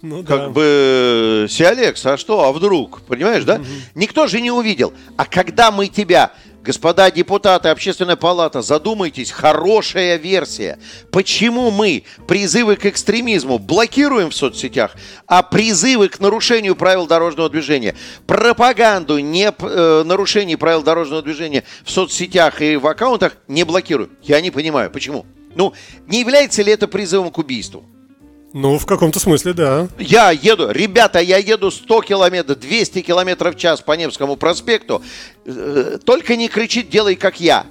Ну 0.02 0.22
да. 0.22 0.38
Как 0.38 0.52
бы, 0.52 1.48
Сиалекс, 1.50 2.06
а 2.06 2.18
что, 2.18 2.44
а 2.44 2.52
вдруг? 2.52 3.02
Понимаешь, 3.02 3.44
да? 3.44 3.62
Никто 3.96 4.28
же 4.28 4.42
не 4.42 4.52
увидел. 4.52 4.94
А 5.16 5.26
когда 5.26 5.72
мы 5.72 5.88
тебя, 5.88 6.34
господа 6.64 7.10
депутаты, 7.10 7.70
общественная 7.70 8.16
палата, 8.16 8.62
задумайтесь, 8.62 9.32
хорошая 9.32 10.18
версия. 10.18 10.78
Почему 11.12 11.72
мы 11.72 12.04
призывы 12.28 12.76
к 12.76 12.86
экстремизму 12.86 13.58
блокируем 13.58 14.30
в 14.30 14.36
соцсетях, 14.36 14.96
а 15.26 15.42
призывы 15.42 16.10
к 16.10 16.20
нарушению 16.20 16.76
правил 16.76 17.08
дорожного 17.08 17.50
движения, 17.50 17.96
пропаганду 18.28 19.18
не, 19.18 19.52
э, 19.58 20.04
нарушений 20.06 20.58
правил 20.58 20.84
дорожного 20.84 21.24
движения 21.24 21.64
в 21.84 21.90
соцсетях 21.90 22.62
и 22.62 22.76
в 22.76 22.86
аккаунтах 22.86 23.38
не 23.48 23.64
блокируем? 23.64 24.12
Я 24.22 24.42
не 24.42 24.52
понимаю, 24.52 24.92
почему? 24.92 25.26
Ну, 25.56 25.74
не 26.06 26.20
является 26.20 26.62
ли 26.62 26.72
это 26.72 26.88
призывом 26.88 27.32
к 27.32 27.40
убийству? 27.40 27.84
Ну, 28.54 28.78
в 28.78 28.86
каком-то 28.86 29.20
смысле, 29.20 29.54
да. 29.54 29.88
Я 30.00 30.32
еду, 30.32 30.72
ребята, 30.72 31.20
я 31.20 31.38
еду 31.38 31.70
100 31.70 32.02
километров, 32.02 32.60
200 32.60 33.02
километров 33.02 33.56
в 33.56 33.58
час 33.58 33.82
по 33.82 33.92
Невскому 33.94 34.36
проспекту. 34.38 35.02
Э, 35.46 35.98
Только 36.04 36.36
не 36.36 36.48
кричит 36.48 36.90
«делай 36.90 37.16
как 37.16 37.40
я». 37.40 37.66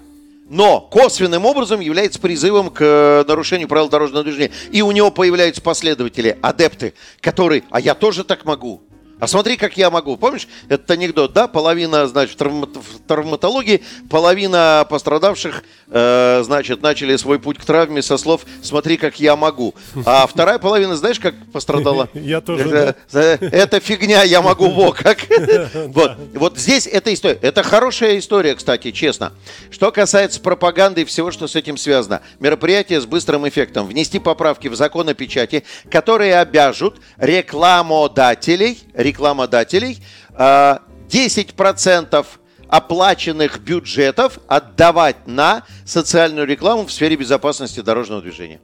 Но 0.48 0.80
косвенным 0.80 1.44
образом 1.44 1.80
является 1.80 2.20
призывом 2.20 2.70
к 2.70 2.80
э, 2.80 3.24
нарушению 3.26 3.66
правил 3.68 3.88
дорожного 3.88 4.22
движения. 4.22 4.52
И 4.70 4.80
у 4.82 4.92
него 4.92 5.10
появляются 5.10 5.60
последователи, 5.60 6.38
адепты, 6.40 6.94
которые 7.20 7.64
«а 7.70 7.80
я 7.80 7.94
тоже 7.94 8.22
так 8.22 8.44
могу». 8.44 8.82
А 9.18 9.26
смотри, 9.26 9.56
как 9.56 9.78
я 9.78 9.90
могу. 9.90 10.16
Помнишь 10.18 10.46
этот 10.68 10.90
анекдот, 10.90 11.32
да? 11.32 11.48
Половина, 11.48 12.06
значит, 12.06 12.34
в, 12.34 12.42
травма- 12.42 12.66
в 12.66 13.00
травматологии, 13.06 13.82
половина 14.10 14.86
пострадавших, 14.90 15.64
э, 15.88 16.42
значит, 16.44 16.82
начали 16.82 17.16
свой 17.16 17.38
путь 17.38 17.56
к 17.56 17.64
травме 17.64 18.02
со 18.02 18.18
слов 18.18 18.44
«смотри, 18.62 18.98
как 18.98 19.18
я 19.18 19.34
могу». 19.34 19.74
А 20.04 20.26
вторая 20.30 20.58
половина, 20.58 20.96
знаешь, 20.96 21.18
как 21.18 21.34
пострадала? 21.50 22.10
Я 22.14 22.42
тоже, 22.42 22.94
Это, 23.10 23.18
это 23.40 23.80
фигня, 23.80 24.22
я 24.22 24.42
могу 24.42 24.68
во 24.70 24.92
как. 24.92 25.18
Вот, 25.86 26.12
вот 26.34 26.58
здесь 26.58 26.86
эта 26.86 27.14
история. 27.14 27.38
Это 27.40 27.62
хорошая 27.62 28.18
история, 28.18 28.54
кстати, 28.54 28.90
честно. 28.90 29.32
Что 29.70 29.92
касается 29.92 30.40
пропаганды 30.40 31.02
и 31.02 31.04
всего, 31.04 31.30
что 31.30 31.46
с 31.46 31.56
этим 31.56 31.76
связано. 31.76 32.20
Мероприятие 32.40 33.00
с 33.00 33.06
быстрым 33.06 33.48
эффектом. 33.48 33.86
Внести 33.86 34.18
поправки 34.18 34.68
в 34.68 34.76
закон 34.76 35.08
о 35.08 35.14
печати, 35.14 35.64
которые 35.90 36.38
обяжут 36.38 36.98
рекламодателей, 37.18 38.78
рекламодателей 39.06 40.02
э, 40.36 40.78
10% 41.08 42.26
оплаченных 42.68 43.60
бюджетов 43.60 44.38
отдавать 44.48 45.26
на 45.26 45.62
социальную 45.84 46.46
рекламу 46.46 46.86
в 46.86 46.92
сфере 46.92 47.16
безопасности 47.16 47.80
дорожного 47.80 48.22
движения. 48.22 48.60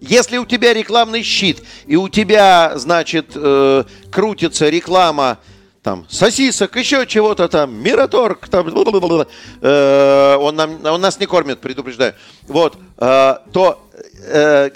Если 0.00 0.38
у 0.38 0.46
тебя 0.46 0.72
рекламный 0.72 1.22
щит, 1.22 1.62
и 1.86 1.96
у 1.96 2.08
тебя, 2.08 2.72
значит, 2.76 3.32
э, 3.34 3.84
крутится 4.10 4.68
реклама 4.70 5.38
там 5.82 6.06
сосисок, 6.08 6.76
еще 6.76 7.06
чего-то 7.06 7.48
там, 7.48 7.74
Мираторг, 7.74 8.48
там, 8.48 8.68
э, 8.68 10.36
он, 10.40 10.56
нам, 10.56 10.84
он 10.84 11.00
нас 11.00 11.20
не 11.20 11.26
кормит, 11.26 11.60
предупреждаю. 11.60 12.14
Вот, 12.48 12.78
э, 12.96 13.36
то 13.52 13.86
э, 14.26 14.70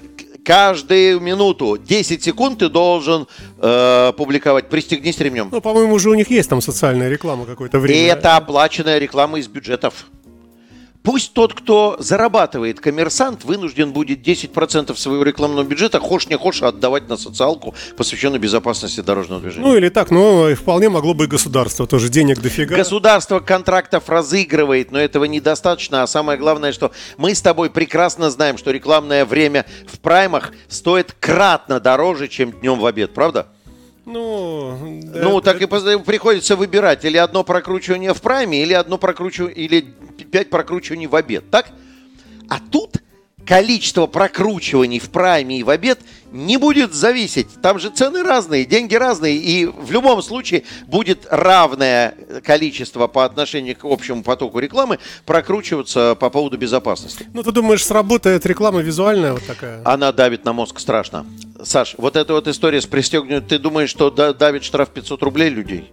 каждую 0.45 1.21
минуту 1.21 1.77
10 1.79 2.23
секунд 2.23 2.59
ты 2.59 2.69
должен 2.69 3.27
э, 3.59 4.13
публиковать. 4.17 4.69
Пристегнись 4.69 5.19
ремнем. 5.19 5.49
Ну, 5.51 5.61
по-моему, 5.61 5.95
уже 5.95 6.11
у 6.11 6.15
них 6.15 6.31
есть 6.31 6.49
там 6.51 6.61
социальная 6.61 7.09
реклама 7.09 7.47
какое-то 7.47 7.79
И 7.79 7.81
время. 7.81 8.13
это 8.13 8.37
оплаченная 8.37 8.99
реклама 8.99 9.39
из 9.39 9.49
бюджетов. 9.49 10.07
Пусть 11.05 11.35
тот, 11.35 11.53
кто 11.53 11.97
зарабатывает 11.99 12.81
коммерсант, 12.81 13.45
вынужден 13.45 13.93
будет 13.93 14.27
10% 14.27 14.97
своего 14.97 15.23
рекламного 15.23 15.63
бюджета, 15.63 16.01
хошь 16.01 16.29
не 16.29 16.39
хошь, 16.39 16.63
отдавать 16.63 17.11
на 17.11 17.19
социалку, 17.19 17.75
посвященную 17.99 18.41
безопасности 18.41 19.01
дорожного 19.01 19.43
движения. 19.43 19.67
Ну, 19.67 19.77
или 19.77 19.91
так, 19.91 20.11
но 20.11 20.55
вполне 20.55 20.89
могло 20.89 21.13
бы 21.13 21.25
и 21.25 21.27
государство 21.27 21.87
тоже 21.87 22.09
денег 22.09 22.41
дофига. 22.41 22.75
Государство 22.75 23.41
контрактов 23.41 24.09
разыгрывает, 24.09 24.93
но 24.93 24.99
этого 24.99 25.25
недостаточно. 25.27 26.03
А 26.03 26.07
самое 26.07 26.39
главное, 26.39 26.73
что 26.73 26.91
мы 27.19 27.35
с 27.35 27.43
тобой 27.43 27.69
прекрасно 27.69 28.31
знаем, 28.31 28.57
что 28.57 28.71
рекламное 28.71 29.27
время 29.27 29.67
в 29.87 30.01
праймах 30.01 30.53
стоит 30.69 31.15
кратно 31.21 31.81
дороже, 31.81 32.29
чем 32.29 32.51
днем 32.51 32.81
в 32.81 32.87
обед, 32.87 33.13
правда? 33.13 33.49
Ну, 34.07 35.01
да, 35.03 35.21
Ну, 35.23 35.39
это- 35.39 35.53
так 35.53 35.63
и 35.63 35.67
поз- 35.67 36.03
приходится 36.05 36.57
выбирать 36.57 37.05
или 37.05 37.17
одно 37.17 37.43
прокручивание 37.45 38.13
в 38.13 38.21
прайме, 38.21 38.63
или 38.63 38.73
одно 38.75 38.99
прокручивание, 38.99 39.57
или 39.57 39.81
пять 40.31 40.51
прокручиваний 40.51 41.07
в 41.07 41.15
обед, 41.17 41.51
так? 41.51 41.71
А 42.49 42.59
тут 42.61 42.97
количество 43.47 44.07
прокручиваний 44.07 44.99
в 44.99 45.11
прайме 45.11 45.59
и 45.59 45.63
в 45.63 45.71
обед 45.71 46.01
не 46.33 46.57
будет 46.57 46.93
зависеть. 46.95 47.47
Там 47.63 47.79
же 47.79 47.91
цены 47.91 48.23
разные, 48.23 48.65
деньги 48.65 48.95
разные, 48.95 49.37
и 49.37 49.67
в 49.67 49.93
любом 49.93 50.21
случае 50.23 50.65
будет 50.87 51.27
равное 51.31 52.15
количество 52.43 53.07
по 53.07 53.25
отношению 53.25 53.77
к 53.77 53.85
общему 53.85 54.23
потоку 54.23 54.59
рекламы 54.59 54.99
прокручиваться 55.27 56.17
по 56.19 56.31
поводу 56.31 56.59
безопасности. 56.59 57.27
Ну, 57.33 57.43
ты 57.43 57.53
думаешь, 57.53 57.85
сработает 57.85 58.47
реклама 58.47 58.81
визуальная 58.81 59.35
вот 59.35 59.47
такая? 59.47 59.81
Она 59.85 60.11
давит 60.13 60.45
на 60.45 60.53
мозг 60.53 60.81
страшно. 60.81 61.25
Саш, 61.63 61.95
вот 61.99 62.17
эта 62.17 62.33
вот 62.33 62.49
история 62.49 62.81
с 62.81 62.87
пристегнут, 62.87 63.47
ты 63.47 63.59
думаешь, 63.59 63.91
что 63.91 64.11
да- 64.11 64.33
давит 64.33 64.65
штраф 64.65 64.89
500 64.91 65.23
рублей 65.23 65.51
людей? 65.51 65.93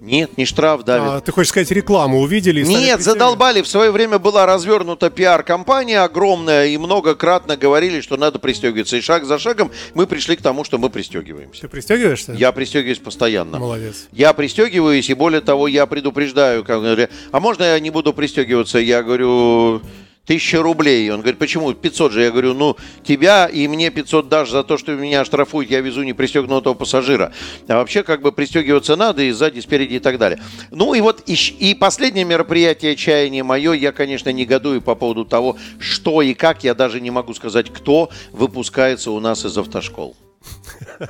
Нет, 0.00 0.36
не 0.38 0.44
штраф 0.44 0.84
давит. 0.84 1.08
А, 1.08 1.20
ты 1.20 1.32
хочешь 1.32 1.50
сказать, 1.50 1.70
рекламу 1.70 2.20
увидели? 2.20 2.62
Нет, 2.62 3.00
задолбали. 3.00 3.62
В 3.62 3.68
свое 3.68 3.90
время 3.90 4.18
была 4.18 4.46
развернута 4.46 5.10
пиар-компания 5.10 6.00
огромная, 6.00 6.66
и 6.66 6.78
многократно 6.78 7.56
говорили, 7.56 8.00
что 8.00 8.16
надо 8.16 8.38
пристегиваться. 8.38 8.96
И 8.96 9.00
шаг 9.00 9.24
за 9.24 9.38
шагом 9.38 9.70
мы 9.94 10.06
пришли 10.06 10.36
к 10.36 10.42
тому, 10.42 10.64
что 10.64 10.78
мы 10.78 10.90
пристегиваемся. 10.90 11.62
Ты 11.62 11.68
пристегиваешься? 11.68 12.32
Я 12.32 12.52
пристегиваюсь 12.52 12.98
постоянно. 12.98 13.58
Молодец. 13.58 14.08
Я 14.12 14.32
пристегиваюсь, 14.32 15.10
и 15.10 15.14
более 15.14 15.40
того, 15.40 15.66
я 15.66 15.86
предупреждаю, 15.86 16.64
как 16.64 16.78
а 17.32 17.40
можно 17.40 17.64
я 17.64 17.80
не 17.80 17.90
буду 17.90 18.12
пристегиваться? 18.12 18.78
Я 18.78 19.02
говорю, 19.02 19.82
тысяча 20.28 20.62
рублей. 20.62 21.10
Он 21.10 21.20
говорит, 21.20 21.38
почему? 21.38 21.72
500 21.72 22.12
же. 22.12 22.22
Я 22.22 22.30
говорю, 22.30 22.52
ну, 22.52 22.76
тебя 23.02 23.46
и 23.46 23.66
мне 23.66 23.90
500 23.90 24.28
дашь 24.28 24.50
за 24.50 24.62
то, 24.62 24.76
что 24.76 24.92
меня 24.92 25.24
штрафуют, 25.24 25.70
я 25.70 25.80
везу 25.80 26.02
непристегнутого 26.02 26.74
пассажира. 26.74 27.32
А 27.66 27.76
вообще, 27.76 28.02
как 28.02 28.20
бы, 28.20 28.30
пристегиваться 28.30 28.94
надо 28.94 29.22
и 29.22 29.30
сзади, 29.30 29.60
спереди 29.60 29.94
и 29.94 29.98
так 29.98 30.18
далее. 30.18 30.38
Ну, 30.70 30.92
и 30.92 31.00
вот, 31.00 31.22
и, 31.26 31.32
и 31.34 31.74
последнее 31.74 32.26
мероприятие 32.26 32.94
чаяния 32.94 33.42
мое, 33.42 33.72
я, 33.72 33.90
конечно, 33.90 34.28
негодую 34.28 34.82
по 34.82 34.94
поводу 34.94 35.24
того, 35.24 35.56
что 35.80 36.20
и 36.20 36.34
как, 36.34 36.62
я 36.62 36.74
даже 36.74 37.00
не 37.00 37.10
могу 37.10 37.32
сказать, 37.32 37.72
кто 37.72 38.10
выпускается 38.30 39.10
у 39.10 39.20
нас 39.20 39.46
из 39.46 39.56
автошкол. 39.56 40.14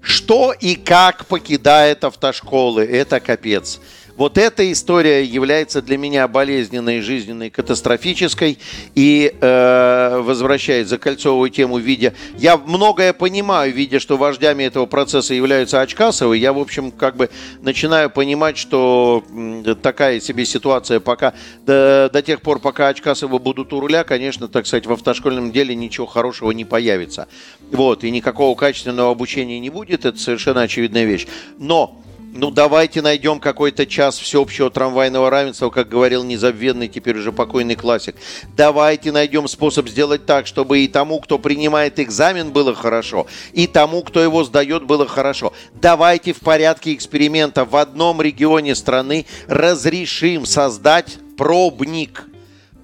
Что 0.00 0.52
и 0.52 0.74
как 0.74 1.26
покидает 1.26 2.02
автошколы, 2.02 2.84
это 2.84 3.20
капец. 3.20 3.80
Вот 4.16 4.36
эта 4.36 4.70
история 4.70 5.24
является 5.24 5.80
для 5.80 5.96
меня 5.96 6.28
болезненной, 6.28 7.00
жизненной, 7.00 7.50
катастрофической 7.50 8.58
и 8.94 9.34
э, 9.40 10.20
возвращает 10.22 10.88
закольцовую 10.88 11.50
тему 11.50 11.76
в 11.76 11.80
виде... 11.80 12.14
Я 12.36 12.56
многое 12.56 13.12
понимаю, 13.12 13.72
видя, 13.72 14.00
что 14.00 14.16
вождями 14.16 14.64
этого 14.64 14.86
процесса 14.86 15.34
являются 15.34 15.80
Очкасовы. 15.80 16.36
Я, 16.36 16.52
в 16.52 16.58
общем, 16.58 16.90
как 16.90 17.16
бы 17.16 17.30
начинаю 17.62 18.10
понимать, 18.10 18.58
что 18.58 19.24
такая 19.82 20.20
себе 20.20 20.44
ситуация 20.44 21.00
пока... 21.00 21.32
До, 21.64 22.10
до 22.12 22.22
тех 22.22 22.42
пор, 22.42 22.58
пока 22.58 22.88
Очкасовы 22.88 23.38
будут 23.38 23.72
у 23.72 23.80
руля, 23.80 24.04
конечно, 24.04 24.48
так 24.48 24.66
сказать, 24.66 24.86
в 24.86 24.92
автошкольном 24.92 25.52
деле 25.52 25.74
ничего 25.74 26.06
хорошего 26.06 26.50
не 26.50 26.64
появится. 26.64 27.28
Вот, 27.70 28.04
и 28.04 28.10
никакого 28.10 28.54
качественного 28.54 29.10
обучения 29.10 29.58
не 29.58 29.70
будет, 29.70 30.04
это 30.04 30.18
совершенно 30.18 30.62
очевидная 30.62 31.04
вещь. 31.04 31.26
Но 31.58 32.02
Ну, 32.34 32.50
давайте 32.50 33.02
найдем 33.02 33.40
какой-то 33.40 33.84
час 33.84 34.18
всеобщего 34.18 34.70
трамвайного 34.70 35.28
равенства, 35.28 35.68
как 35.68 35.90
говорил 35.90 36.24
незабвенный, 36.24 36.88
теперь 36.88 37.18
уже 37.18 37.30
покойный 37.30 37.74
классик. 37.74 38.16
Давайте 38.56 39.12
найдем 39.12 39.46
способ 39.46 39.86
сделать 39.86 40.24
так, 40.24 40.46
чтобы 40.46 40.78
и 40.78 40.88
тому, 40.88 41.20
кто 41.20 41.38
принимает 41.38 42.00
экзамен, 42.00 42.50
было 42.50 42.74
хорошо, 42.74 43.26
и 43.52 43.66
тому, 43.66 44.02
кто 44.02 44.20
его 44.20 44.44
сдает, 44.44 44.84
было 44.84 45.06
хорошо. 45.06 45.52
Давайте 45.74 46.32
в 46.32 46.40
порядке 46.40 46.94
эксперимента 46.94 47.66
в 47.66 47.76
одном 47.76 48.22
регионе 48.22 48.74
страны 48.74 49.26
разрешим 49.46 50.46
создать 50.46 51.18
пробник. 51.36 52.24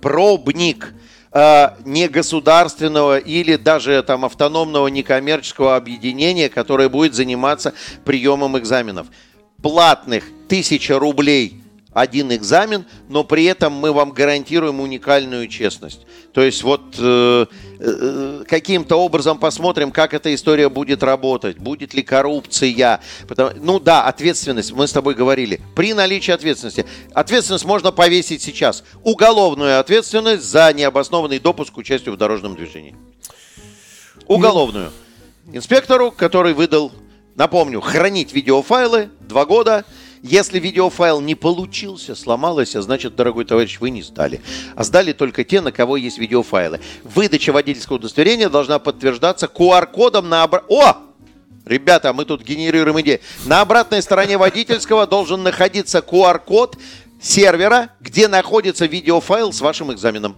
Пробник 0.02 0.92
э, 1.32 1.70
негосударственного 1.86 3.16
или 3.16 3.56
даже 3.56 4.02
там 4.02 4.26
автономного 4.26 4.88
некоммерческого 4.88 5.74
объединения, 5.74 6.50
которое 6.50 6.90
будет 6.90 7.14
заниматься 7.14 7.72
приемом 8.04 8.58
экзаменов 8.58 9.06
платных 9.62 10.24
1000 10.46 10.98
рублей 10.98 11.62
один 11.92 12.32
экзамен, 12.32 12.84
но 13.08 13.24
при 13.24 13.44
этом 13.44 13.72
мы 13.72 13.92
вам 13.92 14.10
гарантируем 14.10 14.80
уникальную 14.80 15.48
честность. 15.48 16.00
То 16.32 16.42
есть 16.42 16.62
вот 16.62 16.94
э, 16.98 17.46
э, 17.80 18.44
каким-то 18.46 18.96
образом 18.96 19.38
посмотрим, 19.38 19.90
как 19.90 20.14
эта 20.14 20.32
история 20.34 20.68
будет 20.68 21.02
работать, 21.02 21.58
будет 21.58 21.94
ли 21.94 22.02
коррупция. 22.02 23.00
Потому, 23.26 23.50
ну 23.60 23.80
да, 23.80 24.04
ответственность, 24.04 24.72
мы 24.72 24.86
с 24.86 24.92
тобой 24.92 25.14
говорили. 25.14 25.60
При 25.74 25.94
наличии 25.94 26.30
ответственности. 26.30 26.86
Ответственность 27.14 27.64
можно 27.64 27.90
повесить 27.90 28.42
сейчас. 28.42 28.84
Уголовную 29.02 29.80
ответственность 29.80 30.44
за 30.44 30.72
необоснованный 30.72 31.38
допуск 31.40 31.72
к 31.72 31.78
участию 31.78 32.14
в 32.14 32.18
дорожном 32.18 32.54
движении. 32.54 32.94
Уголовную. 34.26 34.92
Инспектору, 35.52 36.12
который 36.12 36.52
выдал 36.52 36.92
Напомню, 37.38 37.80
хранить 37.80 38.32
видеофайлы 38.32 39.10
два 39.20 39.46
года. 39.46 39.84
Если 40.24 40.58
видеофайл 40.58 41.20
не 41.20 41.36
получился, 41.36 42.16
сломалось, 42.16 42.72
значит, 42.72 43.14
дорогой 43.14 43.44
товарищ, 43.44 43.78
вы 43.78 43.90
не 43.90 44.02
сдали. 44.02 44.40
А 44.74 44.82
сдали 44.82 45.12
только 45.12 45.44
те, 45.44 45.60
на 45.60 45.70
кого 45.70 45.96
есть 45.96 46.18
видеофайлы. 46.18 46.80
Выдача 47.04 47.52
водительского 47.52 47.98
удостоверения 47.98 48.48
должна 48.48 48.80
подтверждаться 48.80 49.46
QR-кодом 49.46 50.28
на... 50.28 50.42
Обра... 50.42 50.64
О! 50.68 50.96
Ребята, 51.64 52.12
мы 52.12 52.24
тут 52.24 52.42
генерируем 52.42 53.00
идеи. 53.02 53.20
На 53.46 53.60
обратной 53.60 54.02
стороне 54.02 54.36
водительского 54.36 55.06
должен 55.06 55.44
находиться 55.44 56.00
QR-код 56.00 56.76
сервера, 57.22 57.90
где 58.00 58.26
находится 58.26 58.86
видеофайл 58.86 59.52
с 59.52 59.60
вашим 59.60 59.92
экзаменом. 59.92 60.34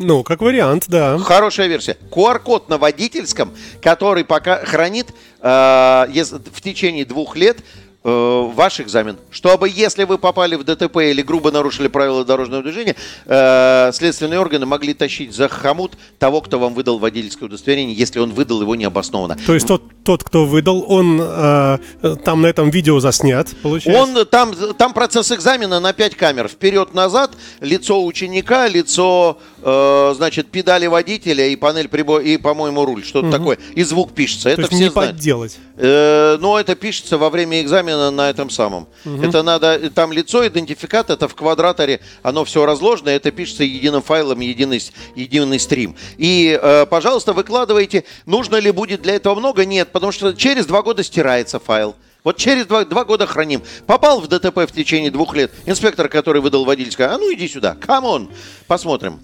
Ну, 0.00 0.24
как 0.24 0.40
вариант, 0.40 0.86
да. 0.88 1.18
Хорошая 1.18 1.66
версия. 1.66 1.96
QR-код 2.10 2.70
на 2.70 2.78
водительском, 2.78 3.52
который 3.82 4.24
пока 4.24 4.64
хранит 4.64 5.08
э, 5.42 5.46
в 5.46 6.60
течение 6.62 7.04
двух 7.04 7.36
лет 7.36 7.58
э, 8.02 8.50
ваш 8.54 8.80
экзамен. 8.80 9.18
Чтобы, 9.30 9.68
если 9.68 10.04
вы 10.04 10.16
попали 10.16 10.54
в 10.54 10.64
ДТП 10.64 10.96
или 10.98 11.20
грубо 11.20 11.50
нарушили 11.50 11.88
правила 11.88 12.24
дорожного 12.24 12.62
движения, 12.62 12.96
э, 13.26 13.90
следственные 13.92 14.40
органы 14.40 14.64
могли 14.64 14.94
тащить 14.94 15.34
за 15.34 15.48
хомут 15.48 15.92
того, 16.18 16.40
кто 16.40 16.58
вам 16.58 16.72
выдал 16.72 16.98
водительское 16.98 17.46
удостоверение, 17.46 17.94
если 17.94 18.20
он 18.20 18.32
выдал 18.32 18.62
его 18.62 18.74
необоснованно. 18.74 19.36
То 19.46 19.52
есть 19.52 19.66
тот, 19.66 19.82
тот 20.02 20.24
кто 20.24 20.46
выдал, 20.46 20.84
он 20.88 21.20
э, 21.20 21.78
там 22.24 22.42
на 22.42 22.46
этом 22.46 22.70
видео 22.70 23.00
заснят, 23.00 23.48
получается? 23.62 24.02
Он, 24.02 24.26
там, 24.26 24.54
там 24.78 24.94
процесс 24.94 25.30
экзамена 25.30 25.78
на 25.78 25.92
5 25.92 26.16
камер. 26.16 26.48
Вперед-назад, 26.48 27.32
лицо 27.60 28.02
ученика, 28.02 28.66
лицо, 28.66 29.38
э, 29.62 30.12
значит, 30.16 30.50
педали 30.50 30.86
водителя 30.86 31.46
и 31.46 31.56
панель 31.56 31.88
прибор, 31.88 32.20
и, 32.20 32.36
по-моему, 32.36 32.84
руль, 32.84 33.04
что-то 33.04 33.28
угу. 33.28 33.36
такое. 33.36 33.58
И 33.74 33.82
звук 33.82 34.12
пишется. 34.12 34.44
То 34.44 34.50
это 34.50 34.60
есть 34.62 34.72
все 34.72 34.84
не 34.84 34.90
знают. 34.90 35.12
подделать? 35.12 35.58
Э, 35.76 36.36
но 36.40 36.58
это 36.58 36.74
пишется 36.74 37.18
во 37.18 37.30
время 37.30 37.62
экзамена 37.62 38.10
на 38.10 38.30
этом 38.30 38.50
самом. 38.50 38.88
Угу. 39.04 39.22
Это 39.22 39.42
надо, 39.42 39.90
там 39.90 40.12
лицо, 40.12 40.46
идентификат, 40.46 41.10
это 41.10 41.28
в 41.28 41.34
квадраторе, 41.34 42.00
оно 42.22 42.44
все 42.44 42.66
разложено, 42.66 43.08
это 43.08 43.30
пишется 43.30 43.64
единым 43.64 44.02
файлом, 44.02 44.40
единый, 44.40 44.82
единый 45.14 45.58
стрим. 45.58 45.96
И, 46.18 46.58
э, 46.60 46.86
пожалуйста, 46.86 47.32
выкладывайте. 47.32 48.04
Нужно 48.26 48.56
ли 48.56 48.70
будет 48.70 49.02
для 49.02 49.14
этого 49.14 49.34
много? 49.34 49.64
Нет, 49.64 49.90
потому 49.92 50.12
что 50.12 50.34
через 50.34 50.66
два 50.66 50.82
года 50.82 51.02
стирается 51.02 51.58
файл. 51.58 51.94
Вот 52.24 52.36
через 52.36 52.66
два, 52.66 52.84
два 52.84 53.04
года 53.04 53.26
храним. 53.26 53.62
Попал 53.86 54.20
в 54.20 54.28
ДТП 54.28 54.58
в 54.58 54.72
течение 54.72 55.10
двух 55.10 55.34
лет. 55.34 55.52
Инспектор, 55.66 56.08
который 56.08 56.42
выдал 56.42 56.64
водительское, 56.64 57.12
а 57.12 57.18
ну 57.18 57.32
иди 57.32 57.48
сюда, 57.48 57.76
come 57.80 58.09
on, 58.09 58.30
посмотрим. 58.66 59.20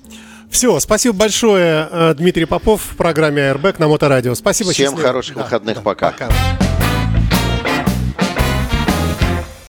Все, 0.51 0.79
спасибо 0.81 1.15
большое, 1.15 1.89
э, 1.91 2.15
Дмитрий 2.15 2.45
Попов 2.45 2.81
в 2.83 2.97
программе 2.97 3.43
Airbag 3.43 3.77
на 3.79 3.89
Моторадио. 3.89 4.35
Спасибо. 4.35 4.71
Всем 4.71 4.87
счастливо. 4.93 5.09
хороших 5.09 5.37
да, 5.37 5.43
выходных, 5.43 5.75
да, 5.77 5.83
пока. 5.83 6.11
пока. 6.13 6.66